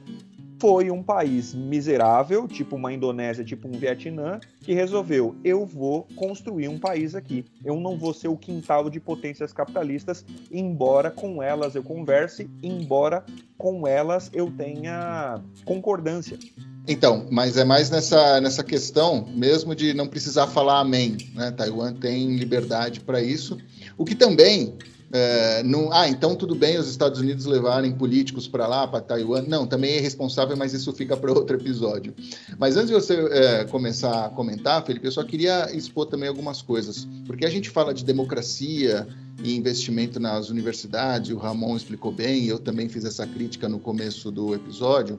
foi 0.59 0.91
um 0.91 1.03
país 1.03 1.55
miserável, 1.55 2.49
tipo 2.49 2.77
uma 2.77 2.93
Indonésia, 2.93 3.45
tipo 3.45 3.69
um 3.69 3.73
Vietnã, 3.73 4.41
que 4.61 4.75
resolveu: 4.75 5.37
eu 5.45 5.65
vou 5.65 6.07
construir 6.17 6.69
um 6.69 6.79
país 6.79 7.15
aqui. 7.15 7.45
Eu 7.65 7.79
não 7.81 7.97
vou 7.97 8.13
ser 8.13 8.29
o 8.29 8.37
quintal 8.37 8.91
de 8.91 9.01
potências 9.01 9.53
capitalistas, 9.53 10.25
embora 10.51 11.11
com 11.11 11.43
elas 11.43 11.75
eu 11.75 11.83
converse, 11.83 12.49
embora 12.63 13.25
com 13.57 13.87
elas 13.87 14.31
eu 14.33 14.51
tenha 14.51 15.41
concordância. 15.65 16.39
Então, 16.87 17.27
mas 17.31 17.59
é 17.59 17.65
mais 17.65 17.91
nessa, 17.91 18.41
nessa 18.41 18.65
questão 18.65 19.27
mesmo 19.35 19.75
de 19.75 19.93
não 19.93 20.09
precisar 20.09 20.47
falar 20.47 20.81
amém. 20.81 21.19
Né? 21.35 21.51
Taiwan 21.51 21.93
tem 21.93 22.37
liberdade 22.37 23.01
para 23.01 23.21
isso. 23.23 23.59
O 23.99 24.07
que 24.07 24.15
também 24.15 24.75
é, 25.11 25.63
não, 25.63 25.91
ah, 25.93 26.07
então 26.09 26.37
tudo 26.37 26.55
bem 26.55 26.77
os 26.77 26.89
Estados 26.89 27.19
Unidos 27.19 27.47
levarem 27.47 27.93
políticos 27.93 28.47
para 28.47 28.67
lá, 28.67 28.87
para 28.87 29.01
Taiwan. 29.01 29.43
Não, 29.43 29.67
também 29.67 29.97
é 29.97 30.01
responsável, 30.01 30.57
mas 30.57 30.75
isso 30.75 30.93
fica 30.93 31.17
para 31.17 31.33
outro 31.33 31.57
episódio. 31.57 32.15
Mas 32.59 32.77
antes 32.77 32.89
de 32.89 32.95
você 32.95 33.15
é, 33.31 33.65
começar 33.65 34.27
a 34.27 34.29
comentar, 34.29 34.85
Felipe, 34.85 35.07
eu 35.07 35.13
só 35.13 35.25
queria 35.25 35.75
expor 35.75 36.07
também 36.07 36.29
algumas 36.29 36.61
coisas. 36.61 37.07
Porque 37.27 37.47
a 37.47 37.51
gente 37.51 37.71
fala 37.71 37.95
de 37.95 38.05
democracia 38.05 39.07
e 39.43 39.57
investimento 39.57 40.21
nas 40.21 40.51
universidades, 40.51 41.31
o 41.31 41.39
Ramon 41.39 41.77
explicou 41.77 42.13
bem, 42.13 42.47
eu 42.47 42.59
também 42.59 42.89
fiz 42.89 43.05
essa 43.05 43.27
crítica 43.27 43.69
no 43.69 43.79
começo 43.79 44.31
do 44.31 44.55
episódio. 44.55 45.19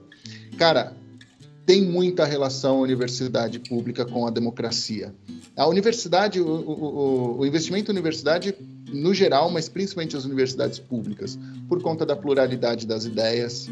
Cara, 0.58 0.94
tem 1.70 1.84
muita 1.84 2.26
relação 2.26 2.78
a 2.78 2.82
universidade 2.82 3.60
pública 3.60 4.04
com 4.04 4.26
a 4.26 4.32
democracia. 4.32 5.14
A 5.56 5.68
universidade, 5.68 6.42
o, 6.42 6.48
o, 6.48 7.38
o 7.42 7.46
investimento 7.46 7.92
em 7.92 7.94
universidade 7.94 8.56
no 8.92 9.14
geral, 9.14 9.52
mas 9.52 9.70
principalmente 9.70 10.18
as 10.18 10.26
universidades 10.26 10.80
públicas, 10.80 11.38
por 11.68 11.80
conta 11.80 12.08
da 12.08 12.16
pluralidade 12.16 12.88
das 12.88 13.06
ideias, 13.06 13.70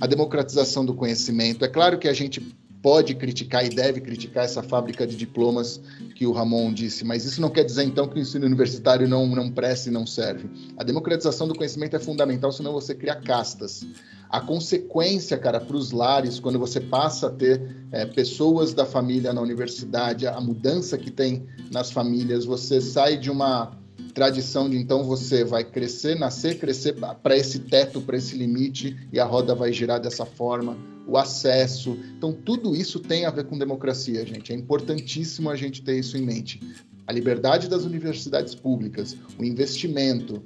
a 0.00 0.06
democratização 0.06 0.86
do 0.86 0.94
conhecimento. 0.94 1.64
É 1.64 1.68
claro 1.68 1.98
que 1.98 2.06
a 2.06 2.12
gente 2.12 2.40
pode 2.80 3.12
criticar 3.16 3.66
e 3.66 3.70
deve 3.70 4.00
criticar 4.00 4.44
essa 4.44 4.62
fábrica 4.62 5.04
de 5.04 5.16
diplomas 5.16 5.80
que 6.14 6.24
o 6.26 6.30
Ramon 6.30 6.72
disse, 6.72 7.04
mas 7.04 7.24
isso 7.24 7.40
não 7.40 7.50
quer 7.50 7.64
dizer 7.64 7.82
então 7.82 8.06
que 8.06 8.18
o 8.18 8.22
ensino 8.22 8.46
universitário 8.46 9.08
não, 9.08 9.26
não 9.26 9.50
presta 9.50 9.88
e 9.88 9.92
não 9.92 10.06
serve. 10.06 10.48
A 10.76 10.84
democratização 10.84 11.48
do 11.48 11.56
conhecimento 11.56 11.96
é 11.96 11.98
fundamental, 11.98 12.52
senão 12.52 12.72
você 12.72 12.94
cria 12.94 13.16
castas. 13.16 13.84
A 14.32 14.40
consequência, 14.40 15.36
cara, 15.36 15.60
para 15.60 15.76
os 15.76 15.92
lares, 15.92 16.40
quando 16.40 16.58
você 16.58 16.80
passa 16.80 17.26
a 17.26 17.30
ter 17.30 17.76
é, 17.92 18.06
pessoas 18.06 18.72
da 18.72 18.86
família 18.86 19.30
na 19.30 19.42
universidade, 19.42 20.26
a 20.26 20.40
mudança 20.40 20.96
que 20.96 21.10
tem 21.10 21.46
nas 21.70 21.90
famílias, 21.90 22.46
você 22.46 22.80
sai 22.80 23.18
de 23.18 23.30
uma 23.30 23.76
tradição 24.14 24.70
de 24.70 24.78
então 24.78 25.04
você 25.04 25.44
vai 25.44 25.62
crescer, 25.62 26.18
nascer, 26.18 26.58
crescer 26.58 26.96
para 27.22 27.36
esse 27.36 27.58
teto, 27.58 28.00
para 28.00 28.16
esse 28.16 28.34
limite, 28.34 28.96
e 29.12 29.20
a 29.20 29.24
roda 29.26 29.54
vai 29.54 29.70
girar 29.70 30.00
dessa 30.00 30.24
forma, 30.24 30.78
o 31.06 31.18
acesso. 31.18 31.98
Então, 32.16 32.32
tudo 32.32 32.74
isso 32.74 33.00
tem 33.00 33.26
a 33.26 33.30
ver 33.30 33.44
com 33.44 33.58
democracia, 33.58 34.24
gente. 34.24 34.50
É 34.50 34.56
importantíssimo 34.56 35.50
a 35.50 35.56
gente 35.56 35.82
ter 35.82 35.98
isso 35.98 36.16
em 36.16 36.22
mente. 36.22 36.58
A 37.06 37.12
liberdade 37.12 37.68
das 37.68 37.84
universidades 37.84 38.54
públicas, 38.54 39.14
o 39.38 39.44
investimento, 39.44 40.42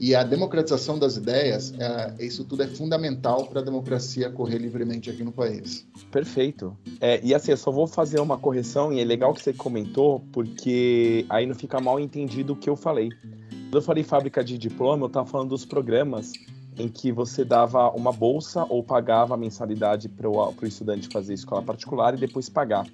e 0.00 0.14
a 0.14 0.22
democratização 0.22 0.96
das 0.96 1.16
ideias, 1.16 1.74
é, 1.78 2.14
isso 2.24 2.44
tudo 2.44 2.62
é 2.62 2.68
fundamental 2.68 3.46
para 3.46 3.60
a 3.60 3.64
democracia 3.64 4.30
correr 4.30 4.58
livremente 4.58 5.10
aqui 5.10 5.24
no 5.24 5.32
país. 5.32 5.84
Perfeito. 6.12 6.76
É, 7.00 7.20
e 7.24 7.34
assim, 7.34 7.50
eu 7.50 7.56
só 7.56 7.72
vou 7.72 7.86
fazer 7.86 8.20
uma 8.20 8.38
correção, 8.38 8.92
e 8.92 9.00
é 9.00 9.04
legal 9.04 9.34
que 9.34 9.42
você 9.42 9.52
comentou, 9.52 10.20
porque 10.32 11.26
aí 11.28 11.46
não 11.46 11.54
fica 11.54 11.80
mal 11.80 11.98
entendido 11.98 12.52
o 12.52 12.56
que 12.56 12.70
eu 12.70 12.76
falei. 12.76 13.10
Quando 13.10 13.74
eu 13.74 13.82
falei 13.82 14.04
fábrica 14.04 14.44
de 14.44 14.56
diploma, 14.56 15.02
eu 15.02 15.08
estava 15.08 15.26
falando 15.26 15.50
dos 15.50 15.64
programas 15.64 16.32
em 16.78 16.88
que 16.88 17.10
você 17.10 17.44
dava 17.44 17.90
uma 17.90 18.12
bolsa 18.12 18.64
ou 18.68 18.84
pagava 18.84 19.34
a 19.34 19.36
mensalidade 19.36 20.08
para 20.08 20.30
o 20.30 20.54
estudante 20.62 21.08
fazer 21.12 21.34
escola 21.34 21.60
particular 21.60 22.14
e 22.14 22.18
depois 22.18 22.48
pagar. 22.48 22.86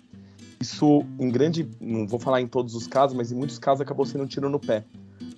Isso, 0.58 1.04
em 1.20 1.30
grande, 1.30 1.68
não 1.78 2.06
vou 2.06 2.18
falar 2.18 2.40
em 2.40 2.46
todos 2.46 2.74
os 2.74 2.86
casos, 2.86 3.14
mas 3.14 3.30
em 3.30 3.34
muitos 3.34 3.58
casos 3.58 3.82
acabou 3.82 4.06
sendo 4.06 4.24
um 4.24 4.26
tiro 4.26 4.48
no 4.48 4.58
pé 4.58 4.84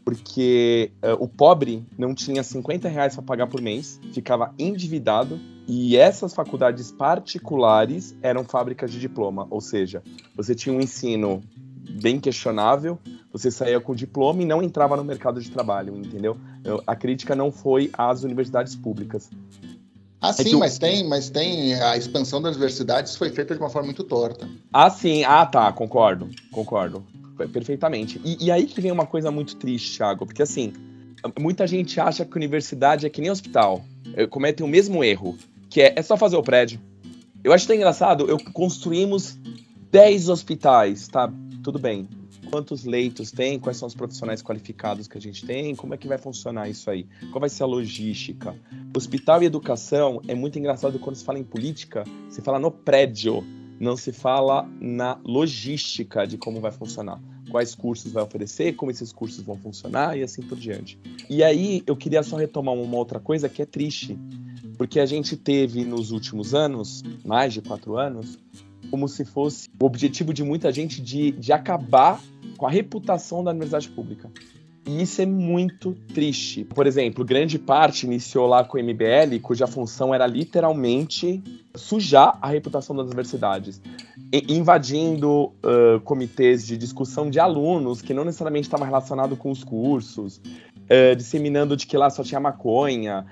porque 0.07 0.93
uh, 1.03 1.21
o 1.21 1.27
pobre 1.27 1.85
não 1.99 2.15
tinha 2.15 2.41
50 2.41 2.89
reais 2.89 3.15
para 3.15 3.25
pagar 3.25 3.49
por 3.49 3.61
mês, 3.61 4.01
ficava 4.13 4.55
endividado, 4.57 5.41
e 5.67 5.97
essas 5.97 6.33
faculdades 6.33 6.93
particulares 6.93 8.15
eram 8.23 8.45
fábricas 8.45 8.93
de 8.93 9.01
diploma, 9.01 9.49
ou 9.51 9.61
seja, 9.61 10.05
você 10.37 10.55
tinha 10.55 10.73
um 10.73 10.81
ensino 10.81 11.43
bem 12.01 12.21
questionável, 12.21 13.01
você 13.33 13.51
saía 13.51 13.81
com 13.81 13.97
diploma 13.97 14.41
e 14.43 14.45
não 14.45 14.63
entrava 14.63 14.97
no 14.97 15.03
mercado 15.03 15.41
de 15.41 15.51
trabalho, 15.51 15.97
entendeu? 15.97 16.39
A 16.87 16.95
crítica 16.95 17.35
não 17.35 17.51
foi 17.51 17.91
às 17.93 18.23
universidades 18.23 18.77
públicas. 18.77 19.29
Ah, 20.21 20.33
sim, 20.33 20.55
é 20.55 20.57
mas 20.57 20.79
tem, 20.79 21.09
mas 21.09 21.31
tem 21.31 21.75
a 21.75 21.97
expansão 21.97 22.41
das 22.41 22.55
universidades 22.55 23.17
foi 23.17 23.31
feita 23.31 23.55
de 23.55 23.61
uma 23.61 23.69
forma 23.69 23.87
muito 23.87 24.05
torta. 24.05 24.49
Ah, 24.73 24.89
sim, 24.89 25.25
ah, 25.25 25.45
tá, 25.45 25.73
concordo, 25.73 26.31
concordo 26.53 27.05
perfeitamente. 27.53 28.21
E, 28.25 28.47
e, 28.47 28.51
aí 28.51 28.67
que 28.67 28.81
vem 28.81 28.91
uma 28.91 29.07
coisa 29.07 29.31
muito 29.31 29.57
triste, 29.57 29.97
Thiago, 29.97 30.25
porque 30.27 30.43
assim, 30.43 30.73
muita 31.39 31.67
gente 31.67 32.01
acha 32.01 32.25
que 32.25 32.37
universidade 32.37 33.07
é 33.07 33.11
que 33.11 33.21
nem 33.21 33.31
hospital. 33.31 33.85
Cometem 34.31 34.65
o 34.65 34.69
mesmo 34.69 35.05
erro, 35.05 35.37
que 35.69 35.83
é, 35.83 35.95
é 35.97 36.03
só 36.03 36.17
fazer 36.17 36.37
o 36.37 36.43
prédio. 36.43 36.81
Eu 37.45 37.53
acho 37.53 37.67
tão 37.67 37.77
engraçado, 37.77 38.29
eu 38.29 38.39
construímos 38.53 39.39
10 39.91 40.29
hospitais, 40.29 41.07
tá? 41.09 41.33
Tudo 41.63 41.79
bem. 41.79 42.09
Quantos 42.51 42.85
leitos 42.85 43.31
tem? 43.31 43.59
Quais 43.59 43.77
são 43.77 43.89
os 43.89 43.95
profissionais 43.95 44.43
qualificados 44.43 45.09
que 45.09 45.19
a 45.19 45.21
gente 45.21 45.45
tem? 45.45 45.75
Como 45.75 45.95
é 45.95 45.97
que 45.97 46.07
vai 46.07 46.19
funcionar 46.19 46.69
isso 46.69 46.91
aí? 46.91 47.07
Qual 47.31 47.41
vai 47.41 47.49
ser 47.49 47.65
a 47.65 47.67
logística? 47.67 48.55
Hospital 48.97 49.43
e 49.43 49.47
educação 49.47 50.21
é 50.29 50.35
muito 50.35 50.59
engraçado 50.59 50.99
quando 50.99 51.17
se 51.17 51.25
fala 51.25 51.39
em 51.39 51.45
política, 51.45 52.05
se 52.29 52.41
fala 52.41 52.59
no 52.59 52.71
prédio 52.71 53.45
não 53.79 53.97
se 53.97 54.13
fala 54.13 54.69
na 54.81 55.19
logística 55.25 56.27
de 56.27 56.39
como 56.39 56.61
vai 56.61 56.73
funcionar, 56.73 57.21
quais 57.51 57.75
cursos 57.75 58.13
vai 58.13 58.23
oferecer, 58.23 58.75
como 58.75 58.91
esses 58.91 59.13
cursos 59.13 59.43
vão 59.43 59.57
funcionar 59.57 60.17
e 60.17 60.23
assim 60.23 60.43
por 60.43 60.59
diante. 60.59 60.99
E 61.29 61.43
aí 61.43 61.83
eu 61.87 61.97
queria 61.97 62.23
só 62.23 62.37
retomar 62.37 62.75
uma 62.75 62.97
outra 62.97 63.21
coisa 63.21 63.49
que 63.49 63.63
é 63.63 63.67
triste, 63.67 64.19
porque 64.77 65.01
a 65.01 65.07
gente 65.07 65.37
teve 65.37 65.85
nos 65.85 66.11
últimos 66.11 66.55
anos, 66.55 67.03
mais 67.25 67.53
de 67.53 67.63
quatro 67.63 67.97
anos, 67.97 68.39
como 68.91 69.09
se 69.09 69.25
fosse 69.25 69.69
o 69.81 69.85
objetivo 69.85 70.33
de 70.33 70.45
muita 70.45 70.71
gente 70.73 71.01
de, 71.01 71.33
de 71.33 71.53
acabar 71.53 72.23
com 72.57 72.67
a 72.67 72.71
reputação 72.71 73.43
da 73.43 73.51
universidade 73.51 73.89
pública. 73.89 74.31
E 74.87 75.03
isso 75.03 75.21
é 75.21 75.27
muito 75.27 75.95
triste. 76.15 76.63
Por 76.63 76.87
exemplo, 76.87 77.25
grande 77.25 77.59
parte 77.59 78.07
iniciou 78.07 78.47
lá 78.47 78.63
com 78.63 78.79
o 78.79 78.81
MBL, 78.81 79.41
cuja 79.43 79.67
função 79.67 80.15
era 80.15 80.29
literalmente 80.29 81.43
sujar 81.75 82.39
a 82.41 82.47
reputação 82.47 82.95
das 82.95 83.07
universidades, 83.07 83.83
invadindo 84.49 85.47
uh, 85.47 86.01
comitês 86.05 86.65
de 86.65 86.77
discussão 86.77 87.29
de 87.29 87.41
alunos 87.41 88.01
que 88.01 88.15
não 88.15 88.25
necessariamente 88.25 88.69
estavam 88.69 88.87
relacionados 88.87 89.37
com 89.37 89.51
os 89.51 89.65
cursos, 89.65 90.37
uh, 90.37 91.17
disseminando 91.17 91.77
de 91.77 91.85
que 91.85 91.97
lá 91.97 92.09
só 92.09 92.23
tinha 92.23 92.39
maconha. 92.39 93.27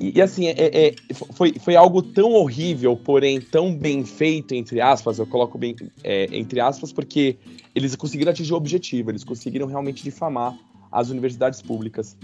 E, 0.00 0.18
e 0.18 0.20
assim, 0.20 0.48
é, 0.48 0.54
é, 0.88 0.94
foi, 1.12 1.54
foi 1.60 1.76
algo 1.76 2.02
tão 2.02 2.32
horrível, 2.32 2.96
porém 2.96 3.40
tão 3.40 3.72
bem 3.72 4.04
feito, 4.04 4.56
entre 4.56 4.80
aspas, 4.80 5.20
eu 5.20 5.26
coloco 5.26 5.56
bem 5.56 5.76
é, 6.02 6.26
entre 6.32 6.58
aspas, 6.58 6.92
porque 6.92 7.36
eles 7.76 7.94
conseguiram 7.94 8.32
atingir 8.32 8.52
o 8.52 8.56
objetivo, 8.56 9.12
eles 9.12 9.22
conseguiram 9.22 9.68
realmente 9.68 10.02
difamar 10.02 10.58
as 10.90 11.10
universidades 11.10 11.60
públicas. 11.62 12.16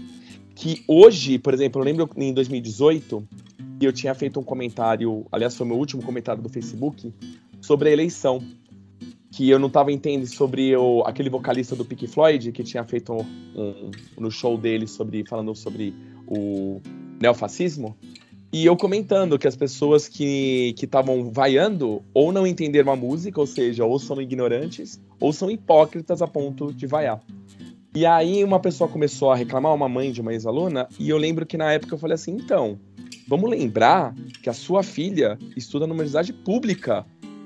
que 0.55 0.83
hoje, 0.87 1.39
por 1.39 1.53
exemplo, 1.53 1.81
eu 1.81 1.85
lembro 1.85 2.09
em 2.15 2.33
2018 2.33 3.27
que 3.79 3.87
eu 3.87 3.91
tinha 3.91 4.13
feito 4.13 4.39
um 4.39 4.43
comentário, 4.43 5.25
aliás, 5.31 5.55
foi 5.55 5.65
meu 5.65 5.77
último 5.77 6.01
comentário 6.03 6.41
do 6.41 6.49
Facebook, 6.49 7.11
sobre 7.61 7.89
a 7.89 7.91
eleição. 7.91 8.41
Que 9.31 9.49
eu 9.49 9.57
não 9.57 9.67
estava 9.67 9.91
entendendo 9.91 10.27
sobre 10.27 10.75
o, 10.75 11.01
aquele 11.07 11.27
vocalista 11.27 11.75
do 11.75 11.83
Pink 11.83 12.05
Floyd 12.05 12.51
que 12.51 12.63
tinha 12.63 12.83
feito 12.83 13.13
um, 13.13 13.25
um, 13.59 13.91
no 14.19 14.29
show 14.29 14.55
dele 14.57 14.85
sobre 14.85 15.25
falando 15.25 15.55
sobre 15.55 15.91
o 16.27 16.79
neofascismo. 17.19 17.97
E 18.53 18.67
eu 18.67 18.77
comentando 18.77 19.39
que 19.39 19.47
as 19.47 19.55
pessoas 19.55 20.07
que 20.07 20.75
estavam 20.79 21.31
vaiando 21.31 22.03
ou 22.13 22.31
não 22.31 22.45
entenderam 22.45 22.91
a 22.91 22.95
música, 22.95 23.39
ou 23.39 23.47
seja, 23.47 23.83
ou 23.83 23.97
são 23.97 24.21
ignorantes, 24.21 25.01
ou 25.19 25.33
são 25.33 25.49
hipócritas 25.49 26.21
a 26.21 26.27
ponto 26.27 26.71
de 26.71 26.85
vaiar. 26.85 27.19
E 27.95 28.07
aí 28.07 28.43
uma 28.43 28.59
pessoa 28.59 28.89
começou 28.89 29.31
a 29.31 29.35
reclamar, 29.35 29.73
uma 29.73 29.87
mãe 29.87 30.11
de 30.11 30.19
uma 30.19 30.33
ex-aluna, 30.33 30.87
e 30.99 31.09
eu 31.09 31.17
lembro 31.17 31.45
que 31.45 31.57
na 31.57 31.71
época 31.71 31.93
eu 31.93 31.99
falei 31.99 32.15
assim, 32.15 32.31
então, 32.31 32.79
vamos 33.27 33.47
lembrar 33.49 34.15
que 34.41 34.49
a 34.49 34.53
sua 34.53 34.81
filha 34.81 35.37
estuda 35.55 35.85
numa 35.85 35.99
universidade 35.99 36.33
pública, 36.33 37.05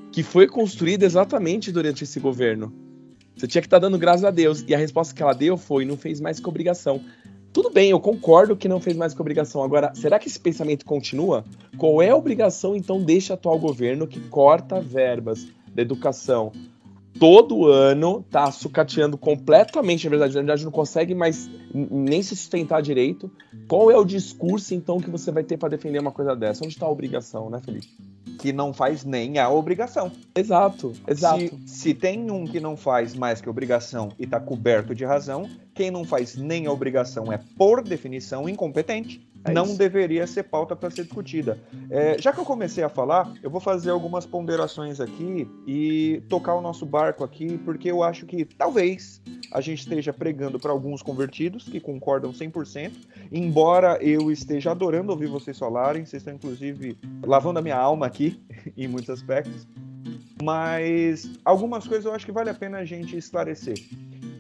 que 0.10 0.24
foi 0.24 0.48
construída 0.48 1.06
exatamente 1.06 1.70
durante 1.70 2.06
esse 2.06 2.18
governo. 2.20 2.74
Você 3.36 3.46
tinha 3.46 3.62
que 3.62 3.68
estar 3.68 3.80
tá 3.80 3.88
dando 3.88 4.00
graças 4.00 4.24
a 4.24 4.32
Deus. 4.32 4.64
E 4.68 4.74
a 4.74 4.78
resposta 4.78 5.14
que 5.14 5.22
ela 5.22 5.34
deu 5.34 5.58
foi: 5.58 5.86
não 5.86 5.96
fez 5.96 6.20
mais 6.20 6.40
que 6.40 6.50
obrigação. 6.50 7.02
Tudo 7.54 7.70
bem, 7.70 7.92
eu 7.92 8.00
concordo 8.00 8.56
que 8.56 8.68
não 8.68 8.80
fez 8.80 8.96
mais 8.96 9.14
que 9.14 9.22
obrigação. 9.22 9.64
Agora, 9.64 9.94
será 9.94 10.18
que 10.18 10.28
esse 10.28 10.40
pensamento 10.40 10.86
continua? 10.86 11.44
Qual 11.78 12.02
é 12.02 12.10
a 12.10 12.16
obrigação, 12.16 12.76
então, 12.76 13.02
deste 13.02 13.34
atual 13.34 13.60
governo 13.60 14.08
que 14.08 14.20
corta 14.22 14.80
verbas 14.80 15.46
da 15.74 15.82
educação 15.82 16.52
todo 17.20 17.68
ano, 17.68 18.24
tá 18.30 18.52
sucateando 18.52 19.18
completamente, 19.18 20.06
na 20.06 20.10
verdade, 20.10 20.34
na 20.36 20.42
verdade 20.42 20.66
não 20.66 20.72
consegue 20.72 21.14
mais 21.16 21.50
nem 21.74 22.22
se 22.22 22.36
sustentar 22.36 22.82
direito. 22.82 23.30
Qual 23.68 23.92
é 23.92 23.98
o 23.98 24.06
discurso, 24.06 24.74
então, 24.74 25.00
que 25.00 25.10
você 25.10 25.32
vai 25.32 25.44
ter 25.44 25.58
para 25.58 25.70
defender 25.70 26.00
uma 26.00 26.12
coisa 26.12 26.36
dessa? 26.36 26.64
Onde 26.64 26.74
está 26.74 26.86
a 26.86 26.90
obrigação, 26.90 27.50
né, 27.50 27.60
Felipe? 27.64 27.88
Que 28.40 28.54
não 28.54 28.74
faz 28.74 29.04
nem 29.04 29.40
a 29.40 29.50
obrigação. 29.50 30.12
Exato, 30.36 30.94
exato. 31.08 31.40
Se, 31.66 31.80
se 31.80 31.94
tem 31.94 32.30
um 32.30 32.46
que 32.46 32.60
não 32.60 32.78
faz 32.78 33.16
mais 33.16 33.42
que 33.42 33.50
obrigação 33.50 34.10
e 34.20 34.24
está 34.24 34.40
coberto 34.40 34.94
de 34.94 35.04
razão, 35.04 35.50
quem 35.74 35.92
não 35.92 36.04
faz 36.06 36.36
nem 36.36 36.68
a 36.68 36.72
obrigação 36.72 37.32
é, 37.32 37.40
por 37.58 37.84
definição, 37.84 38.48
incompetente. 38.48 39.28
É 39.48 39.54
não 39.54 39.76
deveria 39.76 40.26
ser 40.28 40.44
pauta 40.44 40.76
para 40.76 40.90
ser 40.90 41.04
discutida. 41.04 41.60
É, 41.90 42.18
já 42.20 42.32
que 42.32 42.40
eu 42.40 42.46
comecei 42.46 42.84
a 42.84 42.90
falar, 42.90 43.34
eu 43.42 43.50
vou 43.50 43.62
fazer 43.62 43.92
algumas 43.92 44.26
ponderações 44.26 45.00
aqui 45.00 45.50
e 45.66 46.22
tocar 46.30 46.56
o 46.56 46.62
nosso 46.62 46.86
barco 46.86 47.24
aqui, 47.24 47.58
porque 47.60 47.90
eu 47.90 48.04
acho 48.04 48.26
que 48.26 48.46
talvez 48.46 49.22
a 49.52 49.62
gente 49.62 49.80
esteja 49.80 50.12
pregando 50.12 50.60
para 50.60 50.72
alguns 50.72 51.02
convertidos 51.02 51.64
que 51.64 51.80
concordam 51.80 52.32
100%, 52.32 52.92
embora 53.32 53.98
eu 54.02 54.32
esteja 54.32 54.72
adorando 54.72 55.12
ouvir 55.12 55.28
vocês 55.28 55.58
falarem, 55.58 56.06
vocês 56.06 56.22
estão 56.22 56.34
inclusive 56.34 56.98
lavando 57.26 57.60
a 57.60 57.62
minha 57.62 57.78
alma 57.78 58.06
aqui, 58.06 58.42
em 58.76 58.88
muitos 58.88 59.10
aspectos. 59.10 59.68
Mas 60.42 61.30
algumas 61.44 61.88
coisas 61.88 62.06
eu 62.06 62.14
acho 62.14 62.26
que 62.26 62.32
vale 62.32 62.50
a 62.50 62.54
pena 62.54 62.80
a 62.80 62.86
gente 62.86 63.18
esclarecer. 63.18 63.76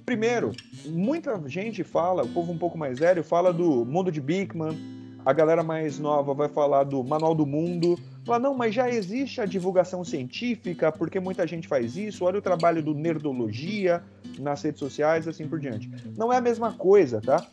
Primeiro, 0.06 0.54
muita 0.86 1.38
gente 1.50 1.84
fala, 1.84 2.24
o 2.24 2.30
povo 2.30 2.54
um 2.54 2.58
pouco 2.58 2.78
mais 2.78 3.00
velho, 3.00 3.24
fala 3.24 3.52
do 3.52 3.84
mundo 3.84 4.10
de 4.10 4.22
Bigman, 4.22 4.78
a 5.28 5.34
galera 5.34 5.62
mais 5.62 6.00
nova 6.00 6.34
vai 6.34 6.48
falar 6.48 6.86
do 6.86 7.04
Manual 7.04 7.36
do 7.36 7.46
Mundo. 7.46 8.00
Fala, 8.24 8.40
não, 8.40 8.54
mas 8.56 8.74
já 8.74 8.90
existe 8.90 9.42
a 9.42 9.46
divulgação 9.46 10.02
científica, 10.02 10.90
porque 10.90 11.20
muita 11.20 11.46
gente 11.46 11.68
faz 11.68 11.98
isso. 11.98 12.24
Olha 12.24 12.40
o 12.40 12.42
trabalho 12.42 12.82
do 12.82 12.94
Nerdologia 12.94 14.02
nas 14.40 14.62
redes 14.62 14.80
sociais, 14.80 15.28
assim 15.28 15.46
por 15.46 15.60
diante. 15.60 15.92
Não 16.18 16.32
é 16.32 16.38
a 16.38 16.42
mesma 16.42 16.72
coisa, 16.72 17.20
tá? 17.20 17.46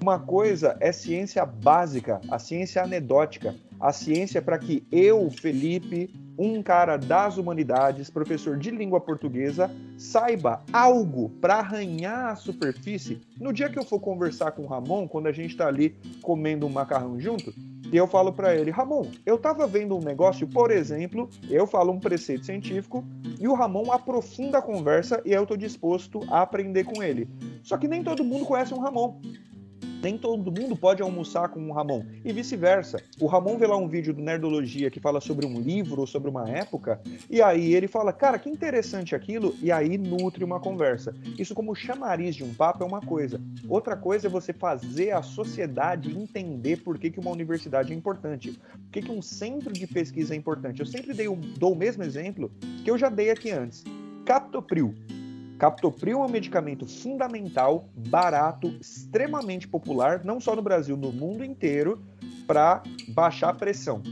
Uma 0.00 0.20
coisa 0.20 0.76
é 0.78 0.92
ciência 0.92 1.44
básica, 1.44 2.20
a 2.30 2.38
ciência 2.38 2.80
anedótica, 2.80 3.56
a 3.80 3.92
ciência 3.92 4.40
para 4.40 4.56
que 4.56 4.86
eu, 4.92 5.28
Felipe, 5.28 6.08
um 6.38 6.62
cara 6.62 6.96
das 6.96 7.36
humanidades, 7.36 8.10
professor 8.10 8.58
de 8.58 8.70
língua 8.70 9.00
portuguesa, 9.00 9.70
saiba 9.96 10.62
algo 10.72 11.30
para 11.40 11.56
arranhar 11.56 12.32
a 12.32 12.36
superfície 12.36 13.20
no 13.40 13.52
dia 13.52 13.68
que 13.68 13.78
eu 13.78 13.84
for 13.84 14.00
conversar 14.00 14.52
com 14.52 14.62
o 14.62 14.66
Ramon, 14.66 15.08
quando 15.08 15.26
a 15.26 15.32
gente 15.32 15.50
está 15.50 15.66
ali 15.66 15.96
comendo 16.22 16.66
um 16.66 16.70
macarrão 16.70 17.18
junto, 17.18 17.52
e 17.92 17.96
eu 17.96 18.06
falo 18.06 18.32
para 18.32 18.54
ele, 18.54 18.70
Ramon, 18.70 19.06
eu 19.24 19.36
estava 19.36 19.66
vendo 19.66 19.96
um 19.96 20.00
negócio, 20.00 20.46
por 20.48 20.70
exemplo, 20.70 21.30
eu 21.48 21.66
falo 21.66 21.92
um 21.92 22.00
preceito 22.00 22.44
científico 22.44 23.04
e 23.38 23.46
o 23.46 23.54
Ramon 23.54 23.92
aprofunda 23.92 24.58
a 24.58 24.62
conversa 24.62 25.22
e 25.24 25.32
eu 25.32 25.42
estou 25.42 25.56
disposto 25.56 26.20
a 26.28 26.42
aprender 26.42 26.84
com 26.84 27.02
ele. 27.02 27.28
Só 27.62 27.76
que 27.76 27.86
nem 27.86 28.02
todo 28.02 28.24
mundo 28.24 28.44
conhece 28.44 28.74
um 28.74 28.80
Ramon 28.80 29.20
nem 30.02 30.18
todo 30.18 30.50
mundo 30.50 30.76
pode 30.76 31.02
almoçar 31.02 31.48
com 31.48 31.68
o 31.68 31.72
Ramon. 31.72 32.04
E 32.24 32.32
vice-versa. 32.32 32.98
O 33.20 33.26
Ramon 33.26 33.58
vê 33.58 33.66
lá 33.66 33.76
um 33.76 33.88
vídeo 33.88 34.12
do 34.12 34.22
Nerdologia 34.22 34.90
que 34.90 35.00
fala 35.00 35.20
sobre 35.20 35.46
um 35.46 35.60
livro 35.60 36.00
ou 36.00 36.06
sobre 36.06 36.30
uma 36.30 36.48
época, 36.48 37.00
e 37.30 37.42
aí 37.42 37.74
ele 37.74 37.88
fala, 37.88 38.12
cara, 38.12 38.38
que 38.38 38.48
interessante 38.48 39.14
aquilo, 39.14 39.54
e 39.62 39.72
aí 39.72 39.96
nutre 39.98 40.44
uma 40.44 40.60
conversa. 40.60 41.14
Isso 41.38 41.54
como 41.54 41.74
chamariz 41.74 42.34
de 42.34 42.44
um 42.44 42.54
papo 42.54 42.82
é 42.82 42.86
uma 42.86 43.00
coisa. 43.00 43.40
Outra 43.68 43.96
coisa 43.96 44.26
é 44.26 44.30
você 44.30 44.52
fazer 44.52 45.12
a 45.12 45.22
sociedade 45.22 46.16
entender 46.16 46.78
por 46.78 46.98
que, 46.98 47.10
que 47.10 47.20
uma 47.20 47.30
universidade 47.30 47.92
é 47.92 47.96
importante. 47.96 48.52
Por 48.52 48.90
que, 48.92 49.02
que 49.02 49.12
um 49.12 49.22
centro 49.22 49.72
de 49.72 49.86
pesquisa 49.86 50.34
é 50.34 50.36
importante. 50.36 50.80
Eu 50.80 50.86
sempre 50.86 51.12
dei, 51.12 51.28
dou 51.58 51.72
o 51.72 51.76
mesmo 51.76 52.02
exemplo 52.02 52.50
que 52.84 52.90
eu 52.90 52.98
já 52.98 53.08
dei 53.08 53.30
aqui 53.30 53.50
antes. 53.50 53.84
Captopril. 54.24 54.94
Captopril 55.58 56.22
é 56.22 56.26
um 56.26 56.28
medicamento 56.28 56.86
fundamental, 56.86 57.88
barato, 57.96 58.68
extremamente 58.78 59.66
popular, 59.66 60.22
não 60.22 60.38
só 60.38 60.54
no 60.54 60.60
Brasil, 60.60 60.96
no 60.96 61.10
mundo 61.10 61.42
inteiro, 61.42 61.98
para 62.46 62.82
baixar 63.08 63.50
a 63.50 63.54
pressão. 63.54 64.02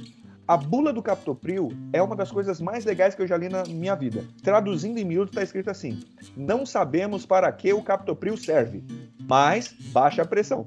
A 0.49 0.57
bula 0.57 0.93
do 0.93 1.03
Captopril 1.03 1.71
é 1.93 2.03
uma 2.03 2.17
das 2.17 2.31
coisas 2.31 2.61
mais 2.61 2.85
legais 2.85 3.15
que 3.15 3.23
eu 3.23 3.27
já 3.27 3.37
li 3.37 3.49
na 3.49 3.65
minha 3.65 3.95
vida. 3.95 4.25
Traduzindo 4.43 4.99
em 4.99 5.05
miúdo, 5.05 5.31
está 5.31 5.43
escrito 5.43 5.71
assim: 5.71 6.03
Não 6.37 6.65
sabemos 6.65 7.27
para 7.27 7.51
que 7.53 7.73
o 7.73 7.83
Captopril 7.83 8.37
serve, 8.37 8.83
mas 9.29 9.75
baixa 9.93 10.23
a 10.23 10.27
pressão. 10.27 10.67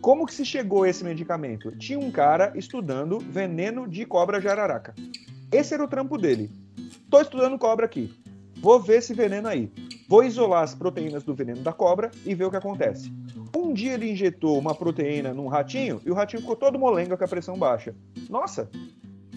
Como 0.00 0.26
que 0.26 0.34
se 0.34 0.44
chegou 0.44 0.84
a 0.84 0.88
esse 0.88 1.04
medicamento? 1.04 1.76
Tinha 1.76 1.98
um 1.98 2.10
cara 2.10 2.52
estudando 2.54 3.18
veneno 3.18 3.86
de 3.86 4.06
cobra 4.06 4.40
jararaca. 4.40 4.94
Esse 5.52 5.74
era 5.74 5.84
o 5.84 5.88
trampo 5.88 6.16
dele. 6.16 6.50
Estou 6.76 7.20
estudando 7.20 7.58
cobra 7.58 7.86
aqui. 7.86 8.14
Vou 8.60 8.80
ver 8.80 8.98
esse 8.98 9.14
veneno 9.14 9.48
aí. 9.48 9.70
Vou 10.08 10.24
isolar 10.24 10.62
as 10.62 10.74
proteínas 10.74 11.22
do 11.22 11.34
veneno 11.34 11.60
da 11.60 11.72
cobra 11.72 12.10
e 12.24 12.34
ver 12.34 12.44
o 12.44 12.50
que 12.50 12.56
acontece. 12.56 13.12
Um 13.56 13.72
dia 13.72 13.94
ele 13.94 14.10
injetou 14.10 14.58
uma 14.58 14.74
proteína 14.74 15.32
num 15.32 15.46
ratinho 15.46 16.00
e 16.04 16.10
o 16.10 16.14
ratinho 16.14 16.40
ficou 16.40 16.56
todo 16.56 16.78
molenga 16.78 17.16
com 17.16 17.24
a 17.24 17.28
pressão 17.28 17.58
baixa. 17.58 17.94
Nossa, 18.28 18.68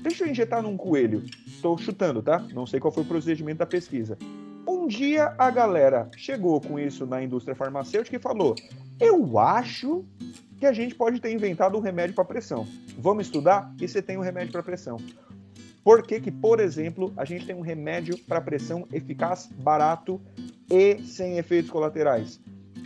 deixa 0.01 0.23
eu 0.23 0.29
injetar 0.29 0.61
num 0.61 0.77
coelho. 0.77 1.23
Estou 1.45 1.77
chutando, 1.77 2.21
tá? 2.21 2.39
Não 2.53 2.65
sei 2.65 2.79
qual 2.79 2.91
foi 2.91 3.03
o 3.03 3.05
procedimento 3.05 3.59
da 3.59 3.65
pesquisa. 3.65 4.17
Um 4.67 4.87
dia 4.87 5.35
a 5.37 5.51
galera 5.51 6.09
chegou 6.15 6.59
com 6.61 6.79
isso 6.79 7.05
na 7.05 7.21
indústria 7.21 7.55
farmacêutica 7.55 8.15
e 8.15 8.19
falou: 8.19 8.55
Eu 8.99 9.37
acho 9.37 10.05
que 10.59 10.65
a 10.65 10.71
gente 10.71 10.95
pode 10.95 11.19
ter 11.19 11.33
inventado 11.33 11.77
um 11.77 11.81
remédio 11.81 12.15
para 12.15 12.23
pressão. 12.23 12.67
Vamos 12.97 13.25
estudar? 13.25 13.73
E 13.81 13.87
você 13.87 14.01
tem 14.01 14.17
um 14.17 14.21
remédio 14.21 14.51
para 14.51 14.63
pressão. 14.63 14.97
Por 15.83 16.03
que, 16.03 16.19
que, 16.19 16.31
por 16.31 16.59
exemplo, 16.59 17.11
a 17.17 17.25
gente 17.25 17.45
tem 17.45 17.55
um 17.55 17.61
remédio 17.61 18.17
para 18.27 18.39
pressão 18.39 18.87
eficaz, 18.93 19.47
barato 19.47 20.21
e 20.69 21.01
sem 21.03 21.37
efeitos 21.37 21.71
colaterais? 21.71 22.39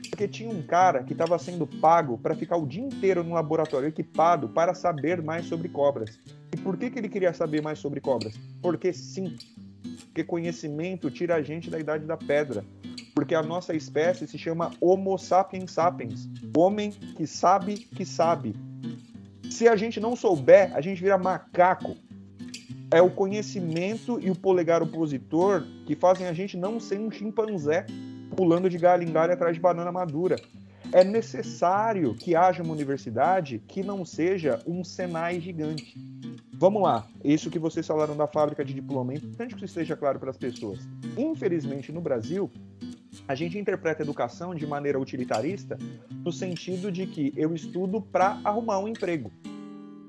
Porque 0.10 0.28
tinha 0.28 0.50
um 0.50 0.62
cara 0.62 1.04
que 1.04 1.12
estava 1.12 1.38
sendo 1.38 1.68
pago 1.68 2.18
para 2.18 2.36
ficar 2.36 2.56
o 2.56 2.66
dia 2.66 2.84
inteiro 2.84 3.24
no 3.24 3.34
laboratório 3.34 3.90
equipado 3.90 4.48
para 4.48 4.74
saber 4.74 5.22
mais 5.22 5.46
sobre 5.46 5.68
cobras. 5.68 6.18
E 6.54 6.58
por 6.58 6.78
que, 6.78 6.90
que 6.90 6.98
ele 6.98 7.10
queria 7.10 7.34
saber 7.34 7.62
mais 7.62 7.80
sobre 7.80 8.00
cobras? 8.00 8.34
Porque 8.62 8.94
sim, 8.94 9.36
porque 10.06 10.24
conhecimento 10.24 11.12
tira 11.12 11.36
a 11.36 11.42
gente 11.42 11.70
da 11.70 11.78
idade 11.78 12.06
da 12.06 12.16
pedra. 12.16 12.64
Porque 13.14 13.36
a 13.36 13.44
nossa 13.44 13.74
espécie 13.74 14.28
se 14.28 14.38
chama 14.38 14.72
Homo 14.80 15.18
sapiens 15.18 15.72
sapiens 15.72 16.30
homem 16.56 16.92
que 16.92 17.28
sabe 17.28 17.76
que 17.76 18.06
sabe. 18.06 18.56
Se 19.50 19.68
a 19.68 19.76
gente 19.76 20.00
não 20.00 20.16
souber, 20.16 20.74
a 20.76 20.82
gente 20.82 21.02
vira 21.02 21.18
macaco 21.18 21.96
é 22.96 23.02
o 23.02 23.10
conhecimento 23.10 24.18
e 24.22 24.32
o 24.32 24.36
polegar 24.36 24.82
opositor 24.82 25.68
que 25.86 25.98
fazem 25.98 26.28
a 26.28 26.34
gente 26.34 26.56
não 26.56 26.80
ser 26.80 26.98
um 26.98 27.12
chimpanzé 27.12 27.86
pulando 28.38 28.70
de 28.70 28.78
galho 28.78 29.04
em 29.04 29.12
galho 29.12 29.34
atrás 29.34 29.54
de 29.54 29.62
banana 29.62 29.92
madura. 29.92 30.38
É 30.94 31.04
necessário 31.04 32.16
que 32.16 32.38
haja 32.38 32.64
uma 32.64 32.72
universidade 32.72 33.62
que 33.68 33.84
não 33.84 34.06
seja 34.06 34.60
um 34.66 34.82
Senai 34.82 35.42
gigante. 35.42 35.94
Vamos 36.54 36.82
lá, 36.82 37.06
isso 37.22 37.52
que 37.52 37.60
vocês 37.60 37.86
falaram 37.86 38.16
da 38.16 38.28
fábrica 38.28 38.64
de 38.64 38.74
diploma, 38.74 39.12
é 39.12 39.18
importante 39.18 39.56
que 39.56 39.66
isso 39.66 39.66
esteja 39.66 39.98
claro 39.98 40.18
para 40.18 40.30
as 40.30 40.38
pessoas. 40.38 40.80
Infelizmente, 41.18 41.92
no 41.92 42.00
Brasil, 42.00 42.50
a 43.28 43.36
gente 43.36 43.58
interpreta 43.58 44.04
a 44.04 44.06
educação 44.06 44.56
de 44.56 44.66
maneira 44.66 44.98
utilitarista, 44.98 45.78
no 46.24 46.32
sentido 46.32 46.90
de 46.90 47.06
que 47.08 47.34
eu 47.36 47.54
estudo 47.54 48.00
para 48.00 48.40
arrumar 48.46 48.80
um 48.80 48.88
emprego. 48.88 49.34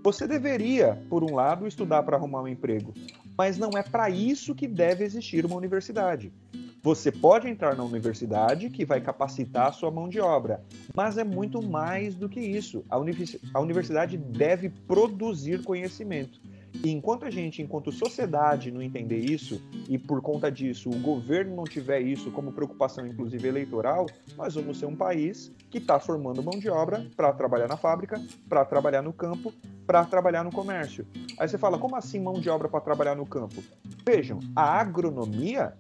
Você 0.07 0.25
deveria, 0.25 1.03
por 1.11 1.25
um 1.25 1.35
lado, 1.35 1.67
estudar 1.67 2.01
para 2.05 2.17
arrumar 2.17 2.41
um 2.41 2.47
emprego, 2.47 2.95
mas 3.37 3.59
não 3.59 3.71
é 3.71 3.83
para 3.83 4.09
isso 4.09 4.55
que 4.55 4.69
deve 4.69 5.03
existir 5.03 5.45
uma 5.45 5.57
universidade. 5.57 6.33
Você 6.81 7.11
pode 7.11 7.49
entrar 7.49 7.75
na 7.75 7.83
universidade 7.83 8.71
que 8.71 8.85
vai 8.85 9.01
capacitar 9.01 9.67
a 9.67 9.73
sua 9.73 9.91
mão 9.91 10.09
de 10.09 10.21
obra, 10.21 10.63
mas 10.95 11.19
é 11.19 11.25
muito 11.25 11.61
mais 11.61 12.15
do 12.15 12.29
que 12.29 12.39
isso. 12.39 12.85
A, 12.89 13.59
universidade 13.59 14.17
deve 14.17 14.69
produzir 14.69 15.65
conhecimento. 15.65 16.41
E 16.85 16.91
enquanto 16.91 17.25
a 17.25 17.31
gente, 17.31 17.63
enquanto 17.63 17.93
sociedade, 17.93 18.71
não 18.71 18.83
entender 18.83 19.19
isso, 19.19 19.61
e 19.89 19.99
por 19.99 20.21
conta 20.21 20.51
disso 20.51 20.91
o 20.91 20.99
governo 20.99 21.55
não 21.57 21.65
tiver 21.65 22.01
isso 22.01 22.31
como 22.31 22.53
preocupação, 22.53 23.07
inclusive 23.07 23.47
eleitoral, 23.47 24.07
nós 24.37 24.55
vamos 24.55 24.79
ser 24.79 24.87
um 24.87 24.97
país 24.97 25.53
que 25.71 25.79
está 25.79 25.99
formando 25.99 26.43
mão 26.43 26.59
de 26.59 26.69
obra 26.69 27.07
para 27.17 27.33
trabalhar 27.33 27.69
na 27.69 27.77
fábrica, 27.77 28.21
para 28.49 28.65
trabalhar 28.65 29.03
no 29.03 29.13
campo, 29.13 29.53
para 29.87 30.05
trabalhar 30.05 30.45
no 30.45 30.53
comércio. 30.53 31.07
Aí 31.39 31.49
você 31.49 31.59
fala, 31.59 31.79
como 31.79 31.97
assim 31.97 32.21
mão 32.21 32.35
de 32.35 32.49
obra 32.49 32.69
para 32.69 32.81
trabalhar 32.81 33.15
no 33.15 33.27
campo? 33.27 33.63
Vejam, 34.05 34.39
a 34.55 34.81
agronomia 34.81 35.75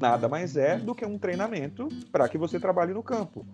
nada 0.00 0.28
mais 0.28 0.56
é 0.56 0.76
do 0.76 0.94
que 0.94 1.04
um 1.04 1.18
treinamento 1.18 1.88
para 2.10 2.28
que 2.28 2.38
você 2.38 2.58
trabalhe 2.58 2.92
no 2.92 3.02
campo. 3.02 3.46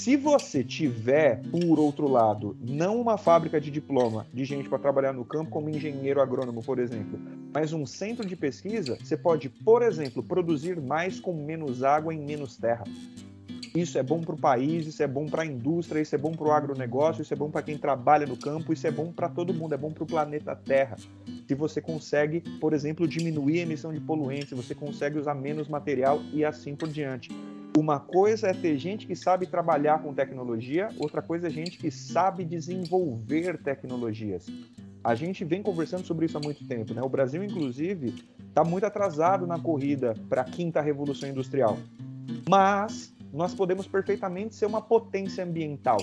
Se 0.00 0.16
você 0.16 0.64
tiver, 0.64 1.42
por 1.50 1.78
outro 1.78 2.08
lado, 2.08 2.56
não 2.58 2.98
uma 2.98 3.18
fábrica 3.18 3.60
de 3.60 3.70
diploma 3.70 4.26
de 4.32 4.46
gente 4.46 4.66
para 4.66 4.78
trabalhar 4.78 5.12
no 5.12 5.26
campo 5.26 5.50
como 5.50 5.68
engenheiro 5.68 6.22
agrônomo, 6.22 6.62
por 6.62 6.78
exemplo, 6.78 7.20
mas 7.52 7.74
um 7.74 7.84
centro 7.84 8.26
de 8.26 8.34
pesquisa, 8.34 8.96
você 8.96 9.14
pode, 9.14 9.50
por 9.50 9.82
exemplo, 9.82 10.22
produzir 10.22 10.80
mais 10.80 11.20
com 11.20 11.34
menos 11.34 11.82
água 11.82 12.14
em 12.14 12.18
menos 12.18 12.56
terra. 12.56 12.84
Isso 13.74 13.98
é 13.98 14.02
bom 14.02 14.20
para 14.20 14.34
o 14.34 14.38
país, 14.38 14.86
isso 14.86 15.02
é 15.02 15.06
bom 15.06 15.26
para 15.26 15.42
a 15.42 15.46
indústria, 15.46 16.00
isso 16.00 16.14
é 16.14 16.18
bom 16.18 16.32
para 16.32 16.48
o 16.48 16.50
agronegócio, 16.50 17.22
isso 17.22 17.32
é 17.32 17.36
bom 17.36 17.50
para 17.50 17.62
quem 17.62 17.78
trabalha 17.78 18.26
no 18.26 18.36
campo, 18.36 18.72
isso 18.72 18.86
é 18.86 18.90
bom 18.90 19.12
para 19.12 19.28
todo 19.28 19.54
mundo, 19.54 19.74
é 19.74 19.78
bom 19.78 19.92
para 19.92 20.02
o 20.02 20.06
planeta 20.06 20.56
Terra. 20.56 20.96
Se 21.46 21.54
você 21.54 21.80
consegue, 21.80 22.40
por 22.58 22.72
exemplo, 22.72 23.06
diminuir 23.06 23.60
a 23.60 23.62
emissão 23.62 23.92
de 23.92 24.00
poluentes, 24.00 24.50
você 24.50 24.74
consegue 24.74 25.18
usar 25.18 25.34
menos 25.34 25.68
material 25.68 26.20
e 26.32 26.44
assim 26.44 26.74
por 26.74 26.88
diante. 26.88 27.30
Uma 27.78 28.00
coisa 28.00 28.48
é 28.48 28.52
ter 28.52 28.76
gente 28.76 29.06
que 29.06 29.14
sabe 29.14 29.46
trabalhar 29.46 30.02
com 30.02 30.12
tecnologia, 30.12 30.88
outra 30.98 31.22
coisa 31.22 31.46
é 31.46 31.50
gente 31.50 31.78
que 31.78 31.92
sabe 31.92 32.44
desenvolver 32.44 33.56
tecnologias. 33.58 34.46
A 35.02 35.14
gente 35.14 35.44
vem 35.44 35.62
conversando 35.62 36.04
sobre 36.04 36.26
isso 36.26 36.36
há 36.36 36.40
muito 36.40 36.66
tempo, 36.66 36.92
né? 36.92 37.00
O 37.02 37.08
Brasil, 37.08 37.44
inclusive, 37.44 38.14
está 38.48 38.64
muito 38.64 38.84
atrasado 38.84 39.46
na 39.46 39.58
corrida 39.58 40.14
para 40.28 40.42
a 40.42 40.44
quinta 40.44 40.80
revolução 40.80 41.28
industrial. 41.28 41.78
Mas 42.48 43.14
nós 43.32 43.54
podemos 43.54 43.86
perfeitamente 43.86 44.54
ser 44.54 44.66
uma 44.66 44.80
potência 44.80 45.44
ambiental. 45.44 45.98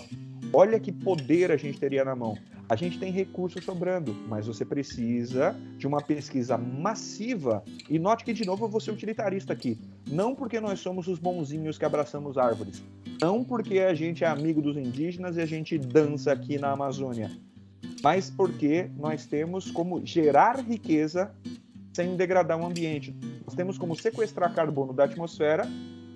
Olha 0.53 0.79
que 0.79 0.91
poder 0.91 1.51
a 1.51 1.57
gente 1.57 1.79
teria 1.79 2.05
na 2.05 2.15
mão. 2.15 2.37
A 2.69 2.75
gente 2.75 2.99
tem 2.99 3.11
recursos 3.11 3.63
sobrando, 3.63 4.13
mas 4.27 4.45
você 4.45 4.65
precisa 4.65 5.55
de 5.77 5.87
uma 5.87 6.01
pesquisa 6.01 6.57
massiva. 6.57 7.63
E 7.89 7.97
note 7.97 8.25
que, 8.25 8.33
de 8.33 8.45
novo, 8.45 8.65
eu 8.65 8.69
vou 8.69 8.81
ser 8.81 8.91
utilitarista 8.91 9.53
aqui. 9.53 9.79
Não 10.09 10.35
porque 10.35 10.59
nós 10.59 10.79
somos 10.79 11.07
os 11.07 11.17
bonzinhos 11.17 11.77
que 11.77 11.85
abraçamos 11.85 12.37
árvores. 12.37 12.83
Não 13.21 13.43
porque 13.43 13.79
a 13.79 13.93
gente 13.93 14.23
é 14.25 14.27
amigo 14.27 14.61
dos 14.61 14.75
indígenas 14.75 15.37
e 15.37 15.41
a 15.41 15.45
gente 15.45 15.77
dança 15.77 16.33
aqui 16.33 16.57
na 16.57 16.71
Amazônia. 16.71 17.31
Mas 18.03 18.29
porque 18.29 18.89
nós 18.97 19.25
temos 19.25 19.71
como 19.71 20.05
gerar 20.05 20.59
riqueza 20.59 21.33
sem 21.93 22.15
degradar 22.17 22.59
o 22.59 22.65
ambiente. 22.65 23.15
Nós 23.45 23.55
temos 23.55 23.77
como 23.77 23.95
sequestrar 23.95 24.53
carbono 24.53 24.93
da 24.93 25.05
atmosfera 25.05 25.67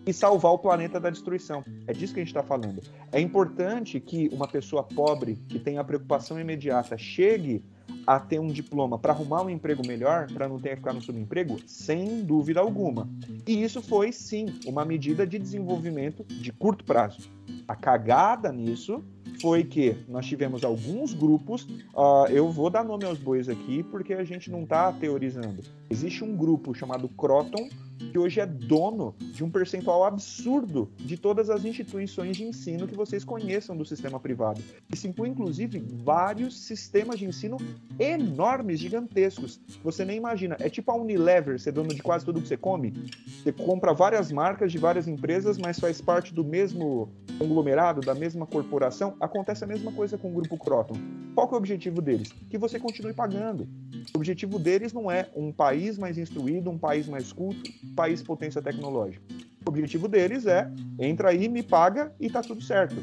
e 0.06 0.14
salvar 0.14 0.54
o 0.54 0.60
planeta 0.60 1.00
da 1.00 1.10
destruição. 1.10 1.64
É 1.88 1.94
disso 1.94 2.14
que 2.14 2.20
a 2.20 2.24
gente 2.24 2.36
está 2.36 2.44
falando. 2.44 2.82
É 3.12 3.20
importante 3.20 4.00
que 4.00 4.30
uma 4.32 4.48
pessoa 4.48 4.84
pobre, 4.84 5.38
que 5.48 5.60
tem 5.60 5.78
a 5.78 5.84
preocupação 5.84 6.40
imediata, 6.40 6.98
chegue 6.98 7.64
a 8.08 8.20
ter 8.20 8.40
um 8.40 8.48
diploma 8.48 8.98
para 8.98 9.14
arrumar 9.14 9.44
um 9.44 9.50
emprego 9.50 9.86
melhor, 9.86 10.28
para 10.32 10.48
não 10.48 10.60
ter 10.60 10.72
que 10.72 10.76
ficar 10.78 10.94
no 10.94 11.02
subemprego, 11.02 11.58
sem 11.68 12.24
dúvida 12.24 12.60
alguma. 12.60 13.08
E 13.46 13.62
isso 13.62 13.82
foi, 13.82 14.12
sim, 14.12 14.48
uma 14.66 14.86
medida 14.86 15.26
de 15.28 15.38
desenvolvimento 15.38 16.24
de 16.24 16.52
curto 16.52 16.84
prazo. 16.84 17.30
A 17.68 17.76
cagada 17.76 18.52
nisso 18.52 19.04
foi 19.42 19.64
que 19.64 19.96
nós 20.08 20.26
tivemos 20.26 20.64
alguns 20.64 21.14
grupos, 21.14 21.64
uh, 21.96 22.28
eu 22.30 22.50
vou 22.50 22.70
dar 22.70 22.84
nome 22.84 23.06
aos 23.06 23.18
bois 23.18 23.50
aqui 23.50 23.84
porque 23.84 24.14
a 24.14 24.24
gente 24.24 24.52
não 24.52 24.64
está 24.64 24.92
teorizando. 24.92 25.64
Existe 25.90 26.24
um 26.24 26.36
grupo 26.36 26.74
chamado 26.74 27.10
Croton, 27.10 27.70
que 28.12 28.18
hoje 28.18 28.40
é 28.40 28.46
dono 28.46 29.16
de 29.20 29.44
um 29.44 29.50
percentual 29.50 30.04
absurdo 30.04 30.90
de 30.98 31.18
todas 31.18 31.50
as 31.50 31.66
instituições 31.66 32.38
de 32.38 32.44
ensino 32.44 32.88
que 32.88 32.96
vocês 32.96 33.24
conheçam 33.24 33.76
do 33.76 33.86
sistema 33.86 34.20
privado. 34.20 34.62
Isso 34.92 35.08
inclui, 35.08 35.30
inclusive, 35.30 35.80
vários 36.04 36.60
sistemas 36.60 37.20
de 37.20 37.26
ensino 37.26 37.58
enormes, 38.00 38.80
gigantescos. 38.80 39.60
Você 39.84 40.04
nem 40.06 40.18
imagina. 40.18 40.58
É 40.60 40.70
tipo 40.70 40.92
a 40.92 40.96
Unilever, 40.96 41.60
ser 41.60 41.72
dono 41.72 41.90
de 41.90 42.02
quase 42.02 42.26
tudo 42.26 42.42
que 42.42 42.48
você 42.48 42.58
come. 42.58 42.94
Você 43.28 43.52
compra 43.52 43.94
várias 43.94 44.32
marcas 44.32 44.72
de 44.72 44.78
várias 44.78 45.08
empresas, 45.08 45.58
mas 45.58 45.80
faz 45.80 46.02
parte 46.02 46.34
do 46.34 46.44
mesmo 46.44 47.10
conglomerado, 47.38 48.02
da 48.02 48.14
mesma 48.14 48.46
corporação. 48.46 49.16
Acontece 49.20 49.64
a 49.64 49.68
mesma 49.68 49.92
coisa 49.92 50.18
com 50.18 50.30
o 50.30 50.34
grupo 50.34 50.58
Croton. 50.58 50.96
Qual 51.34 51.50
é 51.50 51.54
o 51.54 51.58
objetivo 51.58 52.02
deles? 52.02 52.34
Que 52.50 52.58
você 52.58 52.80
continue 52.80 53.14
pagando. 53.14 53.68
O 54.14 54.18
objetivo 54.18 54.60
deles 54.60 54.94
não 54.94 55.10
é 55.10 55.30
um 55.36 55.52
país 55.52 55.98
mais 55.98 56.18
instruído, 56.18 56.70
um 56.70 56.78
país 56.78 57.08
mais 57.08 57.32
culto, 57.32 57.72
país 57.95 58.21
potência 58.21 58.62
tecnológica. 58.62 59.23
O 59.65 59.69
objetivo 59.69 60.08
deles 60.08 60.45
é 60.45 60.71
entra 60.99 61.30
aí, 61.30 61.47
me 61.47 61.62
paga 61.62 62.13
e 62.19 62.30
tá 62.30 62.41
tudo 62.41 62.62
certo. 62.62 62.95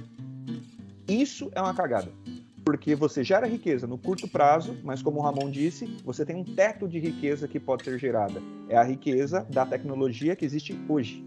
Isso 1.06 1.50
é 1.54 1.60
uma 1.60 1.74
cagada. 1.74 2.10
Porque 2.64 2.94
você 2.94 3.24
gera 3.24 3.46
riqueza 3.46 3.86
no 3.86 3.96
curto 3.96 4.28
prazo, 4.28 4.76
mas 4.84 5.00
como 5.00 5.20
o 5.20 5.22
Ramon 5.22 5.50
disse, 5.50 5.86
você 6.04 6.24
tem 6.24 6.36
um 6.36 6.44
teto 6.44 6.86
de 6.86 6.98
riqueza 6.98 7.48
que 7.48 7.58
pode 7.58 7.84
ser 7.84 7.98
gerada. 7.98 8.42
É 8.68 8.76
a 8.76 8.82
riqueza 8.82 9.46
da 9.48 9.64
tecnologia 9.64 10.36
que 10.36 10.44
existe 10.44 10.78
hoje. 10.88 11.24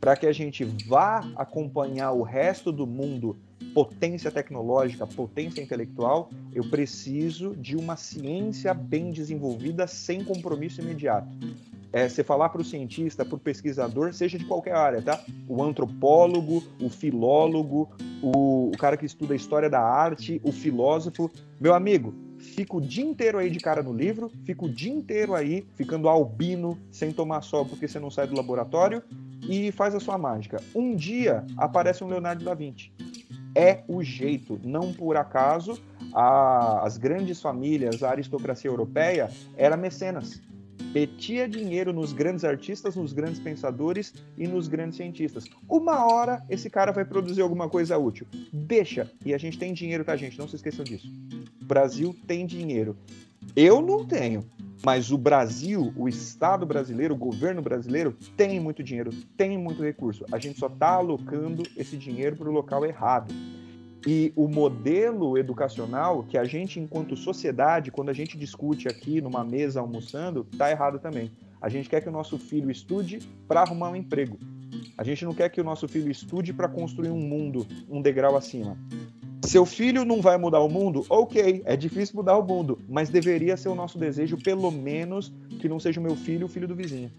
Para 0.00 0.16
que 0.16 0.26
a 0.26 0.32
gente 0.32 0.64
vá 0.64 1.24
acompanhar 1.36 2.10
o 2.10 2.22
resto 2.22 2.72
do 2.72 2.84
mundo 2.84 3.36
potência 3.72 4.30
tecnológica, 4.30 5.06
potência 5.06 5.62
intelectual, 5.62 6.30
eu 6.52 6.64
preciso 6.64 7.54
de 7.54 7.76
uma 7.76 7.96
ciência 7.96 8.74
bem 8.74 9.12
desenvolvida 9.12 9.86
sem 9.86 10.24
compromisso 10.24 10.80
imediato. 10.80 11.28
É, 11.92 12.08
você 12.08 12.24
falar 12.24 12.48
para 12.48 12.60
o 12.60 12.64
cientista, 12.64 13.24
para 13.24 13.36
o 13.36 13.38
pesquisador, 13.38 14.12
seja 14.14 14.38
de 14.38 14.44
qualquer 14.44 14.74
área, 14.74 15.02
tá? 15.02 15.22
O 15.46 15.62
antropólogo, 15.62 16.62
o 16.80 16.88
filólogo, 16.88 17.90
o, 18.22 18.70
o 18.70 18.78
cara 18.78 18.96
que 18.96 19.04
estuda 19.04 19.34
a 19.34 19.36
história 19.36 19.68
da 19.68 19.80
arte, 19.80 20.40
o 20.42 20.50
filósofo. 20.50 21.30
Meu 21.60 21.74
amigo, 21.74 22.14
fica 22.38 22.76
o 22.76 22.80
dia 22.80 23.04
inteiro 23.04 23.38
aí 23.38 23.50
de 23.50 23.60
cara 23.60 23.82
no 23.82 23.92
livro, 23.92 24.30
fica 24.44 24.64
o 24.64 24.68
dia 24.68 24.92
inteiro 24.92 25.34
aí 25.34 25.66
ficando 25.74 26.08
albino, 26.08 26.78
sem 26.90 27.12
tomar 27.12 27.42
sol 27.42 27.66
porque 27.66 27.86
você 27.86 28.00
não 28.00 28.10
sai 28.10 28.26
do 28.26 28.36
laboratório 28.36 29.02
e 29.48 29.70
faz 29.72 29.94
a 29.94 30.00
sua 30.00 30.16
mágica. 30.16 30.62
Um 30.74 30.96
dia 30.96 31.44
aparece 31.56 32.02
um 32.02 32.08
Leonardo 32.08 32.44
da 32.44 32.54
Vinci 32.54 32.90
é 33.54 33.82
o 33.88 34.02
jeito. 34.02 34.60
Não 34.62 34.92
por 34.92 35.16
acaso 35.16 35.78
a, 36.12 36.84
as 36.84 36.96
grandes 36.96 37.40
famílias, 37.40 38.02
a 38.02 38.10
aristocracia 38.10 38.70
europeia, 38.70 39.30
era 39.56 39.76
mecenas. 39.76 40.40
Metia 40.94 41.48
dinheiro 41.48 41.92
nos 41.92 42.12
grandes 42.12 42.44
artistas, 42.44 42.96
nos 42.96 43.12
grandes 43.12 43.40
pensadores 43.40 44.12
e 44.36 44.46
nos 44.46 44.68
grandes 44.68 44.96
cientistas. 44.96 45.44
Uma 45.68 46.04
hora 46.06 46.44
esse 46.50 46.68
cara 46.68 46.92
vai 46.92 47.04
produzir 47.04 47.40
alguma 47.40 47.68
coisa 47.68 47.96
útil. 47.96 48.26
Deixa. 48.52 49.10
E 49.24 49.32
a 49.32 49.38
gente 49.38 49.58
tem 49.58 49.72
dinheiro, 49.72 50.04
tá, 50.04 50.14
gente? 50.16 50.38
Não 50.38 50.46
se 50.46 50.56
esqueçam 50.56 50.84
disso. 50.84 51.10
O 51.60 51.64
Brasil 51.64 52.14
tem 52.26 52.44
dinheiro. 52.44 52.96
Eu 53.56 53.80
não 53.80 54.04
tenho. 54.04 54.44
Mas 54.84 55.12
o 55.12 55.18
Brasil, 55.18 55.92
o 55.96 56.08
Estado 56.08 56.66
brasileiro, 56.66 57.14
o 57.14 57.16
governo 57.16 57.62
brasileiro 57.62 58.16
tem 58.36 58.58
muito 58.58 58.82
dinheiro, 58.82 59.12
tem 59.36 59.56
muito 59.56 59.82
recurso. 59.82 60.26
A 60.32 60.38
gente 60.38 60.58
só 60.58 60.66
está 60.66 60.94
alocando 60.94 61.62
esse 61.76 61.96
dinheiro 61.96 62.36
para 62.36 62.48
o 62.48 62.52
local 62.52 62.84
errado. 62.84 63.32
E 64.06 64.32
o 64.34 64.48
modelo 64.48 65.38
educacional 65.38 66.24
que 66.24 66.36
a 66.36 66.44
gente, 66.44 66.80
enquanto 66.80 67.16
sociedade, 67.16 67.90
quando 67.90 68.08
a 68.08 68.12
gente 68.12 68.36
discute 68.36 68.88
aqui 68.88 69.20
numa 69.20 69.44
mesa 69.44 69.80
almoçando, 69.80 70.46
está 70.52 70.70
errado 70.70 70.98
também. 70.98 71.30
A 71.60 71.68
gente 71.68 71.88
quer 71.88 72.00
que 72.00 72.08
o 72.08 72.12
nosso 72.12 72.36
filho 72.36 72.70
estude 72.70 73.20
para 73.46 73.60
arrumar 73.60 73.90
um 73.90 73.96
emprego. 73.96 74.36
A 74.98 75.04
gente 75.04 75.24
não 75.24 75.32
quer 75.32 75.48
que 75.48 75.60
o 75.60 75.64
nosso 75.64 75.86
filho 75.86 76.10
estude 76.10 76.52
para 76.52 76.68
construir 76.68 77.10
um 77.10 77.20
mundo 77.20 77.64
um 77.88 78.02
degrau 78.02 78.36
acima. 78.36 78.76
Seu 79.44 79.64
filho 79.66 80.04
não 80.04 80.20
vai 80.20 80.36
mudar 80.38 80.60
o 80.60 80.68
mundo? 80.68 81.04
Ok, 81.08 81.62
é 81.64 81.76
difícil 81.76 82.16
mudar 82.16 82.36
o 82.36 82.44
mundo, 82.44 82.78
mas 82.88 83.10
deveria 83.10 83.56
ser 83.56 83.68
o 83.68 83.74
nosso 83.74 83.98
desejo, 83.98 84.36
pelo 84.36 84.70
menos, 84.70 85.32
que 85.60 85.68
não 85.68 85.78
seja 85.78 86.00
o 86.00 86.02
meu 86.02 86.16
filho 86.16 86.46
o 86.46 86.48
filho 86.48 86.66
do 86.66 86.74
vizinho. 86.74 87.10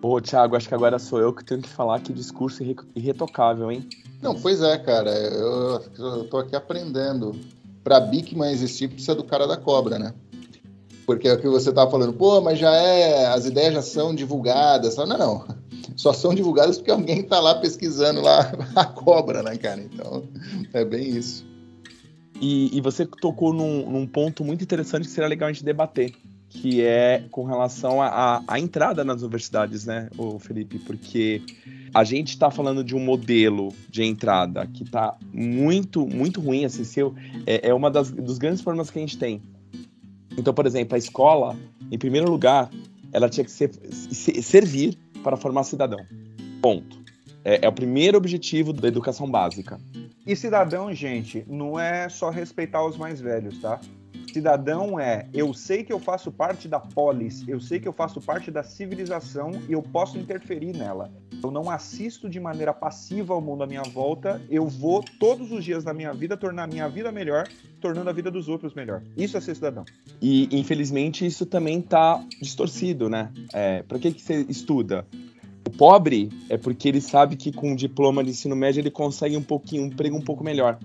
Pô, 0.00 0.20
Thiago, 0.20 0.56
acho 0.56 0.68
que 0.68 0.74
agora 0.74 0.98
sou 0.98 1.18
eu 1.18 1.32
que 1.32 1.44
tenho 1.44 1.62
que 1.62 1.68
falar 1.68 2.00
que 2.00 2.12
discurso 2.12 2.62
irretocável, 2.94 3.72
hein? 3.72 3.88
Não, 4.24 4.34
pois 4.34 4.62
é, 4.62 4.78
cara. 4.78 5.10
Eu, 5.10 5.82
eu 5.98 6.24
tô 6.24 6.38
aqui 6.38 6.56
aprendendo. 6.56 7.38
Pra 7.84 8.00
Bigman 8.00 8.50
existir, 8.50 8.88
precisa 8.88 9.14
do 9.14 9.22
cara 9.22 9.46
da 9.46 9.58
cobra, 9.58 9.98
né? 9.98 10.14
Porque 11.04 11.28
é 11.28 11.34
o 11.34 11.38
que 11.38 11.46
você 11.46 11.70
tava 11.70 11.90
falando, 11.90 12.14
pô, 12.14 12.40
mas 12.40 12.58
já 12.58 12.74
é, 12.74 13.26
as 13.26 13.44
ideias 13.44 13.74
já 13.74 13.82
são 13.82 14.14
divulgadas. 14.14 14.96
Não, 14.96 15.06
não. 15.06 15.46
Só 15.94 16.14
são 16.14 16.34
divulgadas 16.34 16.78
porque 16.78 16.90
alguém 16.90 17.22
tá 17.22 17.38
lá 17.38 17.56
pesquisando 17.56 18.22
lá 18.22 18.50
a 18.74 18.86
cobra, 18.86 19.42
né, 19.42 19.58
cara? 19.58 19.82
Então, 19.82 20.24
é 20.72 20.82
bem 20.82 21.10
isso. 21.10 21.44
E, 22.40 22.74
e 22.74 22.80
você 22.80 23.04
tocou 23.04 23.52
num, 23.52 23.90
num, 23.90 24.06
ponto 24.06 24.42
muito 24.42 24.64
interessante 24.64 25.04
que 25.04 25.10
seria 25.10 25.28
legal 25.28 25.50
a 25.50 25.52
gente 25.52 25.62
debater, 25.62 26.14
que 26.48 26.80
é 26.80 27.22
com 27.30 27.44
relação 27.44 28.00
à 28.00 28.58
entrada 28.58 29.04
nas 29.04 29.20
universidades, 29.20 29.84
né, 29.84 30.08
o 30.16 30.38
Felipe? 30.38 30.78
Porque 30.78 31.42
a 31.94 32.02
gente 32.02 32.30
está 32.30 32.50
falando 32.50 32.82
de 32.82 32.96
um 32.96 32.98
modelo 32.98 33.72
de 33.88 34.02
entrada 34.02 34.66
que 34.66 34.82
está 34.82 35.16
muito, 35.32 36.04
muito 36.04 36.40
ruim, 36.40 36.64
assim, 36.64 36.82
seu, 36.82 37.14
é, 37.46 37.68
é 37.68 37.72
uma 37.74 37.88
das, 37.88 38.10
dos 38.10 38.36
grandes 38.36 38.60
problemas 38.60 38.90
que 38.90 38.98
a 38.98 39.00
gente 39.00 39.16
tem. 39.16 39.40
Então, 40.36 40.52
por 40.52 40.66
exemplo, 40.66 40.96
a 40.96 40.98
escola, 40.98 41.56
em 41.92 41.96
primeiro 41.96 42.28
lugar, 42.28 42.68
ela 43.12 43.28
tinha 43.28 43.44
que 43.44 43.50
ser, 43.52 43.70
servir 43.72 44.98
para 45.22 45.36
formar 45.36 45.62
cidadão. 45.62 46.04
Ponto. 46.60 46.98
É, 47.44 47.64
é 47.64 47.68
o 47.68 47.72
primeiro 47.72 48.18
objetivo 48.18 48.72
da 48.72 48.88
educação 48.88 49.30
básica. 49.30 49.78
E 50.26 50.34
cidadão, 50.34 50.92
gente, 50.92 51.44
não 51.46 51.78
é 51.78 52.08
só 52.08 52.30
respeitar 52.30 52.84
os 52.84 52.96
mais 52.96 53.20
velhos, 53.20 53.60
tá? 53.60 53.80
Cidadão 54.34 54.98
é 54.98 55.28
eu 55.32 55.54
sei 55.54 55.84
que 55.84 55.92
eu 55.92 56.00
faço 56.00 56.32
parte 56.32 56.66
da 56.66 56.80
polis, 56.80 57.46
eu 57.46 57.60
sei 57.60 57.78
que 57.78 57.86
eu 57.86 57.92
faço 57.92 58.20
parte 58.20 58.50
da 58.50 58.64
civilização 58.64 59.52
e 59.68 59.72
eu 59.72 59.80
posso 59.80 60.18
interferir 60.18 60.76
nela. 60.76 61.08
Eu 61.40 61.52
não 61.52 61.70
assisto 61.70 62.28
de 62.28 62.40
maneira 62.40 62.74
passiva 62.74 63.32
ao 63.32 63.40
mundo 63.40 63.62
à 63.62 63.66
minha 63.68 63.84
volta, 63.84 64.42
eu 64.50 64.66
vou 64.66 65.04
todos 65.20 65.52
os 65.52 65.64
dias 65.64 65.84
da 65.84 65.94
minha 65.94 66.12
vida 66.12 66.36
tornar 66.36 66.64
a 66.64 66.66
minha 66.66 66.88
vida 66.88 67.12
melhor, 67.12 67.46
tornando 67.80 68.10
a 68.10 68.12
vida 68.12 68.28
dos 68.28 68.48
outros 68.48 68.74
melhor. 68.74 69.04
Isso 69.16 69.36
é 69.36 69.40
ser 69.40 69.54
cidadão. 69.54 69.84
E 70.20 70.48
infelizmente 70.50 71.24
isso 71.24 71.46
também 71.46 71.78
está 71.78 72.20
distorcido, 72.42 73.08
né? 73.08 73.30
É, 73.52 73.84
para 73.84 74.00
que, 74.00 74.10
que 74.10 74.20
você 74.20 74.44
estuda? 74.48 75.06
O 75.64 75.70
pobre 75.70 76.28
é 76.48 76.58
porque 76.58 76.88
ele 76.88 77.00
sabe 77.00 77.36
que 77.36 77.52
com 77.52 77.70
um 77.70 77.76
diploma 77.76 78.24
de 78.24 78.30
ensino 78.30 78.56
médio 78.56 78.80
ele 78.80 78.90
consegue 78.90 79.36
um 79.36 79.42
pouquinho, 79.44 79.84
um 79.84 79.86
emprego 79.86 80.16
um 80.16 80.20
pouco 80.22 80.42
melhor. 80.42 80.76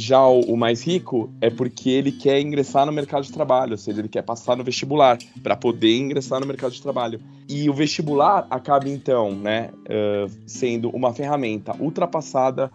Já 0.00 0.26
o, 0.26 0.40
o, 0.40 0.56
mais 0.56 0.82
rico 0.82 1.30
é 1.42 1.50
porque 1.50 1.90
ele 1.90 2.10
quer 2.10 2.40
ingressar 2.40 2.86
no 2.86 2.92
mercado 2.92 3.22
de 3.22 3.30
trabalho, 3.30 3.72
ou 3.72 3.76
seja, 3.76 4.00
ele 4.00 4.08
quer 4.08 4.22
passar 4.22 4.56
no 4.56 4.64
vestibular 4.64 5.18
para 5.42 5.54
poder 5.54 5.94
ingressar 5.94 6.40
no 6.40 6.46
mercado 6.46 6.72
de 6.72 6.80
trabalho. 6.80 7.20
E 7.46 7.68
o 7.68 7.74
vestibular 7.74 8.46
acaba 8.48 8.88
então, 8.88 9.34
né, 9.34 9.68
uh, 9.84 10.30
sendo 10.46 10.88
uma 10.88 11.12
ferramenta 11.12 11.76
ultrapassada 11.78 12.70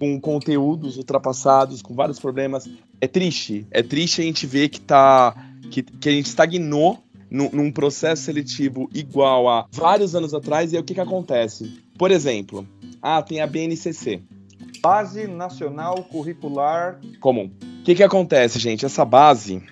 com 0.00 0.20
conteúdos 0.20 0.96
ultrapassados, 0.96 1.80
com 1.80 1.94
vários 1.94 2.18
problemas. 2.18 2.68
É 3.00 3.06
triste, 3.06 3.64
é 3.70 3.80
triste 3.80 4.20
a 4.20 4.24
gente 4.24 4.44
ver 4.44 4.68
que 4.68 4.80
tá 4.80 5.32
que, 5.70 5.80
que 5.80 6.08
a 6.08 6.12
gente 6.12 6.26
estagnou 6.26 6.98
num, 7.30 7.50
num 7.52 7.70
processo 7.70 8.24
seletivo 8.24 8.90
igual 8.92 9.48
a 9.48 9.68
vários 9.70 10.16
anos 10.16 10.34
atrás. 10.34 10.72
E 10.72 10.76
aí 10.76 10.82
o 10.82 10.84
que 10.84 10.94
que 10.94 11.00
acontece? 11.00 11.80
Por 11.96 12.10
exemplo, 12.10 12.66
ah, 13.00 13.22
tem 13.22 13.40
a 13.40 13.46
BNCC. 13.46 14.20
Base 14.84 15.26
Nacional 15.26 16.04
Curricular 16.04 17.00
Comum. 17.18 17.50
O 17.80 17.84
que, 17.84 17.94
que 17.94 18.02
acontece, 18.02 18.58
gente? 18.58 18.84
Essa 18.84 19.02
base, 19.02 19.62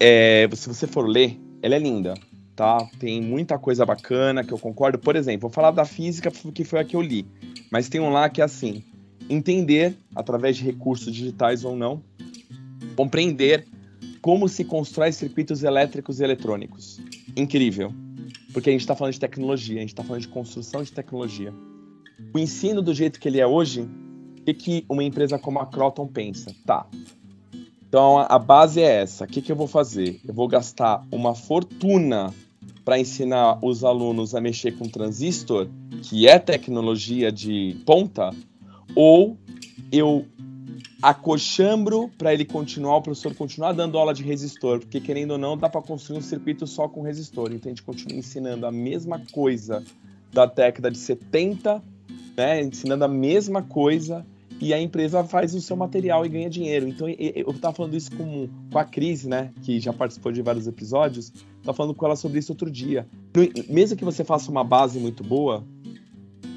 é, 0.00 0.48
se 0.52 0.66
você 0.66 0.84
for 0.84 1.06
ler, 1.06 1.38
ela 1.62 1.76
é 1.76 1.78
linda, 1.78 2.14
tá? 2.56 2.78
Tem 2.98 3.22
muita 3.22 3.56
coisa 3.56 3.86
bacana 3.86 4.42
que 4.42 4.50
eu 4.50 4.58
concordo. 4.58 4.98
Por 4.98 5.14
exemplo, 5.14 5.42
vou 5.42 5.50
falar 5.50 5.70
da 5.70 5.84
física, 5.84 6.28
que 6.52 6.64
foi 6.64 6.80
a 6.80 6.84
que 6.84 6.96
eu 6.96 7.00
li. 7.00 7.24
Mas 7.70 7.88
tem 7.88 8.00
um 8.00 8.10
lá 8.10 8.28
que 8.28 8.40
é 8.40 8.44
assim: 8.44 8.82
entender, 9.30 9.96
através 10.12 10.56
de 10.56 10.64
recursos 10.64 11.14
digitais 11.14 11.64
ou 11.64 11.76
não, 11.76 12.02
compreender 12.96 13.64
como 14.20 14.48
se 14.48 14.64
constrói 14.64 15.12
circuitos 15.12 15.62
elétricos 15.62 16.18
e 16.18 16.24
eletrônicos. 16.24 17.00
Incrível. 17.36 17.94
Porque 18.52 18.70
a 18.70 18.72
gente 18.72 18.80
está 18.80 18.96
falando 18.96 19.12
de 19.12 19.20
tecnologia, 19.20 19.76
a 19.76 19.82
gente 19.82 19.90
está 19.90 20.02
falando 20.02 20.22
de 20.22 20.28
construção 20.28 20.82
de 20.82 20.90
tecnologia. 20.90 21.54
O 22.34 22.40
ensino 22.40 22.82
do 22.82 22.92
jeito 22.92 23.20
que 23.20 23.28
ele 23.28 23.38
é 23.38 23.46
hoje 23.46 23.88
o 24.42 24.44
que, 24.44 24.54
que 24.54 24.84
uma 24.88 25.04
empresa 25.04 25.38
como 25.38 25.60
a 25.60 25.66
Croton 25.66 26.06
pensa? 26.06 26.52
Tá. 26.66 26.84
Então 27.88 28.18
a 28.18 28.38
base 28.38 28.80
é 28.80 29.02
essa. 29.02 29.24
O 29.24 29.28
que, 29.28 29.40
que 29.40 29.52
eu 29.52 29.56
vou 29.56 29.68
fazer? 29.68 30.20
Eu 30.26 30.34
vou 30.34 30.48
gastar 30.48 31.06
uma 31.12 31.34
fortuna 31.34 32.34
para 32.84 32.98
ensinar 32.98 33.58
os 33.62 33.84
alunos 33.84 34.34
a 34.34 34.40
mexer 34.40 34.72
com 34.72 34.88
transistor, 34.88 35.68
que 36.02 36.26
é 36.26 36.38
tecnologia 36.40 37.30
de 37.30 37.76
ponta, 37.86 38.30
ou 38.96 39.36
eu 39.92 40.26
acochambro 41.00 42.10
para 42.18 42.32
ele 42.32 42.44
continuar, 42.44 42.96
o 42.96 43.02
professor 43.02 43.34
continuar 43.34 43.72
dando 43.72 43.96
aula 43.96 44.12
de 44.12 44.24
resistor, 44.24 44.80
porque 44.80 45.00
querendo 45.00 45.32
ou 45.32 45.38
não, 45.38 45.56
dá 45.56 45.68
para 45.68 45.82
construir 45.82 46.18
um 46.18 46.22
circuito 46.22 46.66
só 46.66 46.88
com 46.88 47.02
resistor. 47.02 47.52
Então 47.52 47.70
a 47.70 47.74
gente 47.74 47.82
continua 47.82 48.18
ensinando 48.18 48.66
a 48.66 48.72
mesma 48.72 49.20
coisa 49.32 49.84
da 50.32 50.46
década 50.46 50.90
de 50.90 50.98
70, 50.98 51.82
né, 52.36 52.62
ensinando 52.62 53.04
a 53.04 53.08
mesma 53.08 53.62
coisa 53.62 54.26
e 54.62 54.72
a 54.72 54.80
empresa 54.80 55.24
faz 55.24 55.56
o 55.56 55.60
seu 55.60 55.76
material 55.76 56.24
e 56.24 56.28
ganha 56.28 56.48
dinheiro. 56.48 56.86
Então, 56.86 57.08
eu 57.08 57.50
estava 57.50 57.74
falando 57.74 57.96
isso 57.96 58.12
com, 58.16 58.48
com 58.70 58.78
a 58.78 58.84
Cris, 58.84 59.24
né, 59.24 59.50
que 59.60 59.80
já 59.80 59.92
participou 59.92 60.30
de 60.30 60.40
vários 60.40 60.68
episódios, 60.68 61.32
estava 61.58 61.76
falando 61.76 61.96
com 61.96 62.06
ela 62.06 62.14
sobre 62.14 62.38
isso 62.38 62.52
outro 62.52 62.70
dia. 62.70 63.04
Mesmo 63.68 63.96
que 63.96 64.04
você 64.04 64.22
faça 64.22 64.52
uma 64.52 64.62
base 64.62 65.00
muito 65.00 65.24
boa, 65.24 65.64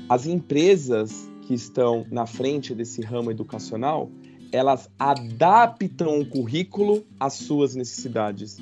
as 0.07 0.27
empresas 0.27 1.27
que 1.47 1.55
estão 1.55 2.05
na 2.11 2.27
frente 2.27 2.75
desse 2.75 3.01
ramo 3.01 3.31
educacional, 3.31 4.07
elas 4.51 4.87
adaptam 4.99 6.19
o 6.19 6.25
currículo 6.27 7.03
às 7.19 7.33
suas 7.33 7.73
necessidades. 7.73 8.59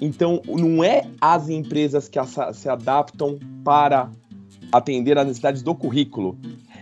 Então, 0.00 0.40
não 0.46 0.84
é 0.84 1.08
as 1.20 1.48
empresas 1.48 2.08
que 2.08 2.20
se 2.54 2.68
adaptam 2.68 3.36
para 3.64 4.12
atender 4.70 5.18
às 5.18 5.26
necessidades 5.26 5.60
do 5.60 5.74
currículo, 5.74 6.38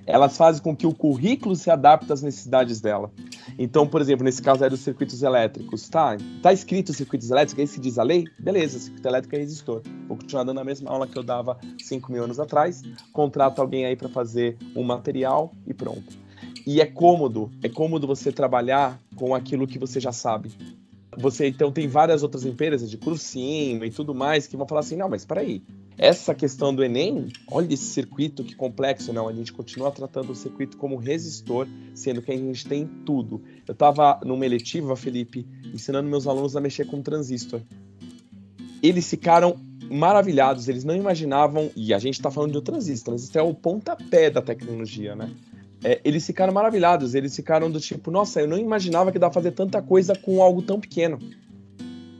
elas 0.09 0.39
fazem 0.39 0.63
com 0.63 0.75
que 0.75 0.87
o 0.87 0.95
currículo 0.95 1.55
se 1.55 1.71
adapte 1.71 2.11
às 2.11 2.23
necessidades 2.23 2.81
dela. 2.81 3.13
Então, 3.59 3.87
por 3.87 4.01
exemplo, 4.01 4.25
nesse 4.25 4.41
caso 4.41 4.65
é 4.65 4.71
dos 4.71 4.81
circuitos 4.81 5.23
elétricos, 5.23 5.87
tá? 5.87 6.17
Tá 6.43 6.51
escrito 6.51 6.95
circuitos 6.95 7.31
elétricos, 7.31 7.61
aí 7.61 7.67
se 7.67 7.79
diz 7.79 7.99
a 7.99 8.03
lei, 8.03 8.25
beleza, 8.39 8.79
circuito 8.79 9.07
elétrico 9.07 9.37
é 9.37 9.39
resistor. 9.41 9.83
Vou 10.09 10.17
continuar 10.17 10.45
dando 10.45 10.61
a 10.61 10.65
mesma 10.65 10.91
aula 10.91 11.07
que 11.07 11.17
eu 11.19 11.23
dava 11.23 11.59
5 11.83 12.11
mil 12.11 12.25
anos 12.25 12.41
atrás, 12.41 12.83
contrato 13.13 13.61
alguém 13.61 13.85
aí 13.85 13.97
para 13.97 14.09
fazer 14.09 14.57
um 14.75 14.83
material 14.83 15.53
e 15.67 15.75
pronto. 15.75 16.17
E 16.67 16.81
é 16.81 16.87
cômodo, 16.87 17.51
é 17.63 17.69
cômodo 17.69 18.07
você 18.07 18.33
trabalhar 18.33 18.99
com 19.15 19.35
aquilo 19.35 19.67
que 19.67 19.79
você 19.79 20.01
já 20.01 20.13
sabe. 20.13 20.51
Você 21.19 21.49
então 21.49 21.71
tem 21.71 21.87
várias 21.87 22.23
outras 22.23 22.47
empresas 22.47 22.91
de 22.91 22.97
cursinho 22.97 23.85
e 23.85 23.91
tudo 23.91 24.15
mais 24.15 24.47
que 24.47 24.57
vão 24.57 24.67
falar 24.67 24.81
assim: 24.81 24.97
não, 24.97 25.09
mas 25.09 25.23
espera 25.23 25.41
aí, 25.41 25.63
essa 25.99 26.33
questão 26.33 26.73
do 26.73 26.85
Enem, 26.85 27.27
olha 27.51 27.75
esse 27.75 27.87
circuito 27.87 28.45
que 28.45 28.55
complexo, 28.55 29.13
não. 29.13 29.29
A 29.29 29.33
gente 29.33 29.53
continua 29.53 29.91
tratando 29.91 30.31
o 30.31 30.35
circuito 30.35 30.77
como 30.77 30.97
resistor, 30.97 31.67
sendo 31.93 32.23
que 32.23 32.31
a 32.31 32.37
gente 32.37 32.67
tem 32.69 32.87
tudo. 33.05 33.43
Eu 33.67 33.73
estava 33.73 34.21
numa 34.25 34.47
eletiva, 34.47 34.95
Felipe, 34.95 35.45
ensinando 35.75 36.09
meus 36.09 36.29
alunos 36.29 36.57
a 36.57 36.61
mexer 36.61 36.87
com 36.87 37.03
transistor. 37.03 37.61
Eles 38.81 39.11
ficaram 39.11 39.57
maravilhados, 39.91 40.69
eles 40.69 40.85
não 40.85 40.95
imaginavam, 40.95 41.69
e 41.75 41.93
a 41.93 41.99
gente 41.99 42.15
está 42.15 42.31
falando 42.31 42.53
de 42.53 42.59
um 42.59 42.63
transistor, 42.63 43.15
transistor 43.15 43.43
é 43.43 43.45
o 43.45 43.55
pontapé 43.55 44.31
da 44.31 44.41
tecnologia, 44.41 45.17
né? 45.17 45.33
É, 45.83 46.01
eles 46.05 46.27
ficaram 46.27 46.53
maravilhados, 46.53 47.15
eles 47.15 47.35
ficaram 47.35 47.71
do 47.71 47.81
tipo, 47.81 48.11
nossa, 48.11 48.41
eu 48.41 48.49
não 48.49 48.59
imaginava 48.59 49.11
que 49.11 49.19
dá 49.19 49.31
fazer 49.31 49.53
tanta 49.53 49.81
coisa 49.81 50.15
com 50.15 50.43
algo 50.43 50.61
tão 50.63 50.79
pequeno. 50.79 51.19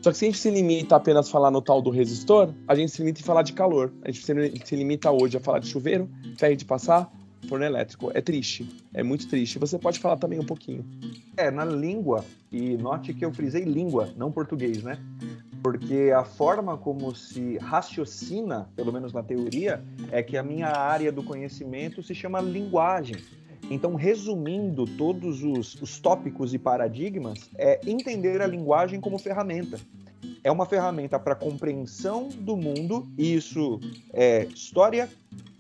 Só 0.03 0.13
que 0.13 0.19
se 0.19 0.25
a 0.25 0.29
gente 0.29 0.39
se 0.39 0.51
limita 0.51 0.95
a 0.95 0.99
apenas 0.99 1.29
falar 1.29 1.51
no 1.51 1.61
tal 1.61 1.83
do 1.83 1.91
resistor, 1.91 2.53
a 2.67 2.75
gente 2.75 2.93
se 2.93 2.99
limita 2.99 3.21
a 3.21 3.25
falar 3.25 3.43
de 3.43 3.53
calor. 3.53 3.93
A 4.03 4.11
gente 4.11 4.25
se 4.65 4.77
limita 4.77 5.11
hoje 5.11 5.37
a 5.37 5.41
falar 5.41 5.59
de 5.59 5.69
chuveiro, 5.69 6.09
ferro 6.37 6.57
de 6.57 6.65
passar, 6.65 7.11
forno 7.49 7.65
elétrico. 7.65 8.11
É 8.15 8.21
triste, 8.21 8.69
é 8.95 9.03
muito 9.03 9.29
triste. 9.29 9.59
Você 9.59 9.79
pode 9.79 9.99
falar 9.99 10.17
também 10.17 10.39
um 10.39 10.45
pouquinho. 10.45 10.85
É, 11.37 11.51
na 11.51 11.65
língua, 11.65 12.25
e 12.51 12.77
note 12.77 13.13
que 13.13 13.25
eu 13.25 13.33
frisei 13.33 13.65
língua, 13.65 14.11
não 14.17 14.31
português, 14.31 14.83
né? 14.83 14.99
Porque 15.63 16.13
a 16.15 16.25
forma 16.25 16.77
como 16.77 17.15
se 17.15 17.59
raciocina, 17.59 18.69
pelo 18.77 18.93
menos 18.93 19.13
na 19.13 19.23
teoria, 19.23 19.83
é 20.13 20.23
que 20.23 20.37
a 20.37 20.43
minha 20.43 20.69
área 20.69 21.11
do 21.11 21.23
conhecimento 21.23 22.03
se 22.03 22.15
chama 22.15 22.41
linguagem. 22.41 23.17
Então, 23.71 23.95
resumindo 23.95 24.87
todos 24.87 25.43
os, 25.43 25.75
os 25.81 25.99
tópicos 25.99 26.55
e 26.55 26.59
paradigmas, 26.59 27.51
é 27.57 27.81
entender 27.87 28.41
a 28.41 28.47
linguagem 28.47 29.01
como 29.01 29.19
ferramenta 29.19 29.79
é 30.43 30.51
uma 30.51 30.67
ferramenta 30.67 31.19
para 31.19 31.35
compreensão 31.35 32.29
do 32.29 32.57
mundo, 32.57 33.07
e 33.17 33.35
isso 33.35 33.81
é 34.13 34.45
história, 34.47 35.09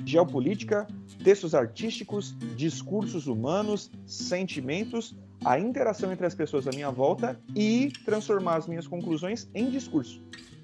geopolítica, 0.05 0.87
textos 1.23 1.55
artísticos, 1.55 2.35
discursos 2.57 3.27
humanos, 3.27 3.91
sentimentos, 4.07 5.15
a 5.45 5.59
interação 5.59 6.13
entre 6.13 6.27
as 6.27 6.35
pessoas 6.35 6.67
à 6.67 6.71
minha 6.71 6.91
volta 6.91 7.39
e 7.55 7.93
transformar 8.05 8.57
as 8.57 8.67
minhas 8.67 8.87
conclusões 8.87 9.49
em 9.55 9.71
discurso. 9.71 10.23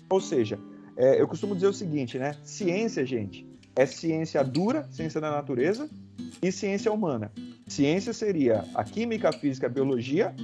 Ou 0.08 0.20
seja, 0.20 0.58
é, 0.96 1.20
eu 1.20 1.28
costumo 1.28 1.54
dizer 1.54 1.68
o 1.68 1.72
seguinte, 1.72 2.18
né? 2.18 2.36
Ciência, 2.42 3.04
gente, 3.04 3.46
é 3.76 3.86
ciência 3.86 4.42
dura, 4.44 4.86
ciência 4.90 5.20
da 5.20 5.30
natureza, 5.30 5.88
e 6.42 6.52
ciência 6.52 6.92
humana. 6.92 7.32
Ciência 7.66 8.12
seria 8.12 8.64
a 8.74 8.84
química, 8.84 9.30
a 9.30 9.32
física, 9.32 9.66
a 9.66 9.70
biologia, 9.70 10.34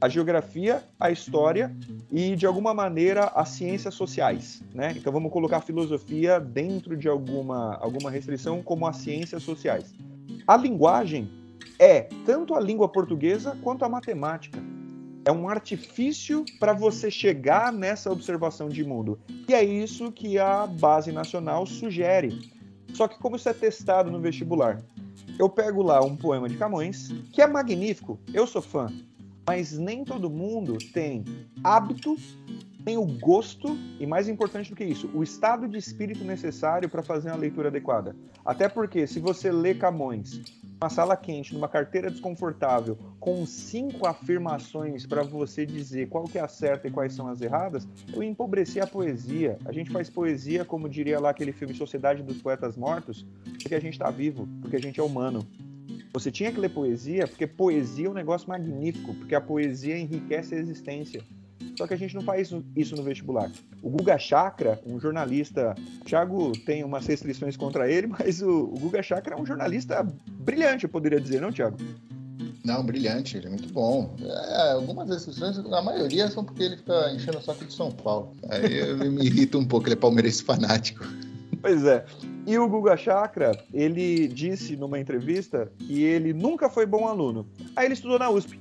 a 0.00 0.08
geografia, 0.08 0.84
a 1.00 1.10
história 1.10 1.74
e, 2.12 2.36
de 2.36 2.46
alguma 2.46 2.74
maneira, 2.74 3.24
as 3.34 3.48
ciências 3.50 3.94
sociais. 3.94 4.62
Né? 4.74 4.94
Então, 4.96 5.12
vamos 5.12 5.32
colocar 5.32 5.56
a 5.58 5.62
filosofia 5.62 6.38
dentro 6.38 6.96
de 6.96 7.08
alguma, 7.08 7.76
alguma 7.76 8.10
restrição, 8.10 8.62
como 8.62 8.86
as 8.86 8.98
ciências 8.98 9.42
sociais. 9.42 9.94
A 10.46 10.56
linguagem 10.56 11.30
é 11.78 12.02
tanto 12.24 12.54
a 12.54 12.60
língua 12.60 12.88
portuguesa 12.88 13.56
quanto 13.62 13.84
a 13.84 13.88
matemática. 13.88 14.58
é 15.24 15.32
um 15.32 15.48
artifício 15.48 16.44
para 16.60 16.72
você 16.72 17.10
chegar 17.10 17.72
nessa 17.72 18.12
observação 18.12 18.68
de 18.68 18.84
mundo. 18.84 19.18
E 19.48 19.54
é 19.54 19.64
isso 19.64 20.12
que 20.12 20.38
a 20.38 20.68
base 20.68 21.10
nacional 21.10 21.66
sugere. 21.66 22.55
Só 22.96 23.06
que 23.06 23.18
como 23.18 23.36
isso 23.36 23.46
é 23.46 23.52
testado 23.52 24.10
no 24.10 24.18
vestibular? 24.18 24.80
Eu 25.38 25.50
pego 25.50 25.82
lá 25.82 26.02
um 26.02 26.16
poema 26.16 26.48
de 26.48 26.56
Camões, 26.56 27.12
que 27.30 27.42
é 27.42 27.46
magnífico, 27.46 28.18
eu 28.32 28.46
sou 28.46 28.62
fã, 28.62 28.90
mas 29.46 29.76
nem 29.76 30.02
todo 30.02 30.30
mundo 30.30 30.78
tem 30.94 31.22
hábito, 31.62 32.16
tem 32.86 32.96
o 32.96 33.04
gosto 33.04 33.76
e, 34.00 34.06
mais 34.06 34.28
importante 34.28 34.70
do 34.70 34.76
que 34.76 34.84
isso, 34.84 35.10
o 35.12 35.22
estado 35.22 35.68
de 35.68 35.76
espírito 35.76 36.24
necessário 36.24 36.88
para 36.88 37.02
fazer 37.02 37.28
uma 37.28 37.36
leitura 37.36 37.68
adequada. 37.68 38.16
Até 38.42 38.66
porque, 38.66 39.06
se 39.06 39.20
você 39.20 39.52
lê 39.52 39.74
Camões 39.74 40.40
uma 40.80 40.90
sala 40.90 41.16
quente, 41.16 41.54
numa 41.54 41.68
carteira 41.68 42.10
desconfortável, 42.10 42.98
com 43.18 43.46
cinco 43.46 44.06
afirmações 44.06 45.06
para 45.06 45.22
você 45.22 45.64
dizer 45.64 46.08
qual 46.08 46.24
que 46.24 46.38
é 46.38 46.40
a 46.42 46.48
certa 46.48 46.86
e 46.86 46.90
quais 46.90 47.14
são 47.14 47.28
as 47.28 47.40
erradas, 47.40 47.88
eu 48.12 48.22
empobreci 48.22 48.78
a 48.78 48.86
poesia. 48.86 49.58
A 49.64 49.72
gente 49.72 49.90
faz 49.90 50.10
poesia, 50.10 50.64
como 50.64 50.88
diria 50.88 51.18
lá 51.18 51.30
aquele 51.30 51.52
filme 51.52 51.74
Sociedade 51.74 52.22
dos 52.22 52.42
Poetas 52.42 52.76
Mortos, 52.76 53.26
porque 53.58 53.74
a 53.74 53.80
gente 53.80 53.94
está 53.94 54.10
vivo, 54.10 54.46
porque 54.60 54.76
a 54.76 54.80
gente 54.80 55.00
é 55.00 55.02
humano. 55.02 55.46
Você 56.12 56.30
tinha 56.30 56.52
que 56.52 56.60
ler 56.60 56.70
poesia, 56.70 57.26
porque 57.26 57.46
poesia 57.46 58.06
é 58.06 58.10
um 58.10 58.14
negócio 58.14 58.48
magnífico, 58.48 59.14
porque 59.14 59.34
a 59.34 59.40
poesia 59.40 59.98
enriquece 59.98 60.54
a 60.54 60.58
existência. 60.58 61.22
Só 61.76 61.86
que 61.86 61.94
a 61.94 61.96
gente 61.96 62.14
não 62.14 62.22
faz 62.22 62.50
isso 62.74 62.96
no 62.96 63.02
vestibular. 63.02 63.50
O 63.82 63.90
Guga 63.90 64.18
Chakra, 64.18 64.80
um 64.86 64.98
jornalista, 64.98 65.74
Thiago 66.04 66.52
tem 66.64 66.82
umas 66.84 67.06
restrições 67.06 67.56
contra 67.56 67.90
ele, 67.90 68.06
mas 68.18 68.40
o, 68.40 68.64
o 68.64 68.78
Guga 68.78 69.02
Chakra 69.02 69.34
é 69.34 69.40
um 69.40 69.46
jornalista 69.46 70.06
brilhante, 70.40 70.84
eu 70.84 70.90
poderia 70.90 71.20
dizer, 71.20 71.40
não, 71.40 71.52
Thiago? 71.52 71.76
Não, 72.64 72.84
brilhante, 72.84 73.36
ele 73.36 73.46
é 73.46 73.50
muito 73.50 73.72
bom. 73.72 74.16
É, 74.20 74.72
algumas 74.72 75.08
restrições, 75.08 75.56
a 75.58 75.82
maioria 75.82 76.28
são 76.28 76.44
porque 76.44 76.64
ele 76.64 76.76
fica 76.76 77.12
enchendo 77.12 77.38
o 77.38 77.42
saco 77.42 77.64
de 77.64 77.72
São 77.72 77.92
Paulo. 77.92 78.32
Aí 78.48 78.78
eu 78.78 78.96
me 78.96 79.24
irrita 79.24 79.56
um 79.56 79.64
pouco, 79.64 79.86
ele 79.86 79.94
é 79.94 79.96
palmeirense 79.96 80.42
fanático. 80.42 81.04
Pois 81.62 81.84
é. 81.84 82.04
E 82.46 82.56
o 82.58 82.68
Guga 82.68 82.96
Chakra, 82.96 83.58
ele 83.72 84.28
disse 84.28 84.76
numa 84.76 85.00
entrevista 85.00 85.72
que 85.78 86.04
ele 86.04 86.32
nunca 86.32 86.68
foi 86.68 86.86
bom 86.86 87.08
aluno. 87.08 87.44
Aí 87.74 87.86
ele 87.86 87.94
estudou 87.94 88.20
na 88.20 88.30
USP. 88.30 88.60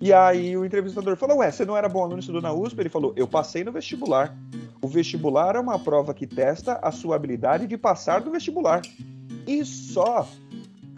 E 0.00 0.12
aí 0.12 0.56
o 0.56 0.64
entrevistador 0.64 1.14
falou: 1.16 1.38
Ué, 1.38 1.50
você 1.50 1.64
não 1.64 1.76
era 1.76 1.88
bom 1.88 2.02
aluno 2.02 2.20
estudou 2.20 2.40
na 2.40 2.52
USP? 2.52 2.80
Ele 2.80 2.88
falou: 2.88 3.12
Eu 3.16 3.28
passei 3.28 3.62
no 3.62 3.70
vestibular. 3.70 4.34
O 4.80 4.88
vestibular 4.88 5.56
é 5.56 5.60
uma 5.60 5.78
prova 5.78 6.14
que 6.14 6.26
testa 6.26 6.78
a 6.82 6.90
sua 6.90 7.16
habilidade 7.16 7.66
de 7.66 7.76
passar 7.76 8.22
do 8.22 8.30
vestibular. 8.30 8.80
E 9.46 9.62
só 9.64 10.26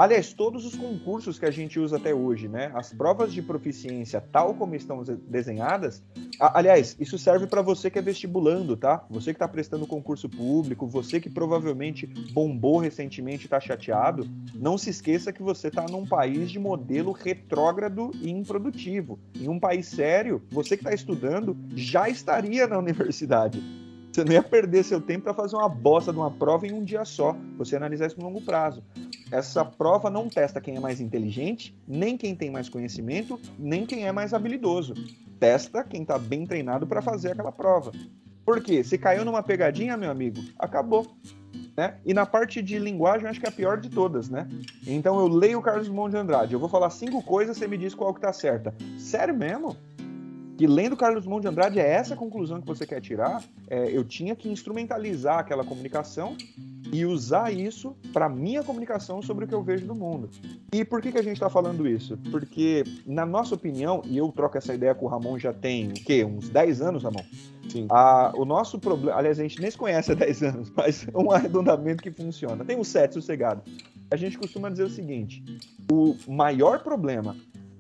Aliás, 0.02 0.32
todos 0.32 0.66
os 0.66 0.74
concursos 0.74 1.38
que 1.38 1.46
a 1.46 1.50
gente 1.52 1.78
usa 1.78 1.96
até 1.96 2.12
hoje, 2.12 2.48
né? 2.48 2.72
As 2.74 2.92
provas 2.92 3.32
de 3.32 3.40
proficiência, 3.40 4.20
tal 4.20 4.52
como 4.52 4.74
estão 4.74 5.04
desenhadas. 5.28 6.02
aliás, 6.40 6.96
isso 6.98 7.16
serve 7.16 7.46
para 7.46 7.62
você 7.62 7.88
que 7.88 8.00
é 8.00 8.02
vestibulando, 8.02 8.76
tá? 8.76 9.04
Você 9.08 9.26
que 9.26 9.36
está 9.36 9.46
prestando 9.46 9.86
concurso 9.86 10.28
público, 10.28 10.88
você 10.88 11.20
que 11.20 11.30
provavelmente 11.30 12.08
bombou 12.32 12.78
recentemente 12.78 13.44
e 13.44 13.46
está 13.46 13.60
chateado. 13.60 14.28
Não 14.56 14.76
se 14.76 14.90
esqueça 14.90 15.32
que 15.32 15.40
você 15.40 15.68
está 15.68 15.86
num 15.86 16.04
país 16.04 16.50
de 16.50 16.58
modelo 16.58 17.12
retrógrado 17.12 18.10
e 18.20 18.28
improdutivo. 18.28 19.20
Em 19.36 19.48
um 19.48 19.60
país 19.60 19.86
sério, 19.86 20.42
você 20.50 20.76
que 20.76 20.82
está 20.82 20.92
estudando 20.92 21.56
já 21.76 22.08
estaria 22.08 22.66
na 22.66 22.76
universidade. 22.76 23.62
Você 24.12 24.24
não 24.24 24.32
ia 24.32 24.42
perder 24.42 24.84
seu 24.84 25.00
tempo 25.00 25.24
para 25.24 25.32
fazer 25.32 25.56
uma 25.56 25.70
bosta 25.70 26.12
de 26.12 26.18
uma 26.18 26.30
prova 26.30 26.66
em 26.66 26.72
um 26.72 26.84
dia 26.84 27.02
só. 27.02 27.34
Você 27.56 27.76
analisar 27.76 28.08
isso 28.08 28.18
no 28.18 28.26
longo 28.26 28.42
prazo. 28.42 28.82
Essa 29.30 29.64
prova 29.64 30.10
não 30.10 30.28
testa 30.28 30.60
quem 30.60 30.76
é 30.76 30.80
mais 30.80 31.00
inteligente, 31.00 31.74
nem 31.88 32.18
quem 32.18 32.36
tem 32.36 32.50
mais 32.50 32.68
conhecimento, 32.68 33.40
nem 33.58 33.86
quem 33.86 34.06
é 34.06 34.12
mais 34.12 34.34
habilidoso. 34.34 34.92
Testa 35.40 35.82
quem 35.82 36.02
está 36.02 36.18
bem 36.18 36.44
treinado 36.44 36.86
para 36.86 37.00
fazer 37.00 37.32
aquela 37.32 37.50
prova. 37.50 37.90
Por 38.44 38.60
quê? 38.60 38.84
Se 38.84 38.98
caiu 38.98 39.24
numa 39.24 39.42
pegadinha, 39.42 39.96
meu 39.96 40.10
amigo, 40.10 40.42
acabou. 40.58 41.16
Né? 41.74 41.94
E 42.04 42.12
na 42.12 42.26
parte 42.26 42.60
de 42.60 42.78
linguagem, 42.78 43.26
acho 43.26 43.40
que 43.40 43.46
é 43.46 43.48
a 43.48 43.52
pior 43.52 43.80
de 43.80 43.88
todas, 43.88 44.28
né? 44.28 44.46
Então 44.86 45.18
eu 45.18 45.26
leio 45.26 45.58
o 45.58 45.62
Carlos 45.62 45.86
Drummond 45.86 46.10
de 46.10 46.18
Andrade, 46.18 46.52
eu 46.52 46.60
vou 46.60 46.68
falar 46.68 46.90
cinco 46.90 47.22
coisas, 47.22 47.56
você 47.56 47.66
me 47.66 47.78
diz 47.78 47.94
qual 47.94 48.12
que 48.12 48.20
tá 48.20 48.30
certa. 48.30 48.74
Sério 48.98 49.34
mesmo? 49.34 49.74
Que 50.56 50.66
lendo 50.66 50.96
Carlos 50.96 51.22
Drummond 51.24 51.42
de 51.42 51.48
Andrade 51.48 51.80
é 51.80 51.88
essa 51.88 52.14
a 52.14 52.16
conclusão 52.16 52.60
que 52.60 52.66
você 52.66 52.86
quer 52.86 53.00
tirar, 53.00 53.42
é, 53.68 53.90
eu 53.90 54.04
tinha 54.04 54.36
que 54.36 54.48
instrumentalizar 54.48 55.38
aquela 55.38 55.64
comunicação 55.64 56.36
e 56.92 57.06
usar 57.06 57.52
isso 57.52 57.96
para 58.12 58.28
minha 58.28 58.62
comunicação 58.62 59.22
sobre 59.22 59.46
o 59.46 59.48
que 59.48 59.54
eu 59.54 59.62
vejo 59.62 59.86
do 59.86 59.94
mundo. 59.94 60.28
E 60.72 60.84
por 60.84 61.00
que, 61.00 61.10
que 61.10 61.18
a 61.18 61.22
gente 61.22 61.34
está 61.34 61.48
falando 61.48 61.88
isso? 61.88 62.18
Porque, 62.30 62.84
na 63.06 63.24
nossa 63.24 63.54
opinião, 63.54 64.02
e 64.04 64.18
eu 64.18 64.30
troco 64.30 64.58
essa 64.58 64.74
ideia 64.74 64.94
com 64.94 65.06
o 65.06 65.08
Ramon 65.08 65.38
já 65.38 65.54
tem, 65.54 65.88
o 65.88 65.94
quê? 65.94 66.22
Uns 66.22 66.50
10 66.50 66.82
anos, 66.82 67.02
Ramon? 67.02 67.24
Sim. 67.70 67.88
O 68.34 68.44
nosso 68.44 68.78
problema, 68.78 69.16
aliás, 69.16 69.40
a 69.40 69.42
gente 69.42 69.60
nem 69.60 69.70
se 69.70 69.78
conhece 69.78 70.12
há 70.12 70.14
10 70.14 70.42
anos, 70.42 70.72
mas 70.76 71.06
é 71.08 71.16
um 71.16 71.32
arredondamento 71.32 72.02
que 72.02 72.10
funciona. 72.10 72.62
Tem 72.62 72.76
uns 72.76 72.88
7 72.88 73.14
sossegado. 73.14 73.62
A 74.10 74.16
gente 74.16 74.36
costuma 74.36 74.68
dizer 74.68 74.84
o 74.84 74.90
seguinte: 74.90 75.42
o 75.90 76.14
maior 76.28 76.80
problema 76.80 77.34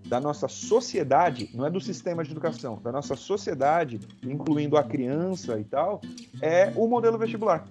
da 0.06 0.20
nossa 0.20 0.48
sociedade, 0.48 1.50
não 1.54 1.66
é 1.66 1.70
do 1.70 1.80
sistema 1.80 2.24
de 2.24 2.30
educação, 2.30 2.80
da 2.82 2.92
nossa 2.92 3.16
sociedade, 3.16 4.00
incluindo 4.24 4.76
a 4.76 4.82
criança 4.82 5.58
e 5.58 5.64
tal, 5.64 6.00
é 6.40 6.72
o 6.76 6.86
modelo 6.86 7.18
vestibular. 7.18 7.66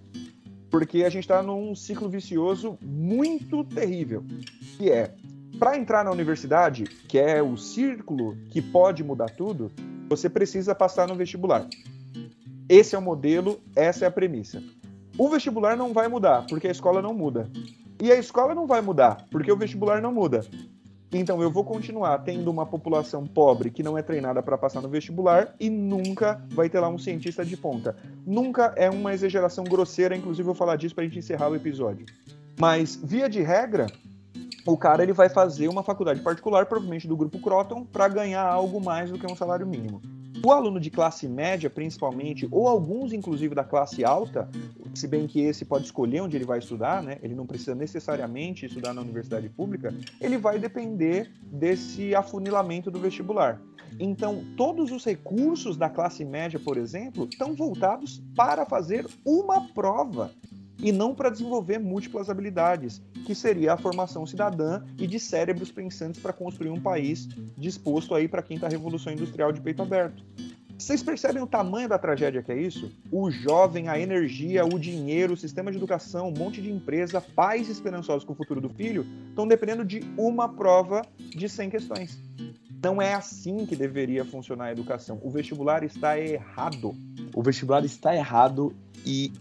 Porque 0.69 1.03
a 1.03 1.09
gente 1.09 1.23
está 1.23 1.43
num 1.43 1.75
ciclo 1.75 2.09
vicioso 2.09 2.77
muito 2.81 3.63
terrível, 3.63 4.23
que 4.77 4.89
é 4.89 5.13
para 5.59 5.77
entrar 5.77 6.03
na 6.03 6.11
universidade, 6.11 6.85
que 6.85 7.19
é 7.19 7.41
o 7.41 7.55
círculo 7.55 8.35
que 8.49 8.61
pode 8.61 9.03
mudar 9.03 9.29
tudo, 9.29 9.71
você 10.09 10.27
precisa 10.27 10.73
passar 10.73 11.07
no 11.07 11.15
vestibular. 11.15 11.67
Esse 12.67 12.95
é 12.95 12.97
o 12.97 13.01
modelo, 13.01 13.59
essa 13.75 14.05
é 14.05 14.07
a 14.07 14.11
premissa. 14.11 14.63
O 15.17 15.29
vestibular 15.29 15.77
não 15.77 15.93
vai 15.93 16.07
mudar, 16.07 16.47
porque 16.47 16.67
a 16.67 16.71
escola 16.71 17.01
não 17.01 17.13
muda. 17.13 17.47
E 18.01 18.11
a 18.11 18.15
escola 18.15 18.55
não 18.55 18.65
vai 18.65 18.81
mudar, 18.81 19.27
porque 19.29 19.51
o 19.51 19.55
vestibular 19.55 20.01
não 20.01 20.11
muda. 20.11 20.41
Então 21.13 21.41
eu 21.41 21.51
vou 21.51 21.63
continuar 21.63 22.17
tendo 22.19 22.49
uma 22.49 22.65
população 22.65 23.27
pobre 23.27 23.69
que 23.69 23.83
não 23.83 23.97
é 23.97 24.01
treinada 24.01 24.41
para 24.41 24.57
passar 24.57 24.81
no 24.81 24.87
vestibular 24.87 25.53
e 25.59 25.69
nunca 25.69 26.41
vai 26.49 26.69
ter 26.69 26.79
lá 26.79 26.87
um 26.87 26.97
cientista 26.97 27.43
de 27.43 27.57
ponta. 27.57 27.95
Nunca 28.25 28.73
é 28.77 28.89
uma 28.89 29.13
exageração 29.13 29.65
grosseira, 29.65 30.15
inclusive 30.15 30.41
eu 30.41 30.45
vou 30.45 30.55
falar 30.55 30.77
disso 30.77 30.95
para 30.95 31.03
a 31.03 31.07
gente 31.07 31.19
encerrar 31.19 31.49
o 31.49 31.55
episódio. 31.55 32.05
Mas 32.57 32.95
via 32.95 33.27
de 33.27 33.41
regra, 33.41 33.87
o 34.65 34.77
cara 34.77 35.03
ele 35.03 35.13
vai 35.13 35.27
fazer 35.27 35.67
uma 35.67 35.83
faculdade 35.83 36.21
particular, 36.21 36.65
provavelmente 36.65 37.07
do 37.07 37.17
grupo 37.17 37.39
Croton, 37.39 37.83
para 37.83 38.07
ganhar 38.07 38.45
algo 38.45 38.79
mais 38.79 39.09
do 39.11 39.19
que 39.19 39.29
um 39.29 39.35
salário 39.35 39.67
mínimo. 39.67 40.01
O 40.43 40.51
aluno 40.51 40.79
de 40.79 40.89
classe 40.89 41.27
média, 41.27 41.69
principalmente, 41.69 42.47
ou 42.49 42.67
alguns, 42.67 43.13
inclusive, 43.13 43.53
da 43.53 43.63
classe 43.63 44.03
alta, 44.03 44.49
se 44.95 45.07
bem 45.07 45.27
que 45.27 45.41
esse 45.41 45.63
pode 45.63 45.85
escolher 45.85 46.21
onde 46.21 46.35
ele 46.35 46.45
vai 46.45 46.59
estudar, 46.59 47.03
né? 47.03 47.19
Ele 47.21 47.35
não 47.35 47.45
precisa 47.45 47.75
necessariamente 47.75 48.65
estudar 48.65 48.93
na 48.93 49.01
universidade 49.01 49.49
pública, 49.49 49.93
ele 50.19 50.37
vai 50.37 50.57
depender 50.57 51.31
desse 51.43 52.15
afunilamento 52.15 52.89
do 52.89 52.99
vestibular. 52.99 53.61
Então, 53.99 54.43
todos 54.57 54.91
os 54.91 55.05
recursos 55.05 55.77
da 55.77 55.89
classe 55.89 56.23
média, 56.25 56.59
por 56.59 56.77
exemplo, 56.77 57.27
estão 57.29 57.53
voltados 57.53 58.23
para 58.35 58.65
fazer 58.65 59.05
uma 59.25 59.67
prova 59.73 60.31
e 60.81 60.91
não 60.91 61.13
para 61.13 61.29
desenvolver 61.29 61.79
múltiplas 61.79 62.29
habilidades, 62.29 63.01
que 63.25 63.35
seria 63.35 63.73
a 63.73 63.77
formação 63.77 64.25
cidadã 64.25 64.81
e 64.97 65.05
de 65.05 65.19
cérebros 65.19 65.71
pensantes 65.71 66.19
para 66.19 66.33
construir 66.33 66.69
um 66.69 66.81
país 66.81 67.27
disposto 67.57 68.15
aí 68.15 68.27
para 68.27 68.39
a 68.39 68.43
quinta 68.43 68.67
revolução 68.67 69.13
industrial 69.13 69.51
de 69.51 69.61
peito 69.61 69.81
aberto. 69.81 70.23
Vocês 70.77 71.03
percebem 71.03 71.43
o 71.43 71.45
tamanho 71.45 71.87
da 71.87 71.99
tragédia 71.99 72.41
que 72.41 72.51
é 72.51 72.59
isso? 72.59 72.91
O 73.11 73.29
jovem, 73.29 73.87
a 73.87 73.99
energia, 73.99 74.65
o 74.65 74.79
dinheiro, 74.79 75.33
o 75.33 75.37
sistema 75.37 75.69
de 75.69 75.77
educação, 75.77 76.29
um 76.29 76.33
monte 76.33 76.59
de 76.59 76.71
empresa, 76.71 77.21
pais 77.21 77.69
esperançosos 77.69 78.23
com 78.23 78.33
o 78.33 78.35
futuro 78.35 78.59
do 78.59 78.67
filho, 78.67 79.05
estão 79.29 79.47
dependendo 79.47 79.85
de 79.85 80.01
uma 80.17 80.49
prova 80.49 81.03
de 81.19 81.47
100 81.47 81.69
questões. 81.69 82.19
Não 82.83 82.99
é 82.99 83.13
assim 83.13 83.63
que 83.67 83.75
deveria 83.75 84.25
funcionar 84.25 84.65
a 84.65 84.71
educação. 84.71 85.19
O 85.21 85.29
vestibular 85.29 85.83
está 85.83 86.19
errado. 86.19 86.95
O 87.35 87.43
vestibular 87.43 87.85
está 87.85 88.15
errado 88.15 88.73
e 89.05 89.31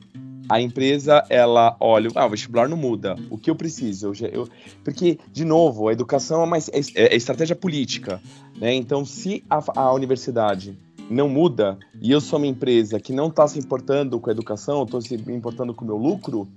a 0.51 0.61
empresa, 0.61 1.25
ela 1.31 1.77
olha, 1.79 2.11
ah, 2.17 2.27
o 2.27 2.31
vestibular 2.31 2.69
não 2.69 2.77
muda. 2.77 3.15
O 3.31 3.39
que 3.39 3.49
eu 3.49 3.55
preciso? 3.55 4.09
Eu, 4.09 4.29
eu, 4.33 4.49
porque, 4.83 5.17
de 5.33 5.45
novo, 5.45 5.87
a 5.87 5.93
educação 5.93 6.41
é, 6.41 6.45
uma, 6.45 6.59
é, 6.59 6.63
é 6.97 7.17
estratégia 7.17 7.55
política. 7.55 8.21
Né? 8.59 8.75
Então, 8.75 9.05
se 9.05 9.45
a, 9.49 9.63
a, 9.81 9.93
universidade 9.93 10.77
não 11.09 11.29
muda 11.29 11.79
e 12.03 12.11
eu 12.11 12.21
sou 12.21 12.37
uma 12.37 12.49
empresa 12.49 12.99
que 12.99 13.13
não 13.13 13.29
está 13.29 13.47
se 13.47 13.61
importando 13.61 14.19
com 14.19 14.29
a 14.29 14.33
educação, 14.33 14.83
estou 14.83 15.01
se 15.01 15.15
importando 15.15 15.73
com 15.73 15.85
o 15.85 15.87
meu 15.87 15.97
lucro, 15.97 16.49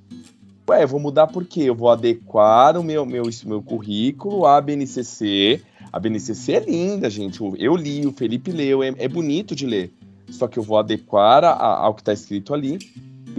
ué, 0.67 0.81
eu 0.81 0.87
vou 0.87 0.99
mudar 0.99 1.27
por 1.27 1.45
quê? 1.45 1.61
Eu 1.61 1.75
vou 1.75 1.91
adequar 1.91 2.75
o 2.75 2.83
meu, 2.83 3.05
meu, 3.05 3.25
meu 3.45 3.61
currículo 3.61 4.47
à 4.47 4.59
BNCC. 4.59 5.61
A 5.91 5.99
BNCC 5.99 6.53
é 6.53 6.59
linda, 6.61 7.11
gente. 7.11 7.39
Eu 7.59 7.75
li, 7.75 8.07
o 8.07 8.11
Felipe 8.11 8.51
leu, 8.51 8.81
é, 8.81 8.91
é 8.97 9.07
bonito 9.07 9.55
de 9.55 9.67
ler. 9.67 9.93
Só 10.31 10.47
que 10.47 10.57
eu 10.57 10.63
vou 10.63 10.79
adequar 10.79 11.43
a, 11.43 11.53
ao 11.53 11.93
que 11.93 12.01
está 12.01 12.11
escrito 12.11 12.55
ali 12.55 12.79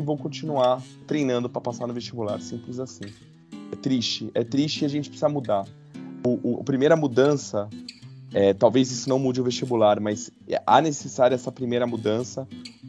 vou 0.05 0.17
continuar 0.17 0.83
treinando 1.07 1.49
para 1.49 1.61
passar 1.61 1.87
no 1.87 1.95
vestibular. 1.95 2.41
Simples 2.41 2.79
assim. 2.79 3.05
É 3.73 3.77
triste, 3.77 4.31
é 4.35 4.45
triste 4.45 4.83
e 4.83 4.85
a 4.85 4.89
gente 4.89 5.09
precisa 5.09 5.29
mudar. 5.29 5.67
O, 6.25 6.39
o, 6.43 6.61
a 6.61 6.65
primeira 6.65 6.97
mudança 6.97 7.69
É, 8.37 8.53
talvez 8.53 8.91
isso 8.91 9.09
não 9.09 9.17
mude 9.17 9.41
o 9.41 9.45
vestibular, 9.45 10.01
mas 10.01 10.29
há 10.67 10.81
necessária 10.81 11.37
essa 11.37 11.53
primeira 11.53 11.87
mudança 11.87 12.49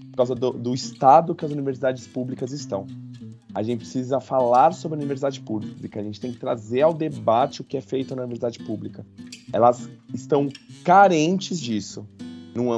por 0.09 0.17
causa 0.17 0.33
do, 0.33 0.51
do 0.51 0.73
estado 0.73 1.35
que 1.35 1.45
as 1.45 1.51
universidades 1.51 2.07
públicas 2.07 2.51
estão. 2.51 2.87
A 3.53 3.61
gente 3.61 3.81
precisa 3.81 4.19
falar 4.19 4.73
sobre 4.73 4.95
a 4.95 4.99
universidade 4.99 5.39
pública, 5.41 5.99
a 5.99 6.03
gente 6.03 6.19
tem 6.19 6.31
que 6.33 6.39
trazer 6.39 6.81
ao 6.81 6.95
debate 6.95 7.61
o 7.61 7.63
que 7.63 7.77
é 7.77 7.81
feito 7.81 8.15
na 8.15 8.23
universidade 8.23 8.57
pública. 8.57 9.05
Elas 9.53 9.87
estão 10.11 10.49
carentes 10.83 11.59
disso, 11.61 12.07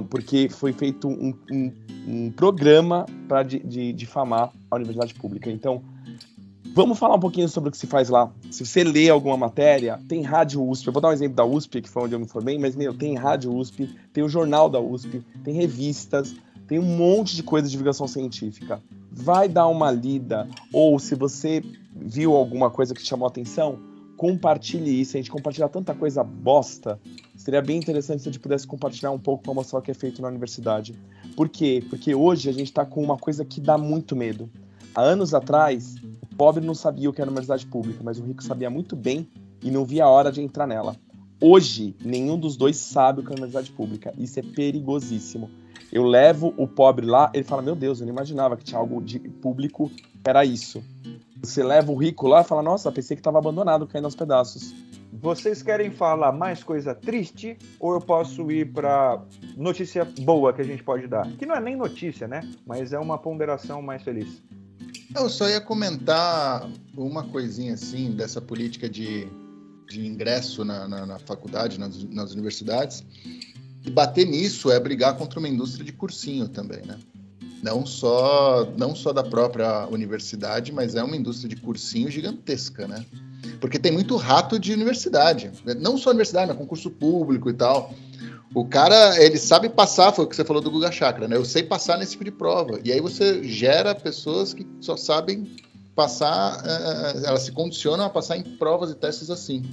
porque 0.09 0.49
foi 0.49 0.73
feito 0.73 1.07
um, 1.07 1.34
um, 1.51 1.71
um 2.07 2.32
programa 2.32 3.05
para 3.28 3.43
difamar 3.43 4.51
a 4.71 4.75
universidade 4.75 5.13
pública. 5.13 5.51
Então, 5.51 5.84
Vamos 6.78 6.99
falar 6.99 7.15
um 7.15 7.19
pouquinho 7.19 7.49
sobre 7.49 7.69
o 7.69 7.71
que 7.71 7.78
se 7.78 7.88
faz 7.88 8.07
lá. 8.07 8.32
Se 8.51 8.63
você 8.63 8.84
lê 8.84 9.09
alguma 9.09 9.36
matéria, 9.36 9.99
tem 10.07 10.21
rádio 10.21 10.63
USP. 10.63 10.86
Eu 10.86 10.93
vou 10.93 11.01
dar 11.01 11.07
um 11.07 11.11
exemplo 11.11 11.36
da 11.36 11.43
USP, 11.43 11.82
que 11.82 11.89
foi 11.89 12.03
onde 12.03 12.13
eu 12.13 12.19
me 12.19 12.28
formei, 12.28 12.59
mas, 12.59 12.75
meu, 12.75 12.93
tem 12.93 13.15
rádio 13.15 13.51
USP, 13.51 13.89
tem 14.13 14.23
o 14.23 14.30
jornal 14.30 14.69
da 14.69 14.80
USP, 14.80 15.23
tem 15.43 15.55
revistas, 15.55 16.36
tem 16.67 16.78
um 16.78 16.84
monte 16.84 17.36
de 17.36 17.41
coisa 17.41 17.65
de 17.65 17.71
divulgação 17.71 18.07
científica. 18.07 18.80
Vai 19.11 19.49
dar 19.49 19.67
uma 19.69 19.89
lida, 19.89 20.47
ou 20.71 20.99
se 20.99 21.15
você 21.15 21.63
viu 21.95 22.36
alguma 22.36 22.69
coisa 22.69 22.93
que 22.93 23.01
te 23.01 23.07
chamou 23.07 23.25
a 23.25 23.30
atenção, 23.30 23.80
compartilhe 24.15 25.01
isso. 25.01 25.17
A 25.17 25.19
gente 25.19 25.32
compartilha 25.32 25.67
tanta 25.67 25.95
coisa 25.95 26.23
bosta. 26.23 26.99
Seria 27.47 27.61
bem 27.61 27.77
interessante 27.77 28.21
se 28.21 28.27
a 28.27 28.31
gente 28.33 28.41
pudesse 28.41 28.67
compartilhar 28.67 29.09
um 29.11 29.17
pouco 29.17 29.41
para 29.41 29.53
mostrar 29.53 29.79
o 29.79 29.81
que 29.81 29.89
é 29.89 29.93
feito 29.93 30.21
na 30.21 30.27
universidade. 30.27 30.93
Por 31.33 31.47
quê? 31.47 31.81
Porque 31.89 32.13
hoje 32.13 32.49
a 32.49 32.51
gente 32.51 32.65
está 32.65 32.85
com 32.85 33.01
uma 33.01 33.15
coisa 33.15 33.45
que 33.45 33.61
dá 33.61 33.77
muito 33.77 34.17
medo. 34.17 34.49
Há 34.93 35.01
anos 35.01 35.33
atrás, 35.33 35.95
pobre 36.37 36.65
não 36.65 36.75
sabia 36.75 37.09
o 37.09 37.13
que 37.13 37.21
era 37.21 37.31
universidade 37.31 37.65
pública, 37.65 38.01
mas 38.03 38.19
o 38.19 38.23
rico 38.25 38.43
sabia 38.43 38.69
muito 38.69 38.97
bem 38.97 39.29
e 39.63 39.71
não 39.71 39.85
via 39.85 40.03
a 40.03 40.09
hora 40.09 40.29
de 40.29 40.41
entrar 40.41 40.67
nela. 40.67 40.97
Hoje, 41.39 41.95
nenhum 42.03 42.37
dos 42.37 42.57
dois 42.57 42.75
sabe 42.75 43.21
o 43.21 43.23
que 43.23 43.29
é 43.29 43.31
universidade 43.31 43.71
pública. 43.71 44.13
Isso 44.17 44.37
é 44.41 44.43
perigosíssimo. 44.43 45.49
Eu 45.89 46.03
levo 46.03 46.53
o 46.57 46.67
pobre 46.67 47.05
lá, 47.05 47.31
ele 47.33 47.45
fala: 47.45 47.61
Meu 47.61 47.77
Deus, 47.77 48.01
eu 48.01 48.05
não 48.05 48.11
imaginava 48.11 48.57
que 48.57 48.65
tinha 48.65 48.77
algo 48.77 49.01
de 49.01 49.19
público, 49.19 49.89
era 50.21 50.43
isso. 50.43 50.83
Você 51.41 51.63
leva 51.63 51.91
o 51.91 51.95
rico 51.95 52.27
lá 52.27 52.41
e 52.41 52.43
fala: 52.43 52.61
Nossa, 52.61 52.91
pensei 52.91 53.15
que 53.15 53.21
estava 53.21 53.38
abandonado, 53.38 53.88
caindo 53.88 54.05
aos 54.05 54.15
pedaços. 54.15 54.73
Vocês 55.13 55.63
querem 55.63 55.89
falar 55.89 56.31
mais 56.31 56.63
coisa 56.63 56.93
triste 56.93 57.57
ou 57.79 57.93
eu 57.93 58.01
posso 58.01 58.51
ir 58.51 58.71
para 58.71 59.23
notícia 59.55 60.05
boa 60.05 60.53
que 60.53 60.61
a 60.61 60.65
gente 60.65 60.83
pode 60.83 61.07
dar? 61.07 61.27
Que 61.38 61.45
não 61.45 61.55
é 61.55 61.59
nem 61.59 61.75
notícia, 61.75 62.27
né? 62.27 62.41
Mas 62.65 62.93
é 62.93 62.99
uma 62.99 63.17
ponderação 63.17 63.81
mais 63.81 64.03
feliz. 64.03 64.43
Eu 65.15 65.29
só 65.29 65.49
ia 65.49 65.61
comentar 65.61 66.69
uma 66.95 67.23
coisinha 67.23 67.73
assim 67.73 68.11
dessa 68.11 68.41
política 68.41 68.89
de, 68.89 69.27
de 69.88 70.05
ingresso 70.05 70.63
na, 70.63 70.88
na, 70.88 71.05
na 71.05 71.19
faculdade, 71.19 71.79
nas, 71.79 72.03
nas 72.03 72.33
universidades. 72.33 73.03
E 73.85 73.89
bater 73.89 74.25
nisso 74.25 74.69
é 74.69 74.79
brigar 74.79 75.17
contra 75.17 75.39
uma 75.39 75.47
indústria 75.47 75.85
de 75.85 75.93
cursinho 75.93 76.49
também, 76.49 76.85
né? 76.85 76.99
Não 77.62 77.86
só, 77.86 78.68
não 78.78 78.95
só 78.95 79.12
da 79.12 79.24
própria 79.24 79.88
universidade, 79.88 80.72
mas 80.72 80.95
é 80.95 81.03
uma 81.03 81.16
indústria 81.16 81.49
de 81.49 81.55
cursinho 81.55 82.10
gigantesca, 82.10 82.88
né? 82.88 83.05
Porque 83.60 83.80
tem 83.80 83.91
muito 83.91 84.16
rato 84.16 84.60
de 84.60 84.74
universidade. 84.74 85.51
Não 85.80 85.97
só 85.97 86.10
universidade, 86.10 86.47
mas 86.47 86.58
concurso 86.58 86.89
público 86.89 87.49
e 87.49 87.53
tal. 87.53 87.93
O 88.53 88.66
cara, 88.66 89.22
ele 89.22 89.38
sabe 89.38 89.70
passar, 89.70 90.12
foi 90.12 90.26
o 90.26 90.28
que 90.28 90.36
você 90.36 90.45
falou 90.45 90.62
do 90.62 90.72
Guga 90.72 90.91
Chakra, 90.91 91.28
né? 91.28 91.36
Eu 91.36 91.45
sei 91.45 91.64
passar 91.64 91.97
nesse 91.97 92.12
tipo 92.12 92.24
de 92.24 92.32
prova. 92.32 92.80
E 92.84 92.91
aí 92.91 93.01
você 93.01 93.43
gera 93.43 93.93
pessoas 93.93 94.53
que 94.53 94.66
só 94.80 94.95
sabem 94.95 95.47
passar, 95.95 96.58
uh, 96.64 97.26
elas 97.26 97.41
se 97.41 97.51
condicionam 97.51 98.05
a 98.05 98.10
passar 98.10 98.38
em 98.38 98.43
provas 98.43 98.91
e 98.91 98.95
testes 98.95 99.30
assim. 99.30 99.64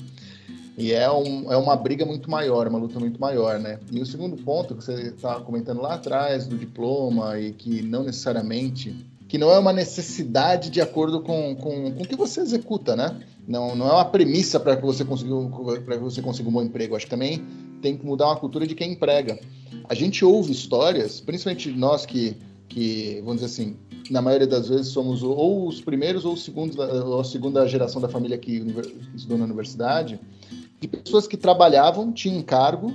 E 0.76 0.92
é, 0.92 1.10
um, 1.10 1.52
é 1.52 1.56
uma 1.56 1.76
briga 1.76 2.04
muito 2.04 2.28
maior, 2.28 2.66
uma 2.66 2.78
luta 2.78 2.98
muito 2.98 3.20
maior, 3.20 3.60
né? 3.60 3.78
E 3.92 4.00
o 4.00 4.06
segundo 4.06 4.36
ponto 4.36 4.74
que 4.74 4.84
você 4.84 5.08
estava 5.08 5.40
comentando 5.40 5.80
lá 5.80 5.94
atrás, 5.94 6.46
do 6.46 6.58
diploma, 6.58 7.38
e 7.38 7.52
que 7.52 7.80
não 7.82 8.02
necessariamente, 8.02 8.94
que 9.28 9.38
não 9.38 9.50
é 9.50 9.58
uma 9.58 9.72
necessidade 9.72 10.70
de 10.70 10.80
acordo 10.80 11.20
com, 11.20 11.54
com, 11.54 11.92
com 11.92 12.02
o 12.02 12.06
que 12.06 12.16
você 12.16 12.40
executa, 12.40 12.96
né? 12.96 13.20
Não, 13.46 13.76
não 13.76 13.88
é 13.88 13.92
uma 13.92 14.04
premissa 14.04 14.58
para 14.58 14.76
que 14.76 14.82
você 14.82 15.04
consiga 15.04 15.34
para 15.84 15.96
você 15.96 16.20
consiga 16.20 16.48
um 16.48 16.52
bom 16.52 16.62
emprego. 16.62 16.96
Acho 16.96 17.06
que 17.06 17.10
também 17.10 17.44
tem 17.80 17.96
que 17.96 18.04
mudar 18.04 18.26
uma 18.26 18.36
cultura 18.36 18.66
de 18.66 18.74
quem 18.74 18.92
emprega. 18.92 19.38
A 19.88 19.94
gente 19.94 20.24
ouve 20.24 20.50
histórias, 20.50 21.20
principalmente 21.20 21.70
nós 21.70 22.04
que, 22.04 22.36
que 22.68 23.20
vamos 23.24 23.42
dizer 23.42 23.46
assim, 23.46 23.76
na 24.10 24.22
maioria 24.22 24.46
das 24.46 24.68
vezes 24.68 24.88
somos 24.88 25.22
ou 25.22 25.68
os 25.68 25.80
primeiros 25.80 26.24
ou, 26.24 26.32
os 26.34 26.44
segundos, 26.44 26.76
ou 26.78 27.20
a 27.20 27.24
segunda 27.24 27.66
geração 27.66 28.00
da 28.00 28.08
família 28.08 28.38
que 28.38 28.64
estudou 29.14 29.38
na 29.38 29.44
universidade, 29.44 30.18
de 30.80 30.88
pessoas 30.88 31.26
que 31.26 31.36
trabalhavam, 31.36 32.12
tinham 32.12 32.42
cargo, 32.42 32.94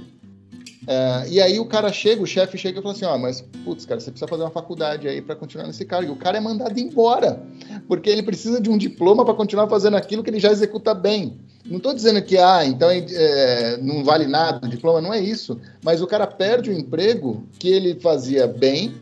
é, 0.88 1.30
e 1.30 1.40
aí 1.40 1.60
o 1.60 1.66
cara 1.66 1.94
chega, 1.94 2.22
o 2.22 2.26
chefe 2.26 2.58
chega 2.58 2.80
e 2.80 2.82
fala 2.82 2.96
assim, 2.96 3.06
ó, 3.06 3.14
oh, 3.14 3.18
mas, 3.20 3.42
putz, 3.64 3.86
cara, 3.86 4.00
você 4.00 4.10
precisa 4.10 4.28
fazer 4.28 4.42
uma 4.42 4.50
faculdade 4.50 5.08
aí 5.08 5.22
para 5.22 5.36
continuar 5.36 5.68
nesse 5.68 5.86
cargo. 5.86 6.10
E 6.10 6.12
o 6.12 6.16
cara 6.16 6.38
é 6.38 6.42
mandado 6.42 6.80
embora, 6.80 7.44
porque 7.88 8.10
ele 8.10 8.24
precisa 8.24 8.60
de 8.60 8.72
um 8.72 8.78
diploma 8.78 9.24
para 9.24 9.36
continuar 9.36 9.68
fazendo 9.70 9.98
aquilo 9.98 10.24
que 10.24 10.32
ele 10.32 10.40
já 10.40 10.52
executa 10.52 10.96
bem. 10.96 11.38
Não 11.64 11.78
estou 11.78 11.94
dizendo 11.94 12.22
que, 12.24 12.40
ah, 12.40 12.66
então 12.66 12.90
é, 12.90 13.78
não 13.78 14.04
vale 14.04 14.26
nada 14.26 14.66
o 14.66 14.70
diploma, 14.70 15.00
não 15.00 15.14
é 15.14 15.20
isso. 15.20 15.60
Mas 15.84 16.02
o 16.02 16.08
cara 16.08 16.26
perde 16.26 16.72
o 16.72 16.74
emprego 16.74 17.44
que 17.60 17.70
ele 17.70 18.00
fazia 18.00 18.48
bem 18.48 18.96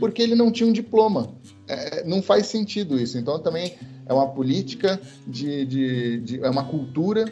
porque 0.00 0.20
ele 0.20 0.34
não 0.34 0.50
tinha 0.50 0.68
um 0.68 0.72
diploma. 0.72 1.30
É, 1.68 2.02
não 2.04 2.20
faz 2.20 2.46
sentido 2.46 2.98
isso. 2.98 3.16
Então 3.16 3.38
também 3.38 3.74
é 4.06 4.12
uma 4.12 4.26
política 4.26 5.00
de, 5.24 5.64
de, 5.66 6.20
de, 6.20 6.42
é 6.42 6.50
uma 6.50 6.64
cultura 6.64 7.26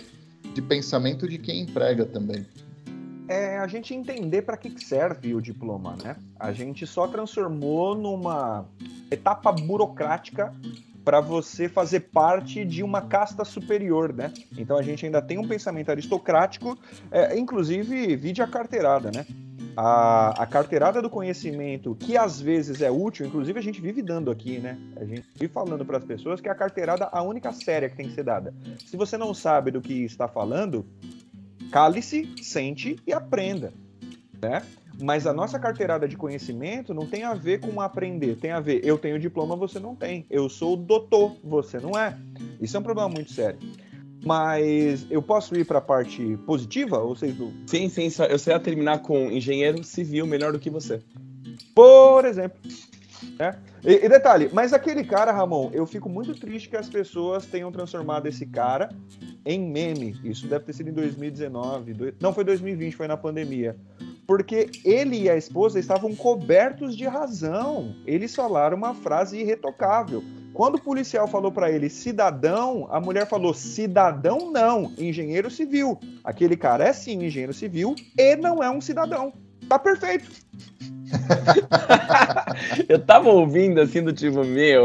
de 0.57 0.63
pensamento 0.63 1.29
de 1.29 1.37
quem 1.37 1.61
emprega 1.61 2.07
também. 2.07 2.47
É 3.29 3.59
a 3.59 3.67
gente 3.67 3.93
entender 3.93 4.41
para 4.41 4.57
que 4.57 4.71
serve 4.83 5.35
o 5.35 5.41
diploma, 5.41 5.97
né? 6.03 6.17
A 6.41 6.51
gente 6.51 6.87
só 6.87 7.07
transformou 7.07 7.95
numa 7.95 8.65
etapa 9.11 9.53
burocrática 9.53 10.55
para 11.05 11.21
você 11.21 11.69
fazer 11.69 12.01
parte 12.01 12.65
de 12.65 12.83
uma 12.83 13.03
casta 13.03 13.45
superior, 13.45 14.15
né? 14.15 14.33
Então 14.57 14.79
a 14.79 14.83
gente 14.83 15.05
ainda 15.05 15.21
tem 15.21 15.37
um 15.37 15.47
pensamento 15.47 15.91
aristocrático, 15.91 16.79
é, 17.11 17.39
inclusive 17.39 18.17
vide 18.17 18.41
a 18.41 18.47
carteirada, 18.47 19.11
né? 19.11 19.27
A, 19.77 20.43
a, 20.43 20.47
carteirada 20.47 21.03
do 21.03 21.11
conhecimento, 21.11 21.95
que 21.95 22.17
às 22.17 22.41
vezes 22.41 22.81
é 22.81 22.91
útil, 22.91 23.27
inclusive 23.27 23.59
a 23.59 23.63
gente 23.63 23.81
vive 23.81 24.01
dando 24.01 24.31
aqui, 24.31 24.59
né? 24.59 24.79
A 24.97 25.05
gente 25.05 25.27
vive 25.35 25.53
falando 25.53 25.85
para 25.85 25.99
as 25.99 26.05
pessoas 26.05 26.41
que 26.41 26.49
a 26.49 26.55
carteirada 26.55 27.09
a 27.13 27.23
única 27.23 27.53
séria 27.53 27.89
que 27.91 27.97
tem 27.97 28.09
que 28.09 28.15
ser 28.15 28.25
dada. 28.25 28.55
Se 28.87 28.97
você 28.97 29.19
não 29.19 29.35
sabe 29.35 29.71
do 29.71 29.83
que 29.83 30.05
está 30.05 30.27
falando, 30.27 30.87
cale-se, 31.71 32.35
sente 32.43 32.97
e 33.07 33.13
aprenda, 33.13 33.73
né? 34.41 34.63
Mas 35.01 35.27
a 35.27 35.33
nossa 35.33 35.59
carteirada 35.59 36.09
de 36.09 36.17
conhecimento 36.17 36.95
não 36.95 37.07
tem 37.07 37.25
a 37.25 37.35
ver 37.35 37.61
com 37.61 37.81
aprender, 37.81 38.37
tem 38.37 38.53
a 38.53 38.61
ver, 38.61 38.81
eu 38.83 38.97
tenho 38.97 39.19
diploma, 39.19 39.55
você 39.55 39.79
não 39.79 39.95
tem. 39.95 40.25
Eu 40.31 40.49
sou 40.49 40.75
doutor, 40.77 41.37
você 41.45 41.79
não 41.79 41.91
é. 41.99 42.17
Isso 42.61 42.77
é 42.77 42.81
um 42.81 42.83
problema 42.83 43.09
muito 43.09 43.31
sério. 43.31 43.59
Mas 44.27 45.07
eu 45.09 45.23
posso 45.23 45.55
ir 45.57 45.65
para 45.65 45.79
a 45.79 45.81
parte 45.81 46.37
positiva? 46.45 46.99
Ou 46.99 47.15
vocês 47.15 47.39
não? 47.39 47.53
Sim, 47.65 47.89
sim. 47.89 48.09
Eu 48.29 48.39
sei 48.41 48.59
terminar 48.59 48.99
com 48.99 49.31
engenheiro 49.31 49.85
civil 49.85 50.27
melhor 50.27 50.53
do 50.53 50.59
que 50.59 50.69
você. 50.69 51.01
Por 51.73 52.25
exemplo. 52.25 52.59
É. 53.39 53.55
E, 53.85 54.05
e, 54.05 54.09
detalhe, 54.09 54.51
mas 54.53 54.73
aquele 54.73 55.05
cara, 55.05 55.31
Ramon, 55.31 55.71
eu 55.73 55.87
fico 55.87 56.09
muito 56.09 56.35
triste 56.35 56.69
que 56.69 56.77
as 56.77 56.89
pessoas 56.89 57.47
tenham 57.47 57.71
transformado 57.71 58.27
esse 58.27 58.45
cara 58.45 58.91
em 59.45 59.61
meme. 59.61 60.19
Isso 60.25 60.49
deve 60.49 60.65
ter 60.65 60.73
sido 60.73 60.91
em 60.91 60.93
2019. 60.93 61.95
Do... 61.95 62.15
Não, 62.21 62.35
foi 62.35 62.43
2020, 62.43 62.97
foi 62.97 63.07
na 63.07 63.17
pandemia 63.17 63.77
porque 64.27 64.71
ele 64.85 65.23
e 65.23 65.31
a 65.31 65.37
esposa 65.37 65.79
estavam 65.79 66.15
cobertos 66.15 66.97
de 66.97 67.07
razão. 67.07 67.95
Eles 68.05 68.35
falaram 68.35 68.77
uma 68.77 68.93
frase 68.93 69.39
irretocável. 69.39 70.23
Quando 70.57 70.77
o 70.77 70.81
policial 70.81 71.29
falou 71.29 71.53
para 71.53 71.71
ele 71.71 71.91
cidadão, 71.91 72.89
a 72.91 72.99
mulher 72.99 73.29
falou 73.29 73.53
cidadão 73.53 74.51
não, 74.51 74.91
engenheiro 74.97 75.51
civil. 75.51 76.01
Aquele 76.25 76.57
cara 76.57 76.83
é 76.83 76.95
sim 76.95 77.23
engenheiro 77.23 77.53
civil 77.53 77.95
e 78.19 78.37
não 78.37 78.63
é 78.63 78.71
um 78.71 78.81
cidadão. 78.81 79.35
Tá 79.69 79.79
perfeito. 79.79 80.31
Eu 82.89 82.99
tava 83.05 83.29
ouvindo 83.29 83.83
assim 83.83 84.03
do 84.03 84.15
tipo 84.15 84.43
meu. 84.45 84.85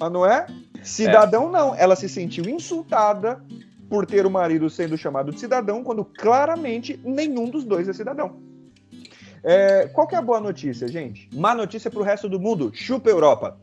Mas 0.00 0.08
não 0.10 0.24
é? 0.24 0.46
Cidadão 0.82 1.50
é. 1.50 1.52
não. 1.52 1.74
Ela 1.74 1.94
se 1.94 2.08
sentiu 2.08 2.48
insultada 2.48 3.44
por 3.90 4.06
ter 4.06 4.24
o 4.24 4.30
marido 4.30 4.70
sendo 4.70 4.96
chamado 4.96 5.32
de 5.32 5.38
cidadão, 5.38 5.84
quando 5.84 6.02
claramente 6.02 6.98
nenhum 7.04 7.50
dos 7.50 7.62
dois 7.62 7.90
é 7.90 7.92
cidadão. 7.92 8.36
É, 9.42 9.86
qual 9.88 10.06
que 10.06 10.14
é 10.14 10.18
a 10.18 10.22
boa 10.22 10.40
notícia, 10.40 10.88
gente? 10.88 11.28
Má 11.34 11.54
notícia 11.54 11.90
para 11.90 12.00
o 12.00 12.02
resto 12.02 12.26
do 12.26 12.40
mundo, 12.40 12.70
chupa 12.72 13.10
Europa. 13.10 13.60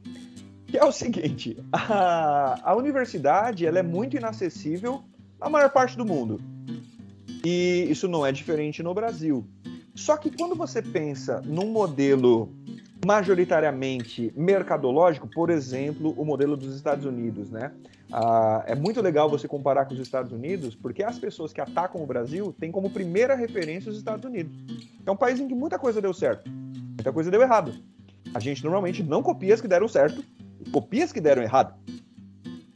Que 0.71 0.77
é 0.77 0.85
o 0.85 0.91
seguinte, 0.91 1.57
a, 1.73 2.71
a 2.71 2.73
universidade 2.77 3.65
ela 3.65 3.79
é 3.79 3.83
muito 3.83 4.15
inacessível 4.15 5.03
na 5.37 5.49
maior 5.49 5.69
parte 5.69 5.97
do 5.97 6.05
mundo. 6.05 6.39
E 7.43 7.87
isso 7.89 8.07
não 8.07 8.25
é 8.25 8.31
diferente 8.31 8.81
no 8.81 8.93
Brasil. 8.93 9.45
Só 9.93 10.15
que 10.15 10.31
quando 10.31 10.55
você 10.55 10.81
pensa 10.81 11.41
num 11.41 11.69
modelo 11.73 12.49
majoritariamente 13.05 14.31
mercadológico, 14.33 15.27
por 15.27 15.49
exemplo, 15.49 16.13
o 16.17 16.23
modelo 16.23 16.55
dos 16.55 16.73
Estados 16.73 17.03
Unidos, 17.03 17.49
né? 17.49 17.73
Ah, 18.09 18.63
é 18.65 18.73
muito 18.73 19.01
legal 19.01 19.29
você 19.29 19.49
comparar 19.49 19.83
com 19.83 19.93
os 19.93 19.99
Estados 19.99 20.31
Unidos, 20.31 20.73
porque 20.73 21.03
as 21.03 21.19
pessoas 21.19 21.51
que 21.51 21.59
atacam 21.59 22.01
o 22.01 22.05
Brasil 22.05 22.55
têm 22.57 22.71
como 22.71 22.89
primeira 22.89 23.35
referência 23.35 23.91
os 23.91 23.97
Estados 23.97 24.23
Unidos. 24.23 24.55
É 25.05 25.11
um 25.11 25.17
país 25.17 25.37
em 25.37 25.49
que 25.49 25.53
muita 25.53 25.77
coisa 25.77 26.01
deu 26.01 26.13
certo, 26.13 26.49
muita 26.49 27.11
coisa 27.11 27.29
deu 27.29 27.41
errado. 27.41 27.73
A 28.33 28.39
gente 28.39 28.63
normalmente 28.63 29.03
não 29.03 29.21
copia 29.21 29.53
as 29.53 29.59
que 29.59 29.67
deram 29.67 29.89
certo, 29.89 30.23
copia 30.71 31.03
as 31.03 31.11
que 31.11 31.21
deram 31.21 31.41
errado 31.41 31.73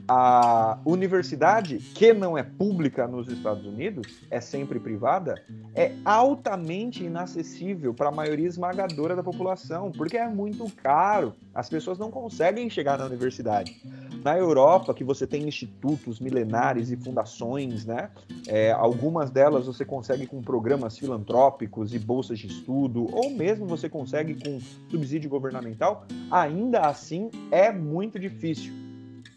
a 0.08 0.80
universidade, 0.86 1.78
que 1.78 2.14
não 2.14 2.38
é 2.38 2.44
pública 2.44 3.08
nos 3.08 3.28
Estados 3.28 3.66
Unidos, 3.66 4.22
é 4.30 4.40
sempre 4.40 4.80
privada, 4.80 5.42
é 5.74 5.92
altamente 6.04 7.04
inacessível 7.04 7.94
para 7.94 8.10
a 8.10 8.12
maioria 8.12 8.48
esmagadora 8.48 9.16
da 9.16 9.24
população, 9.24 9.92
porque 9.92 10.18
é 10.18 10.28
muito 10.28 10.66
caro. 10.76 11.34
As 11.54 11.70
pessoas 11.70 11.98
não 11.98 12.12
conseguem 12.12 12.70
chegar 12.70 12.98
na 12.98 13.06
universidade. 13.06 13.82
Na 14.24 14.38
Europa, 14.38 14.94
que 14.94 15.04
você 15.04 15.26
tem 15.26 15.48
institutos 15.48 16.20
milenares 16.20 16.92
e 16.92 16.98
fundações, 16.98 17.86
né? 17.86 18.10
É, 18.48 18.72
algumas 18.72 19.30
delas 19.30 19.66
você 19.66 19.86
consegue 19.86 20.28
com 20.28 20.42
programas 20.42 20.98
filantrópicos 20.98 21.94
e 21.94 22.00
bolsas 22.00 22.40
de 22.40 22.48
estudo, 22.48 23.08
ou 23.12 23.30
mesmo 23.30 23.66
você 23.66 23.88
consegue 23.88 24.36
com 24.36 24.60
subsídio 24.90 25.30
governamental, 25.30 26.06
ainda 26.30 26.82
assim 26.82 27.30
é 27.52 27.72
muito 27.72 28.20
difícil. 28.20 28.85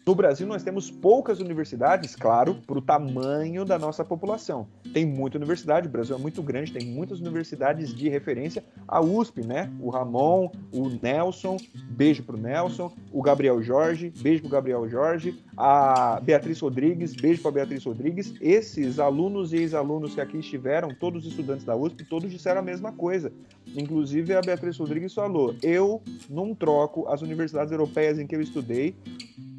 No 0.05 0.15
Brasil, 0.15 0.47
nós 0.47 0.63
temos 0.63 0.89
poucas 0.89 1.39
universidades, 1.39 2.15
claro, 2.15 2.55
para 2.65 2.77
o 2.77 2.81
tamanho 2.81 3.63
da 3.63 3.77
nossa 3.77 4.03
população. 4.03 4.67
Tem 4.91 5.05
muita 5.05 5.37
universidade, 5.37 5.87
o 5.87 5.91
Brasil 5.91 6.15
é 6.15 6.19
muito 6.19 6.41
grande, 6.41 6.73
tem 6.73 6.87
muitas 6.87 7.19
universidades 7.19 7.93
de 7.93 8.09
referência. 8.09 8.63
A 8.87 8.99
USP, 9.01 9.45
né? 9.45 9.71
O 9.79 9.89
Ramon, 9.89 10.49
o 10.71 10.89
Nelson, 10.89 11.57
beijo 11.91 12.23
para 12.23 12.35
o 12.35 12.39
Nelson. 12.39 12.91
O 13.11 13.21
Gabriel 13.21 13.61
Jorge, 13.61 14.11
beijo 14.19 14.41
para 14.41 14.47
o 14.47 14.51
Gabriel 14.51 14.89
Jorge. 14.89 15.37
A 15.55 16.19
Beatriz 16.23 16.59
Rodrigues, 16.59 17.13
beijo 17.13 17.41
para 17.43 17.51
Beatriz 17.51 17.83
Rodrigues. 17.83 18.33
Esses 18.41 18.97
alunos 18.97 19.53
e 19.53 19.57
ex-alunos 19.57 20.15
que 20.15 20.21
aqui 20.21 20.39
estiveram, 20.39 20.89
todos 20.95 21.23
os 21.23 21.31
estudantes 21.31 21.65
da 21.65 21.75
USP, 21.75 22.03
todos 22.05 22.31
disseram 22.31 22.61
a 22.61 22.63
mesma 22.63 22.91
coisa. 22.91 23.31
Inclusive, 23.75 24.33
a 24.33 24.41
Beatriz 24.41 24.77
Rodrigues 24.77 25.13
falou: 25.13 25.53
eu 25.61 26.01
não 26.27 26.55
troco 26.55 27.07
as 27.09 27.21
universidades 27.21 27.71
europeias 27.71 28.17
em 28.17 28.25
que 28.25 28.35
eu 28.35 28.41
estudei 28.41 28.95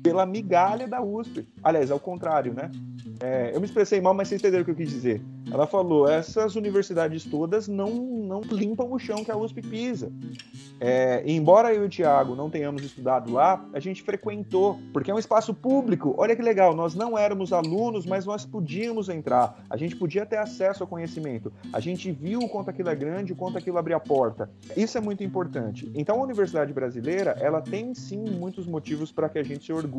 pela 0.02 0.26
migalha 0.26 0.86
da 0.86 1.02
USP. 1.02 1.46
Aliás, 1.62 1.90
ao 1.90 2.00
contrário, 2.00 2.52
né? 2.54 2.70
É, 3.22 3.50
eu 3.54 3.60
me 3.60 3.66
expressei 3.66 4.00
mal, 4.00 4.14
mas 4.14 4.28
vocês 4.28 4.40
entenderam 4.40 4.62
o 4.62 4.64
que 4.64 4.70
eu 4.70 4.76
quis 4.76 4.88
dizer. 4.88 5.22
Ela 5.52 5.66
falou: 5.66 6.08
essas 6.08 6.56
universidades 6.56 7.24
todas 7.24 7.68
não, 7.68 7.90
não 7.90 8.40
limpam 8.40 8.90
o 8.90 8.98
chão 8.98 9.24
que 9.24 9.30
a 9.30 9.36
USP 9.36 9.62
pisa. 9.62 10.10
É, 10.80 11.22
embora 11.26 11.74
eu 11.74 11.82
e 11.84 11.86
o 11.86 11.90
Thiago 11.90 12.34
não 12.34 12.48
tenhamos 12.48 12.82
estudado 12.82 13.30
lá, 13.30 13.62
a 13.74 13.78
gente 13.78 14.02
frequentou, 14.02 14.78
porque 14.94 15.10
é 15.10 15.14
um 15.14 15.18
espaço 15.18 15.52
público. 15.52 16.14
Olha 16.16 16.34
que 16.34 16.40
legal, 16.40 16.74
nós 16.74 16.94
não 16.94 17.18
éramos 17.18 17.52
alunos, 17.52 18.06
mas 18.06 18.24
nós 18.24 18.46
podíamos 18.46 19.10
entrar. 19.10 19.62
A 19.68 19.76
gente 19.76 19.94
podia 19.94 20.24
ter 20.24 20.38
acesso 20.38 20.82
ao 20.82 20.86
conhecimento. 20.86 21.52
A 21.72 21.80
gente 21.80 22.10
viu 22.10 22.40
o 22.40 22.48
quanto 22.48 22.70
aquilo 22.70 22.88
é 22.88 22.94
grande, 22.94 23.34
o 23.34 23.36
quanto 23.36 23.58
aquilo 23.58 23.76
abria 23.76 23.96
a 23.96 24.00
porta. 24.00 24.50
Isso 24.74 24.96
é 24.96 25.00
muito 25.00 25.22
importante. 25.22 25.90
Então, 25.94 26.18
a 26.18 26.24
universidade 26.24 26.72
brasileira, 26.72 27.36
ela 27.38 27.60
tem 27.60 27.94
sim 27.94 28.24
muitos 28.24 28.66
motivos 28.66 29.12
para 29.12 29.28
que 29.28 29.38
a 29.38 29.42
gente 29.42 29.66
se 29.66 29.72
orgulhe. 29.72 29.89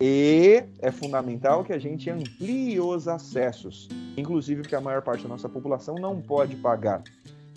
E 0.00 0.64
é 0.80 0.90
fundamental 0.90 1.64
que 1.64 1.72
a 1.72 1.78
gente 1.78 2.10
amplie 2.10 2.78
os 2.80 3.08
acessos, 3.08 3.88
inclusive 4.16 4.62
porque 4.62 4.74
a 4.74 4.80
maior 4.80 5.02
parte 5.02 5.22
da 5.22 5.28
nossa 5.28 5.48
população 5.48 5.94
não 5.94 6.20
pode 6.20 6.56
pagar. 6.56 7.02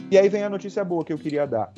E 0.09 0.17
aí 0.17 0.29
vem 0.29 0.43
a 0.43 0.49
notícia 0.49 0.83
boa 0.83 1.03
que 1.03 1.11
eu 1.11 1.17
queria 1.17 1.45
dar. 1.45 1.73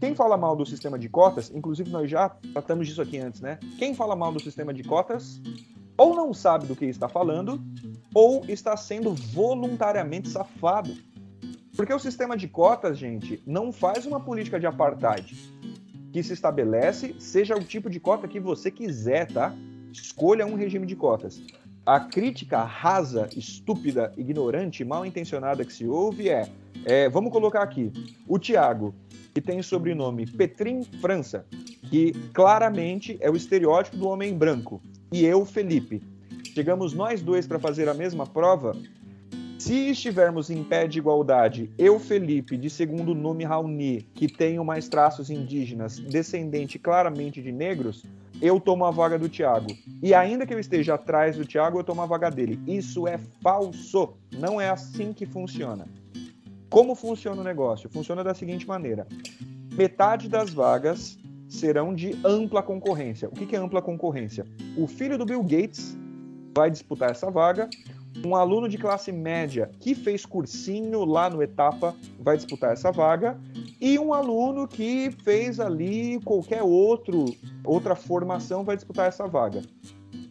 Quem 0.00 0.14
fala 0.14 0.36
mal 0.36 0.56
do 0.56 0.64
sistema 0.64 0.98
de 0.98 1.08
cotas, 1.08 1.50
inclusive 1.54 1.90
nós 1.90 2.08
já 2.10 2.28
tratamos 2.28 2.86
disso 2.86 3.02
aqui 3.02 3.18
antes, 3.18 3.40
né? 3.40 3.58
Quem 3.78 3.94
fala 3.94 4.16
mal 4.16 4.32
do 4.32 4.40
sistema 4.40 4.72
de 4.72 4.82
cotas 4.82 5.40
ou 5.98 6.14
não 6.14 6.32
sabe 6.32 6.66
do 6.66 6.76
que 6.76 6.84
está 6.84 7.08
falando, 7.08 7.60
ou 8.14 8.44
está 8.46 8.76
sendo 8.76 9.12
voluntariamente 9.12 10.28
safado. 10.28 10.96
Porque 11.76 11.92
o 11.92 11.98
sistema 11.98 12.36
de 12.36 12.46
cotas, 12.46 12.96
gente, 12.96 13.42
não 13.44 13.72
faz 13.72 14.06
uma 14.06 14.20
política 14.20 14.60
de 14.60 14.66
apartheid 14.66 15.36
que 16.12 16.22
se 16.22 16.32
estabelece, 16.32 17.14
seja 17.18 17.54
o 17.54 17.62
tipo 17.62 17.90
de 17.90 18.00
cota 18.00 18.28
que 18.28 18.40
você 18.40 18.70
quiser, 18.70 19.26
tá? 19.26 19.54
Escolha 19.92 20.46
um 20.46 20.54
regime 20.54 20.86
de 20.86 20.96
cotas. 20.96 21.40
A 21.84 22.00
crítica 22.00 22.62
rasa, 22.62 23.28
estúpida, 23.34 24.12
ignorante, 24.16 24.84
mal 24.84 25.06
intencionada 25.06 25.64
que 25.64 25.72
se 25.72 25.86
ouve 25.86 26.28
é, 26.28 26.48
é 26.84 27.08
vamos 27.08 27.32
colocar 27.32 27.62
aqui, 27.62 27.90
o 28.26 28.38
Tiago, 28.38 28.94
que 29.32 29.40
tem 29.40 29.58
o 29.58 29.64
sobrenome 29.64 30.26
Petrin 30.26 30.82
França, 31.00 31.46
que 31.88 32.12
claramente 32.32 33.16
é 33.20 33.30
o 33.30 33.36
estereótipo 33.36 33.96
do 33.96 34.08
homem 34.08 34.36
branco, 34.36 34.82
e 35.12 35.24
eu, 35.24 35.44
Felipe. 35.46 36.02
Chegamos 36.52 36.92
nós 36.92 37.22
dois 37.22 37.46
para 37.46 37.58
fazer 37.58 37.88
a 37.88 37.94
mesma 37.94 38.26
prova. 38.26 38.76
Se 39.58 39.90
estivermos 39.90 40.50
em 40.50 40.62
pé 40.62 40.86
de 40.86 41.00
igualdade, 41.00 41.68
eu, 41.76 41.98
Felipe, 41.98 42.56
de 42.56 42.70
segundo 42.70 43.12
nome 43.12 43.44
Raoni, 43.44 44.02
que 44.14 44.28
tenho 44.28 44.64
mais 44.64 44.88
traços 44.88 45.30
indígenas, 45.30 45.98
descendente 45.98 46.78
claramente 46.78 47.42
de 47.42 47.50
negros, 47.50 48.04
eu 48.40 48.60
tomo 48.60 48.84
a 48.84 48.92
vaga 48.92 49.18
do 49.18 49.28
Thiago. 49.28 49.66
E 50.00 50.14
ainda 50.14 50.46
que 50.46 50.54
eu 50.54 50.60
esteja 50.60 50.94
atrás 50.94 51.36
do 51.36 51.44
Thiago, 51.44 51.80
eu 51.80 51.82
tomo 51.82 52.00
a 52.00 52.06
vaga 52.06 52.30
dele. 52.30 52.60
Isso 52.68 53.08
é 53.08 53.18
falso. 53.42 54.14
Não 54.38 54.60
é 54.60 54.70
assim 54.70 55.12
que 55.12 55.26
funciona. 55.26 55.88
Como 56.70 56.94
funciona 56.94 57.40
o 57.40 57.44
negócio? 57.44 57.90
Funciona 57.90 58.22
da 58.22 58.34
seguinte 58.34 58.64
maneira: 58.64 59.08
metade 59.72 60.28
das 60.28 60.54
vagas 60.54 61.18
serão 61.48 61.92
de 61.92 62.16
ampla 62.24 62.62
concorrência. 62.62 63.28
O 63.28 63.32
que 63.32 63.56
é 63.56 63.58
ampla 63.58 63.82
concorrência? 63.82 64.46
O 64.76 64.86
filho 64.86 65.18
do 65.18 65.26
Bill 65.26 65.42
Gates 65.42 65.98
vai 66.56 66.70
disputar 66.70 67.10
essa 67.10 67.28
vaga. 67.28 67.68
Um 68.24 68.34
aluno 68.34 68.68
de 68.68 68.76
classe 68.76 69.12
média 69.12 69.70
que 69.80 69.94
fez 69.94 70.26
cursinho 70.26 71.04
lá 71.04 71.30
no 71.30 71.42
Etapa 71.42 71.94
vai 72.18 72.36
disputar 72.36 72.72
essa 72.72 72.90
vaga 72.90 73.38
e 73.80 73.98
um 73.98 74.12
aluno 74.12 74.66
que 74.66 75.10
fez 75.22 75.60
ali 75.60 76.20
qualquer 76.20 76.62
outro 76.62 77.26
outra 77.64 77.94
formação 77.94 78.64
vai 78.64 78.76
disputar 78.76 79.08
essa 79.08 79.26
vaga. 79.26 79.62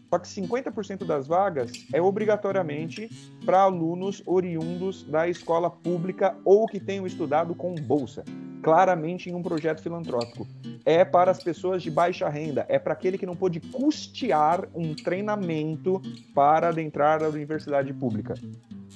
Só 0.09 0.19
que 0.19 0.27
50% 0.27 1.05
das 1.05 1.27
vagas 1.27 1.71
é 1.93 2.01
obrigatoriamente 2.01 3.09
para 3.45 3.61
alunos 3.61 4.23
oriundos 4.25 5.03
da 5.03 5.27
escola 5.27 5.69
pública 5.69 6.35
ou 6.45 6.65
que 6.65 6.79
tenham 6.79 7.05
estudado 7.05 7.53
com 7.53 7.75
bolsa, 7.75 8.23
claramente 8.61 9.29
em 9.29 9.33
um 9.33 9.41
projeto 9.41 9.81
filantrópico. 9.81 10.47
É 10.85 11.03
para 11.03 11.31
as 11.31 11.43
pessoas 11.43 11.83
de 11.83 11.91
baixa 11.91 12.29
renda, 12.29 12.65
é 12.69 12.79
para 12.79 12.93
aquele 12.93 13.17
que 13.17 13.25
não 13.25 13.35
pôde 13.35 13.59
custear 13.59 14.67
um 14.73 14.95
treinamento 14.95 16.01
para 16.33 16.69
adentrar 16.69 17.23
a 17.23 17.29
universidade 17.29 17.93
pública. 17.93 18.35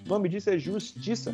O 0.06 0.10
nome 0.10 0.30
disso 0.30 0.50
é 0.50 0.58
justiça. 0.58 1.34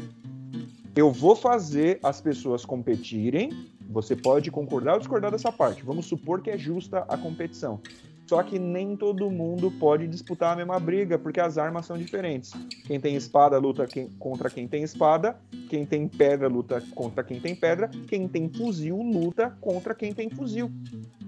Eu 0.96 1.12
vou 1.12 1.36
fazer 1.36 2.00
as 2.02 2.20
pessoas 2.20 2.66
competirem. 2.66 3.52
Você 3.90 4.16
pode 4.16 4.50
concordar 4.50 4.94
ou 4.94 5.00
discordar 5.00 5.32
dessa 5.32 5.52
parte. 5.52 5.84
Vamos 5.84 6.08
supor 6.08 6.42
que 6.42 6.50
é 6.50 6.58
justa 6.58 7.06
a 7.08 7.18
competição. 7.18 7.80
Só 8.28 8.44
que 8.44 8.60
nem 8.60 8.96
todo 8.96 9.32
mundo 9.32 9.72
pode 9.72 10.06
disputar 10.06 10.54
a 10.54 10.56
mesma 10.56 10.78
briga, 10.80 11.18
porque 11.18 11.40
as 11.40 11.58
armas 11.58 11.86
são 11.86 11.98
diferentes. 11.98 12.52
Quem 12.86 13.00
tem 13.00 13.16
espada 13.16 13.58
luta 13.58 13.88
quem, 13.88 14.10
contra 14.20 14.50
quem 14.50 14.68
tem 14.68 14.84
espada, 14.84 15.38
quem 15.70 15.86
tem 15.86 16.08
pedra 16.10 16.50
luta 16.50 16.84
contra 16.94 17.24
quem 17.24 17.40
tem 17.40 17.56
pedra, 17.56 17.90
quem 18.08 18.28
tem 18.28 18.50
fuzil 18.50 19.02
luta 19.02 19.56
contra 19.62 19.96
quem 19.96 20.14
tem 20.14 20.30
fuzil. 20.30 20.70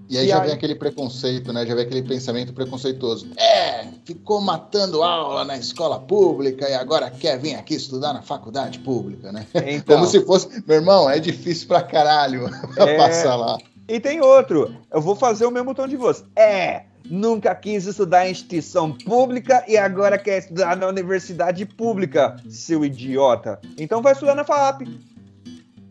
E 0.09 0.17
aí 0.17 0.25
e 0.25 0.27
já 0.27 0.41
aí... 0.41 0.47
vem 0.47 0.57
aquele 0.57 0.75
preconceito, 0.75 1.53
né? 1.53 1.65
Já 1.65 1.73
vem 1.73 1.85
aquele 1.85 2.03
pensamento 2.03 2.51
preconceituoso. 2.51 3.29
É, 3.37 3.85
ficou 4.03 4.41
matando 4.41 5.01
aula 5.01 5.45
na 5.45 5.55
escola 5.55 5.99
pública 5.99 6.67
e 6.67 6.73
agora 6.73 7.09
quer 7.09 7.39
vir 7.39 7.55
aqui 7.55 7.75
estudar 7.75 8.11
na 8.11 8.21
faculdade 8.21 8.79
pública, 8.79 9.31
né? 9.31 9.47
Então... 9.53 9.95
Como 9.99 10.09
se 10.09 10.19
fosse, 10.25 10.63
meu 10.67 10.77
irmão, 10.77 11.09
é 11.09 11.17
difícil 11.17 11.67
pra 11.67 11.81
caralho 11.81 12.49
é... 12.75 12.97
passar 12.97 13.35
lá. 13.35 13.57
E 13.87 13.99
tem 13.99 14.21
outro, 14.21 14.75
eu 14.91 15.01
vou 15.01 15.15
fazer 15.15 15.47
o 15.47 15.51
mesmo 15.51 15.73
tom 15.73 15.87
de 15.87 15.95
voz. 15.95 16.23
É, 16.35 16.83
nunca 17.05 17.53
quis 17.55 17.85
estudar 17.85 18.27
em 18.27 18.31
instituição 18.31 18.91
pública 18.91 19.63
e 19.67 19.77
agora 19.77 20.17
quer 20.17 20.39
estudar 20.39 20.75
na 20.75 20.87
universidade 20.87 21.65
pública, 21.65 22.35
seu 22.49 22.83
idiota. 22.83 23.59
Então 23.77 24.01
vai 24.01 24.13
estudar 24.13 24.35
na 24.35 24.43
FAP. 24.43 24.81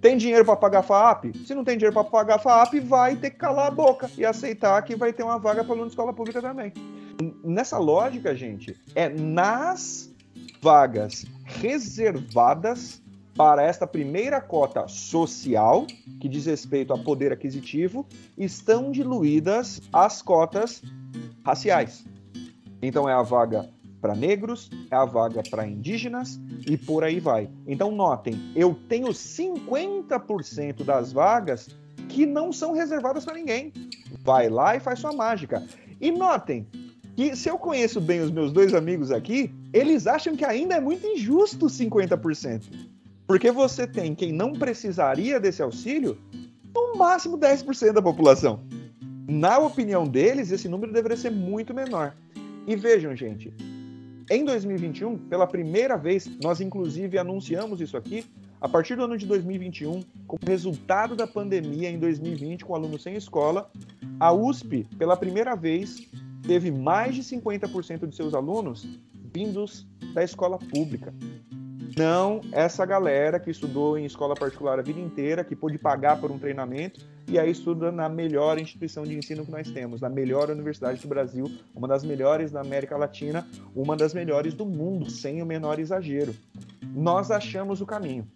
Tem 0.00 0.16
dinheiro 0.16 0.44
para 0.44 0.56
pagar 0.56 0.82
FAP? 0.82 1.34
Se 1.44 1.54
não 1.54 1.64
tem 1.64 1.76
dinheiro 1.76 1.92
para 1.92 2.04
pagar 2.04 2.38
FAP, 2.38 2.74
vai 2.80 3.16
ter 3.16 3.30
que 3.30 3.36
calar 3.36 3.66
a 3.66 3.70
boca 3.70 4.08
e 4.16 4.24
aceitar 4.24 4.80
que 4.82 4.94
vai 4.94 5.12
ter 5.12 5.24
uma 5.24 5.38
vaga 5.38 5.64
para 5.64 5.72
aluno 5.72 5.86
de 5.86 5.92
escola 5.92 6.12
pública 6.12 6.40
também. 6.40 6.72
Nessa 7.42 7.78
lógica, 7.78 8.34
gente, 8.34 8.76
é 8.94 9.08
nas 9.08 10.08
vagas 10.62 11.24
reservadas 11.44 13.02
para 13.38 13.62
esta 13.62 13.86
primeira 13.86 14.40
cota 14.40 14.88
social, 14.88 15.86
que 16.20 16.28
diz 16.28 16.46
respeito 16.46 16.92
a 16.92 16.98
poder 16.98 17.32
aquisitivo, 17.32 18.04
estão 18.36 18.90
diluídas 18.90 19.80
as 19.92 20.20
cotas 20.20 20.82
raciais. 21.48 22.04
Então 22.82 23.08
é 23.08 23.12
a 23.12 23.22
vaga 23.22 23.68
para 24.02 24.14
negros, 24.14 24.70
é 24.90 24.94
a 24.94 25.04
vaga 25.04 25.42
para 25.50 25.66
indígenas 25.66 26.38
e 26.66 26.76
por 26.76 27.02
aí 27.02 27.18
vai. 27.18 27.48
Então 27.66 27.90
notem, 27.90 28.38
eu 28.54 28.76
tenho 28.88 29.08
50% 29.08 30.84
das 30.84 31.10
vagas 31.10 31.68
que 32.08 32.26
não 32.26 32.52
são 32.52 32.72
reservadas 32.72 33.24
para 33.24 33.34
ninguém. 33.34 33.72
Vai 34.22 34.48
lá 34.48 34.76
e 34.76 34.80
faz 34.80 35.00
sua 35.00 35.12
mágica. 35.12 35.66
E 36.00 36.10
notem 36.10 36.66
que 37.16 37.34
se 37.34 37.48
eu 37.48 37.58
conheço 37.58 38.00
bem 38.00 38.20
os 38.20 38.30
meus 38.30 38.52
dois 38.52 38.74
amigos 38.74 39.10
aqui, 39.10 39.50
eles 39.72 40.06
acham 40.06 40.36
que 40.36 40.44
ainda 40.44 40.74
é 40.74 40.80
muito 40.80 41.06
injusto 41.06 41.66
50%. 41.66 42.62
Porque 43.26 43.50
você 43.50 43.86
tem 43.86 44.14
quem 44.14 44.32
não 44.32 44.52
precisaria 44.52 45.40
desse 45.40 45.62
auxílio, 45.62 46.16
no 46.74 46.96
máximo 46.96 47.36
10% 47.36 47.92
da 47.92 48.02
população. 48.02 48.60
Na 49.30 49.58
opinião 49.58 50.08
deles, 50.08 50.50
esse 50.50 50.70
número 50.70 50.90
deveria 50.90 51.16
ser 51.16 51.30
muito 51.30 51.74
menor. 51.74 52.16
E 52.66 52.74
vejam, 52.74 53.14
gente, 53.14 53.52
em 54.30 54.42
2021, 54.42 55.18
pela 55.18 55.46
primeira 55.46 55.98
vez, 55.98 56.26
nós 56.42 56.62
inclusive 56.62 57.18
anunciamos 57.18 57.78
isso 57.82 57.94
aqui, 57.94 58.24
a 58.58 58.66
partir 58.66 58.96
do 58.96 59.04
ano 59.04 59.18
de 59.18 59.26
2021, 59.26 60.02
como 60.26 60.40
resultado 60.46 61.14
da 61.14 61.26
pandemia 61.26 61.90
em 61.90 61.98
2020, 61.98 62.64
com 62.64 62.74
alunos 62.74 63.02
sem 63.02 63.16
escola, 63.16 63.70
a 64.18 64.32
USP, 64.32 64.86
pela 64.96 65.14
primeira 65.14 65.54
vez, 65.54 66.08
teve 66.46 66.70
mais 66.70 67.14
de 67.14 67.22
50% 67.22 68.06
de 68.06 68.16
seus 68.16 68.32
alunos 68.32 68.88
vindos 69.30 69.86
da 70.14 70.24
escola 70.24 70.58
pública. 70.58 71.12
Não 71.98 72.40
essa 72.52 72.86
galera 72.86 73.40
que 73.40 73.50
estudou 73.50 73.98
em 73.98 74.04
escola 74.04 74.36
particular 74.36 74.78
a 74.78 74.82
vida 74.82 75.00
inteira, 75.00 75.42
que 75.42 75.56
pôde 75.56 75.76
pagar 75.76 76.20
por 76.20 76.30
um 76.30 76.38
treinamento 76.38 77.00
e 77.26 77.36
aí 77.36 77.50
estuda 77.50 77.90
na 77.90 78.08
melhor 78.08 78.56
instituição 78.56 79.02
de 79.02 79.18
ensino 79.18 79.44
que 79.44 79.50
nós 79.50 79.68
temos, 79.68 80.00
na 80.00 80.08
melhor 80.08 80.48
universidade 80.48 81.02
do 81.02 81.08
Brasil, 81.08 81.50
uma 81.74 81.88
das 81.88 82.04
melhores 82.04 82.52
da 82.52 82.60
América 82.60 82.96
Latina, 82.96 83.44
uma 83.74 83.96
das 83.96 84.14
melhores 84.14 84.54
do 84.54 84.64
mundo, 84.64 85.10
sem 85.10 85.42
o 85.42 85.46
menor 85.46 85.80
exagero. 85.80 86.32
Nós 86.94 87.32
achamos 87.32 87.80
o 87.80 87.86
caminho 87.86 88.28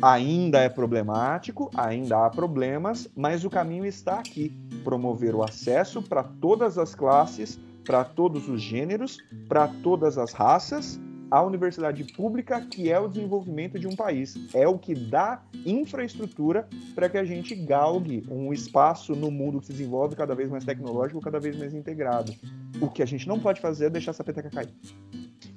ainda 0.00 0.60
é 0.60 0.68
problemático, 0.68 1.70
ainda 1.74 2.24
há 2.24 2.30
problemas, 2.30 3.08
mas 3.16 3.44
o 3.44 3.50
caminho 3.50 3.84
está 3.84 4.18
aqui: 4.20 4.50
promover 4.84 5.34
o 5.34 5.42
acesso 5.42 6.00
para 6.02 6.22
todas 6.22 6.78
as 6.78 6.94
classes, 6.94 7.58
para 7.84 8.04
todos 8.04 8.48
os 8.48 8.60
gêneros, 8.60 9.18
para 9.48 9.66
todas 9.82 10.18
as 10.18 10.32
raças, 10.32 11.00
à 11.30 11.42
universidade 11.42 12.04
pública, 12.04 12.60
que 12.60 12.90
é 12.90 12.98
o 12.98 13.08
desenvolvimento 13.08 13.78
de 13.78 13.86
um 13.86 13.94
país. 13.94 14.36
É 14.54 14.66
o 14.66 14.78
que 14.78 14.94
dá 14.94 15.42
infraestrutura 15.66 16.68
para 16.94 17.08
que 17.08 17.18
a 17.18 17.24
gente 17.24 17.54
galgue 17.54 18.24
um 18.30 18.52
espaço 18.52 19.14
no 19.14 19.30
mundo 19.30 19.60
que 19.60 19.66
se 19.66 19.72
desenvolve 19.72 20.16
cada 20.16 20.34
vez 20.34 20.48
mais 20.48 20.64
tecnológico, 20.64 21.20
cada 21.20 21.38
vez 21.38 21.56
mais 21.56 21.74
integrado. 21.74 22.34
O 22.80 22.88
que 22.88 23.02
a 23.02 23.06
gente 23.06 23.26
não 23.26 23.38
pode 23.38 23.60
fazer 23.60 23.86
é 23.86 23.90
deixar 23.90 24.12
essa 24.12 24.24
peteca 24.24 24.50
cair. 24.50 24.70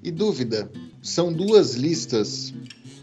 E 0.04 0.12
dúvida: 0.12 0.70
são 1.02 1.32
duas 1.32 1.76
listas 1.76 2.54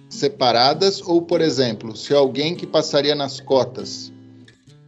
separadas 0.08 1.00
ou, 1.02 1.22
por 1.22 1.40
exemplo, 1.40 1.96
se 1.96 2.14
alguém 2.14 2.54
que 2.54 2.66
passaria 2.66 3.14
nas 3.14 3.40
cotas 3.40 4.12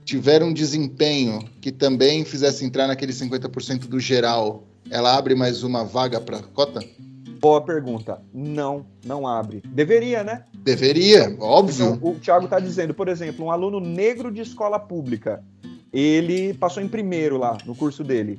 tiver 0.05 0.43
um 0.43 0.53
desempenho 0.53 1.49
que 1.61 1.70
também 1.70 2.24
fizesse 2.24 2.64
entrar 2.64 2.89
naquele 2.89 3.12
50% 3.12 3.87
do 3.87 4.01
geral, 4.01 4.64
ela 4.91 5.16
abre 5.16 5.35
mais 5.35 5.62
uma 5.62 5.85
vaga 5.85 6.20
para 6.20 6.43
cota? 6.43 6.81
Boa 7.41 7.61
pergunta. 7.62 8.20
Não, 8.34 8.84
não 9.05 9.26
abre. 9.26 9.62
Deveria, 9.64 10.22
né? 10.22 10.45
Deveria, 10.55 11.34
óbvio. 11.41 11.95
Então, 11.95 12.11
o 12.11 12.14
Thiago 12.16 12.45
está 12.45 12.61
dizendo, 12.61 12.93
por 12.93 13.09
exemplo, 13.09 13.47
um 13.47 13.51
aluno 13.51 13.80
negro 13.80 14.30
de 14.30 14.43
escola 14.43 14.78
pública, 14.78 15.43
ele 15.93 16.53
passou 16.55 16.82
em 16.82 16.88
primeiro 16.88 17.38
lá 17.38 17.57
no 17.64 17.74
curso 17.74 18.05
dele 18.05 18.38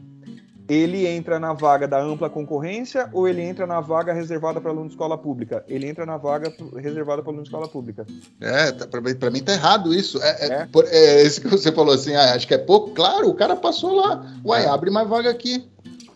ele 0.72 1.06
entra 1.06 1.38
na 1.38 1.52
vaga 1.52 1.86
da 1.86 2.02
ampla 2.02 2.30
concorrência 2.30 3.10
ou 3.12 3.28
ele 3.28 3.42
entra 3.42 3.68
na 3.68 3.82
vaga 3.82 4.14
reservada 4.14 4.62
para 4.62 4.72
aluno 4.72 4.88
de 4.88 4.94
escola 4.94 5.18
pública? 5.18 5.66
Ele 5.68 5.86
entra 5.86 6.06
na 6.06 6.16
vaga 6.16 6.54
reservada 6.78 7.22
para 7.22 7.30
aluno 7.30 7.44
de 7.44 7.50
escola 7.50 7.68
pública. 7.68 8.08
É, 8.40 8.72
tá, 8.72 8.88
para 8.88 9.30
mim 9.30 9.42
tá 9.42 9.52
errado 9.52 9.94
isso. 9.94 10.22
É, 10.24 10.30
é, 10.40 10.54
é. 10.54 10.66
Por, 10.68 10.86
é 10.88 11.24
isso 11.24 11.42
que 11.42 11.48
você 11.50 11.74
falou 11.74 11.94
assim, 11.94 12.16
ah, 12.16 12.36
acho 12.36 12.48
que 12.48 12.54
é 12.54 12.58
pouco. 12.58 12.92
Claro, 12.92 13.30
o 13.30 13.34
cara 13.34 13.54
passou 13.58 13.96
lá. 13.96 14.26
Uai, 14.46 14.64
é. 14.64 14.70
abre 14.70 14.90
mais 14.90 15.10
vaga 15.10 15.30
aqui. 15.30 15.70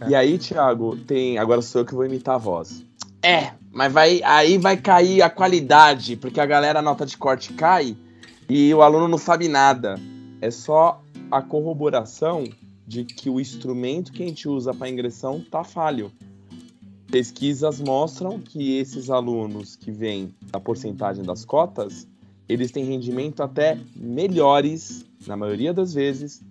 E 0.07 0.15
aí, 0.15 0.37
Thiago, 0.37 0.97
tem. 0.97 1.37
Agora 1.37 1.61
sou 1.61 1.81
eu 1.81 1.85
que 1.85 1.95
vou 1.95 2.05
imitar 2.05 2.35
a 2.35 2.39
voz. 2.39 2.83
É, 3.23 3.53
mas 3.71 3.91
vai 3.91 4.21
aí 4.23 4.57
vai 4.57 4.77
cair 4.77 5.21
a 5.21 5.29
qualidade, 5.29 6.15
porque 6.15 6.39
a 6.39 6.45
galera 6.45 6.79
a 6.79 6.81
nota 6.81 7.05
de 7.05 7.17
corte 7.17 7.53
cai 7.53 7.97
e 8.47 8.73
o 8.73 8.81
aluno 8.81 9.07
não 9.07 9.17
sabe 9.17 9.47
nada. 9.47 9.99
É 10.41 10.51
só 10.51 11.01
a 11.31 11.41
corroboração 11.41 12.43
de 12.85 13.03
que 13.03 13.29
o 13.29 13.39
instrumento 13.39 14.11
que 14.11 14.21
a 14.21 14.27
gente 14.27 14.47
usa 14.47 14.73
para 14.73 14.89
ingressão 14.89 15.37
está 15.39 15.63
falho. 15.63 16.11
Pesquisas 17.09 17.79
mostram 17.79 18.39
que 18.39 18.77
esses 18.77 19.09
alunos 19.09 19.75
que 19.75 19.91
vêm 19.91 20.33
da 20.51 20.59
porcentagem 20.59 21.23
das 21.23 21.43
cotas, 21.43 22.07
eles 22.47 22.71
têm 22.71 22.85
rendimento 22.85 23.41
até 23.41 23.79
melhores, 23.95 25.05
na 25.25 25.35
maioria 25.35 25.73
das 25.73 25.93
vezes, 25.93 26.43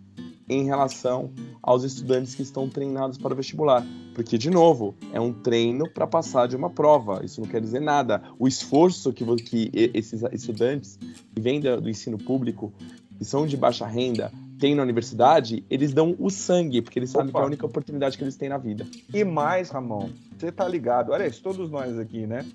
em 0.48 0.64
relação 0.64 1.30
aos 1.62 1.84
estudantes 1.84 2.34
que 2.34 2.42
estão 2.42 2.68
treinados 2.68 3.18
para 3.18 3.32
o 3.32 3.36
vestibular. 3.36 3.84
Porque, 4.14 4.36
de 4.36 4.50
novo, 4.50 4.94
é 5.12 5.20
um 5.20 5.32
treino 5.32 5.88
para 5.88 6.06
passar 6.06 6.46
de 6.46 6.56
uma 6.56 6.70
prova. 6.70 7.24
Isso 7.24 7.40
não 7.40 7.48
quer 7.48 7.60
dizer 7.60 7.80
nada. 7.80 8.22
O 8.38 8.46
esforço 8.46 9.12
que, 9.12 9.24
que 9.36 9.70
esses 9.94 10.22
estudantes 10.32 10.98
que 11.34 11.40
vêm 11.40 11.60
do 11.60 11.88
ensino 11.88 12.18
público, 12.18 12.72
que 13.16 13.24
são 13.24 13.46
de 13.46 13.56
baixa 13.56 13.86
renda, 13.86 14.30
tem 14.58 14.74
na 14.74 14.82
universidade, 14.82 15.64
eles 15.68 15.92
dão 15.92 16.14
o 16.18 16.30
sangue, 16.30 16.80
porque 16.80 16.98
eles 16.98 17.10
sabem 17.10 17.32
que 17.32 17.36
é 17.36 17.40
a 17.40 17.46
única 17.46 17.66
oportunidade 17.66 18.16
que 18.16 18.24
eles 18.24 18.36
têm 18.36 18.48
na 18.48 18.58
vida. 18.58 18.86
E 19.12 19.24
mais, 19.24 19.70
Ramon, 19.70 20.10
você 20.38 20.52
tá 20.52 20.66
ligado, 20.68 21.12
olha 21.12 21.26
isso, 21.26 21.42
todos 21.42 21.70
nós 21.70 21.98
aqui, 21.98 22.26
né? 22.26 22.46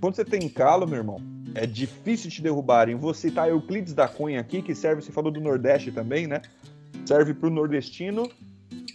Quando 0.00 0.16
você 0.16 0.24
tem 0.24 0.48
calo, 0.48 0.86
meu 0.86 0.98
irmão, 0.98 1.18
é 1.54 1.66
difícil 1.66 2.30
te 2.30 2.42
derrubarem. 2.42 2.94
Vou 2.94 3.14
citar 3.14 3.48
Euclides 3.48 3.94
da 3.94 4.06
Cunha 4.06 4.40
aqui, 4.40 4.60
que 4.60 4.74
serve, 4.74 5.02
você 5.02 5.12
falou 5.12 5.32
do 5.32 5.40
Nordeste 5.40 5.90
também, 5.90 6.26
né? 6.26 6.42
Serve 7.06 7.34
para 7.34 7.48
o 7.48 7.50
nordestino 7.50 8.28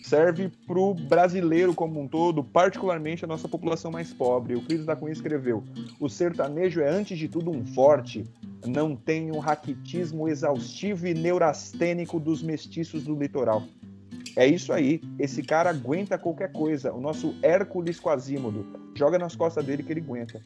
serve 0.09 0.49
para 0.65 0.79
o 0.79 0.95
brasileiro 0.95 1.73
como 1.75 2.01
um 2.01 2.07
todo, 2.07 2.43
particularmente 2.43 3.23
a 3.23 3.27
nossa 3.27 3.47
população 3.47 3.91
mais 3.91 4.11
pobre. 4.11 4.55
O 4.55 4.61
Cris 4.61 4.83
da 4.83 4.95
Cunha 4.95 5.13
escreveu: 5.13 5.63
o 5.99 6.09
sertanejo 6.09 6.81
é, 6.81 6.89
antes 6.89 7.17
de 7.17 7.27
tudo, 7.27 7.51
um 7.51 7.63
forte, 7.65 8.25
não 8.65 8.95
tem 8.95 9.31
um 9.31 9.37
raquitismo 9.37 10.27
exaustivo 10.27 11.07
e 11.07 11.13
neurastênico 11.13 12.19
dos 12.19 12.41
mestiços 12.41 13.03
do 13.03 13.15
litoral. 13.15 13.63
É 14.35 14.47
isso 14.47 14.73
aí, 14.73 15.01
esse 15.17 15.43
cara 15.43 15.69
aguenta 15.69 16.17
qualquer 16.17 16.51
coisa. 16.51 16.91
O 16.91 16.99
nosso 16.99 17.35
Hércules 17.41 17.99
Quasímodo. 17.99 18.65
Joga 18.95 19.19
nas 19.19 19.35
costas 19.35 19.65
dele 19.65 19.83
que 19.83 19.93
ele 19.93 20.01
aguenta. 20.01 20.41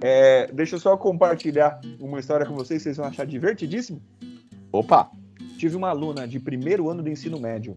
É, 0.00 0.50
deixa 0.52 0.76
eu 0.76 0.80
só 0.80 0.96
compartilhar 0.96 1.80
uma 2.00 2.18
história 2.18 2.44
com 2.44 2.54
vocês, 2.54 2.82
vocês 2.82 2.96
vão 2.96 3.06
achar 3.06 3.26
divertidíssimo. 3.26 4.00
Opa! 4.72 5.10
Tive 5.56 5.76
uma 5.76 5.88
aluna 5.88 6.28
de 6.28 6.38
primeiro 6.38 6.88
ano 6.90 7.02
do 7.02 7.08
ensino 7.08 7.40
médio 7.40 7.76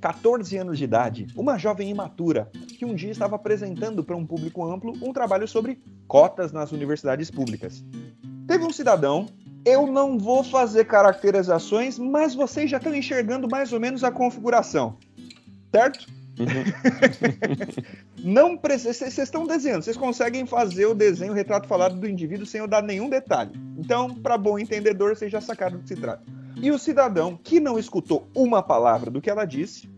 14 0.00 0.56
anos 0.56 0.78
de 0.78 0.84
idade, 0.84 1.26
uma 1.36 1.58
jovem 1.58 1.90
imatura, 1.90 2.50
que 2.78 2.84
um 2.84 2.94
dia 2.94 3.10
estava 3.10 3.36
apresentando 3.36 4.02
para 4.02 4.16
um 4.16 4.26
público 4.26 4.64
amplo 4.64 4.94
um 5.02 5.12
trabalho 5.12 5.46
sobre 5.46 5.80
cotas 6.08 6.52
nas 6.52 6.72
universidades 6.72 7.30
públicas. 7.30 7.84
Teve 8.46 8.64
um 8.64 8.72
cidadão, 8.72 9.26
eu 9.64 9.86
não 9.86 10.18
vou 10.18 10.42
fazer 10.42 10.86
caracterizações, 10.86 11.98
mas 11.98 12.34
vocês 12.34 12.70
já 12.70 12.78
estão 12.78 12.94
enxergando 12.94 13.46
mais 13.48 13.72
ou 13.72 13.78
menos 13.78 14.02
a 14.02 14.10
configuração, 14.10 14.96
certo? 15.70 16.06
Uhum. 16.38 16.64
não 18.24 18.56
precisa. 18.56 18.94
Vocês 18.94 19.18
estão 19.18 19.46
desenhando, 19.46 19.82
vocês 19.82 19.96
conseguem 19.96 20.46
fazer 20.46 20.86
o 20.86 20.94
desenho, 20.94 21.32
o 21.32 21.34
retrato 21.34 21.68
falado 21.68 21.96
do 21.96 22.08
indivíduo 22.08 22.46
sem 22.46 22.60
eu 22.60 22.66
dar 22.66 22.82
nenhum 22.82 23.10
detalhe. 23.10 23.52
Então, 23.76 24.14
para 24.14 24.38
bom 24.38 24.58
entendedor, 24.58 25.14
vocês 25.14 25.30
já 25.30 25.42
sacaram 25.42 25.76
do 25.76 25.82
que 25.82 25.88
se 25.88 25.96
trata. 25.96 26.39
E 26.62 26.70
o 26.70 26.78
cidadão, 26.78 27.38
que 27.42 27.58
não 27.58 27.78
escutou 27.78 28.28
uma 28.34 28.62
palavra 28.62 29.10
do 29.10 29.20
que 29.20 29.30
ela 29.30 29.46
disse, 29.46 29.88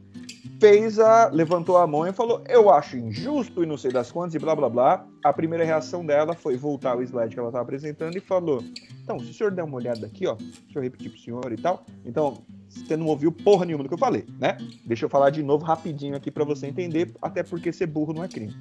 fez 0.61 1.01
a. 1.01 1.29
levantou 1.29 1.77
a 1.77 1.87
mão 1.89 2.07
e 2.07 2.13
falou: 2.13 2.41
Eu 2.49 2.71
acho 2.71 2.97
injusto 2.97 3.65
e 3.65 3.67
não 3.67 3.77
sei 3.77 3.91
das 3.91 4.13
quantas 4.13 4.37
e 4.37 4.39
blá 4.39 4.55
blá 4.55 4.69
blá. 4.69 5.05
A 5.25 5.33
primeira 5.33 5.65
reação 5.65 6.07
dela 6.07 6.35
foi 6.35 6.57
voltar 6.57 6.93
ao 6.93 7.03
slide 7.03 7.35
que 7.35 7.41
ela 7.41 7.49
estava 7.49 7.65
apresentando 7.65 8.17
e 8.17 8.21
falou: 8.21 8.63
Então, 9.03 9.19
se 9.19 9.31
o 9.31 9.35
senhor 9.35 9.51
der 9.51 9.65
uma 9.65 9.77
olhada 9.77 10.07
aqui, 10.07 10.25
ó, 10.25 10.35
deixa 10.35 10.79
eu 10.79 10.83
repetir 10.83 11.11
pro 11.11 11.21
senhor 11.21 11.53
e 11.53 11.57
tal. 11.57 11.85
Então, 12.05 12.45
você 12.69 12.97
não 12.97 13.07
ouviu 13.07 13.33
porra 13.33 13.65
nenhuma 13.65 13.83
do 13.83 13.89
que 13.89 13.95
eu 13.95 13.99
falei, 13.99 14.25
né? 14.39 14.57
Deixa 14.87 15.05
eu 15.05 15.09
falar 15.11 15.31
de 15.31 15.43
novo 15.43 15.65
rapidinho 15.65 16.15
aqui 16.15 16.31
para 16.31 16.45
você 16.45 16.69
entender, 16.69 17.13
até 17.21 17.43
porque 17.43 17.73
ser 17.73 17.87
burro 17.87 18.13
não 18.13 18.23
é 18.23 18.29
crime. 18.29 18.55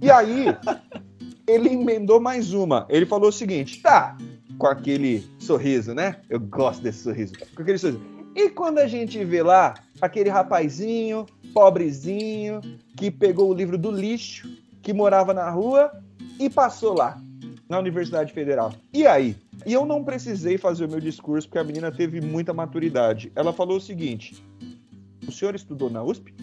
E 0.00 0.08
aí, 0.12 0.46
ele 1.44 1.70
emendou 1.70 2.20
mais 2.20 2.52
uma. 2.52 2.86
Ele 2.88 3.04
falou 3.04 3.30
o 3.30 3.32
seguinte: 3.32 3.82
tá, 3.82 4.16
com 4.58 4.66
aquele 4.66 5.28
sorriso, 5.38 5.94
né? 5.94 6.16
Eu 6.28 6.40
gosto 6.40 6.82
desse 6.82 7.00
sorriso. 7.00 7.34
Com 7.54 7.62
aquele 7.62 7.78
sorriso. 7.78 8.00
E 8.34 8.50
quando 8.50 8.78
a 8.78 8.86
gente 8.86 9.24
vê 9.24 9.42
lá 9.42 9.74
aquele 10.00 10.28
rapazinho, 10.28 11.26
pobrezinho, 11.54 12.60
que 12.96 13.10
pegou 13.10 13.50
o 13.50 13.54
livro 13.54 13.78
do 13.78 13.90
lixo, 13.90 14.48
que 14.82 14.92
morava 14.92 15.32
na 15.32 15.48
rua 15.50 15.90
e 16.38 16.50
passou 16.50 16.94
lá, 16.94 17.18
na 17.68 17.78
Universidade 17.78 18.32
Federal. 18.32 18.72
E 18.92 19.06
aí? 19.06 19.36
E 19.64 19.72
eu 19.72 19.84
não 19.84 20.04
precisei 20.04 20.58
fazer 20.58 20.84
o 20.84 20.88
meu 20.88 21.00
discurso 21.00 21.48
porque 21.48 21.58
a 21.58 21.64
menina 21.64 21.90
teve 21.90 22.20
muita 22.20 22.52
maturidade. 22.52 23.32
Ela 23.34 23.52
falou 23.52 23.78
o 23.78 23.80
seguinte: 23.80 24.36
O 25.26 25.32
senhor 25.32 25.54
estudou 25.54 25.90
na 25.90 26.02
USP? 26.02 26.34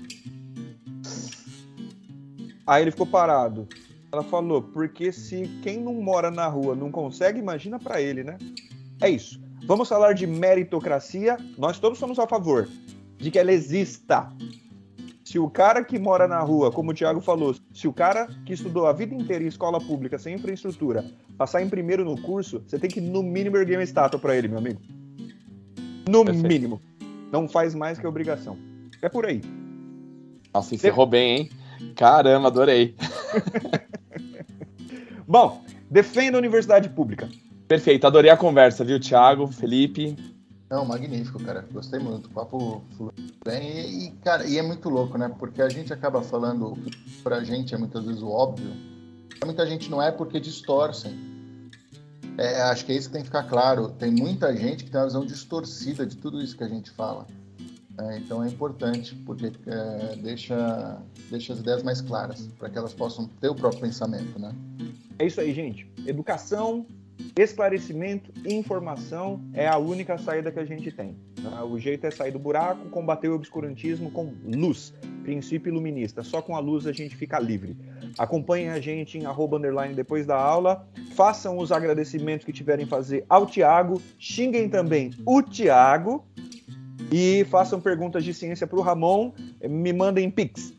Aí 2.65 2.81
ele 2.83 2.91
ficou 2.91 3.05
parado. 3.05 3.67
Ela 4.13 4.21
falou, 4.21 4.61
porque 4.61 5.11
se 5.11 5.47
quem 5.63 5.79
não 5.79 5.95
mora 5.95 6.29
na 6.29 6.45
rua 6.45 6.75
não 6.75 6.91
consegue, 6.91 7.39
imagina 7.39 7.79
para 7.79 7.99
ele, 7.99 8.23
né? 8.23 8.37
É 9.01 9.09
isso. 9.09 9.41
Vamos 9.65 9.89
falar 9.89 10.13
de 10.13 10.27
meritocracia. 10.27 11.35
Nós 11.57 11.79
todos 11.79 11.97
somos 11.97 12.19
a 12.19 12.27
favor 12.27 12.69
de 13.17 13.31
que 13.31 13.39
ela 13.39 13.51
exista. 13.51 14.31
Se 15.23 15.39
o 15.39 15.49
cara 15.49 15.83
que 15.83 15.97
mora 15.97 16.27
na 16.27 16.39
rua, 16.41 16.71
como 16.71 16.91
o 16.91 16.93
Thiago 16.93 17.21
falou, 17.21 17.55
se 17.73 17.87
o 17.87 17.93
cara 17.93 18.27
que 18.45 18.53
estudou 18.53 18.85
a 18.85 18.93
vida 18.93 19.15
inteira 19.15 19.43
em 19.43 19.47
escola 19.47 19.81
pública, 19.81 20.19
sem 20.19 20.35
infraestrutura, 20.35 21.03
passar 21.35 21.63
em 21.63 21.69
primeiro 21.69 22.05
no 22.05 22.21
curso, 22.21 22.63
você 22.67 22.77
tem 22.77 22.91
que, 22.91 23.01
no 23.01 23.23
mínimo, 23.23 23.57
erguer 23.57 23.77
uma 23.77 23.83
estátua 23.83 24.19
para 24.19 24.37
ele, 24.37 24.47
meu 24.47 24.59
amigo. 24.59 24.79
No 26.07 26.23
Perfeito. 26.23 26.47
mínimo. 26.47 26.81
Não 27.31 27.49
faz 27.49 27.73
mais 27.73 27.97
que 27.97 28.05
obrigação. 28.05 28.59
É 29.01 29.09
por 29.09 29.25
aí. 29.25 29.41
Nossa, 30.53 30.75
encerrou 30.75 31.07
bem, 31.07 31.35
hein? 31.35 31.49
Caramba, 31.95 32.49
adorei. 32.49 32.95
Bom, 35.27 35.63
defenda 35.89 36.37
a 36.37 36.39
universidade 36.39 36.89
pública. 36.89 37.29
Perfeito, 37.67 38.05
adorei 38.05 38.29
a 38.29 38.37
conversa, 38.37 38.83
viu, 38.83 38.99
Thiago, 38.99 39.47
Felipe? 39.47 40.15
Não, 40.69 40.85
magnífico, 40.85 41.39
cara. 41.43 41.63
Gostei 41.71 41.99
muito. 41.99 42.25
O 42.25 42.29
papo 42.31 42.83
bem. 43.45 44.05
E, 44.05 44.11
cara, 44.23 44.43
e 44.45 44.57
é 44.57 44.61
muito 44.63 44.89
louco, 44.89 45.19
né? 45.19 45.31
Porque 45.37 45.61
a 45.61 45.69
gente 45.69 45.93
acaba 45.93 46.23
falando 46.23 46.75
pra 47.21 47.43
gente 47.43 47.75
é 47.75 47.77
muitas 47.77 48.03
vezes 48.03 48.23
o 48.23 48.29
óbvio. 48.29 48.71
Pra 49.37 49.45
muita 49.45 49.67
gente 49.67 49.91
não 49.91 50.01
é 50.01 50.11
porque 50.11 50.39
distorcem. 50.39 51.13
É, 52.39 52.63
acho 52.63 52.85
que 52.85 52.91
é 52.91 52.95
isso 52.95 53.07
que 53.07 53.13
tem 53.13 53.21
que 53.21 53.27
ficar 53.27 53.43
claro. 53.43 53.89
Tem 53.89 54.11
muita 54.11 54.55
gente 54.55 54.83
que 54.83 54.89
tem 54.89 54.99
uma 54.99 55.05
visão 55.05 55.23
distorcida 55.23 56.07
de 56.07 56.17
tudo 56.17 56.41
isso 56.41 56.57
que 56.57 56.63
a 56.63 56.67
gente 56.67 56.89
fala. 56.89 57.27
É, 57.99 58.17
então 58.17 58.43
é 58.43 58.47
importante, 58.47 59.15
porque 59.25 59.51
é, 59.67 60.15
deixa, 60.15 61.01
deixa 61.29 61.53
as 61.53 61.59
ideias 61.59 61.83
mais 61.83 62.01
claras, 62.01 62.47
para 62.57 62.69
que 62.69 62.77
elas 62.77 62.93
possam 62.93 63.27
ter 63.39 63.49
o 63.49 63.55
próprio 63.55 63.81
pensamento, 63.81 64.39
né? 64.39 64.53
É 65.19 65.27
isso 65.27 65.39
aí, 65.39 65.53
gente. 65.53 65.87
Educação, 66.07 66.87
esclarecimento 67.37 68.31
e 68.43 68.53
informação 68.53 69.41
é 69.53 69.67
a 69.67 69.77
única 69.77 70.17
saída 70.17 70.51
que 70.51 70.59
a 70.59 70.65
gente 70.65 70.91
tem. 70.91 71.15
Né? 71.39 71.61
O 71.61 71.77
jeito 71.77 72.05
é 72.07 72.11
sair 72.11 72.31
do 72.31 72.39
buraco, 72.39 72.89
combater 72.89 73.29
o 73.29 73.35
obscurantismo 73.35 74.09
com 74.09 74.33
luz, 74.43 74.91
princípio 75.23 75.69
iluminista. 75.69 76.23
Só 76.23 76.41
com 76.41 76.55
a 76.55 76.59
luz 76.59 76.87
a 76.87 76.91
gente 76.91 77.15
fica 77.15 77.39
livre. 77.39 77.77
Acompanhem 78.17 78.69
a 78.69 78.79
gente 78.79 79.17
em 79.17 79.25
arroba 79.25 79.57
underline 79.57 79.93
depois 79.93 80.25
da 80.25 80.35
aula. 80.35 80.87
Façam 81.15 81.57
os 81.57 81.71
agradecimentos 81.71 82.45
que 82.45 82.51
tiverem 82.51 82.85
fazer 82.85 83.23
ao 83.29 83.45
Tiago. 83.45 84.01
Xinguem 84.17 84.67
também 84.67 85.11
o 85.25 85.41
Tiago 85.41 86.25
e 87.11 87.45
façam 87.49 87.79
perguntas 87.79 88.23
de 88.23 88.33
ciência 88.33 88.67
para 88.67 88.77
o 88.77 88.81
Ramon. 88.81 89.31
Me 89.67 89.93
mandem 89.93 90.29
pix. 90.29 90.73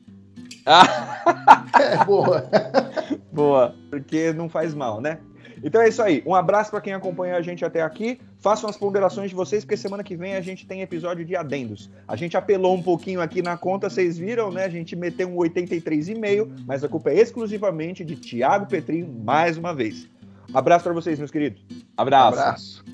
Ah. 0.67 1.71
é, 1.81 2.05
boa. 2.05 2.49
boa. 3.33 3.75
Porque 3.91 4.33
não 4.33 4.49
faz 4.49 4.75
mal, 4.75 5.01
né? 5.01 5.19
Então 5.63 5.81
é 5.81 5.89
isso 5.89 6.03
aí. 6.03 6.23
Um 6.27 6.35
abraço 6.35 6.71
para 6.71 6.81
quem 6.81 6.93
acompanha 6.93 7.37
a 7.37 7.43
gente 7.43 7.65
até 7.65 7.81
aqui. 7.81 8.21
Façam 8.39 8.69
as 8.69 8.77
ponderações 8.77 9.31
de 9.31 9.37
vocês, 9.37 9.65
porque 9.65 9.77
semana 9.77 10.05
que 10.05 10.15
vem 10.15 10.35
a 10.35 10.41
gente 10.43 10.67
tem 10.67 10.83
episódio 10.83 11.25
de 11.25 11.35
adendos. 11.35 11.91
A 12.07 12.17
gente 12.17 12.37
apelou 12.37 12.75
um 12.75 12.83
pouquinho 12.83 13.23
aqui 13.23 13.41
na 13.41 13.57
conta, 13.57 13.89
vocês 13.89 14.19
viram, 14.19 14.53
né? 14.53 14.65
A 14.65 14.69
gente 14.69 14.95
meteu 14.95 15.27
um 15.27 15.37
83,5, 15.37 16.65
mas 16.67 16.85
a 16.85 16.89
culpa 16.89 17.11
é 17.11 17.15
exclusivamente 17.15 18.05
de 18.05 18.17
Tiago 18.17 18.67
Petrinho 18.67 19.09
mais 19.25 19.57
uma 19.57 19.75
vez. 19.75 20.07
Abraço 20.53 20.85
para 20.85 20.93
vocês, 20.93 21.19
meus 21.19 21.31
queridos. 21.31 21.65
Abraço. 21.97 22.39
Abraço. 22.39 22.85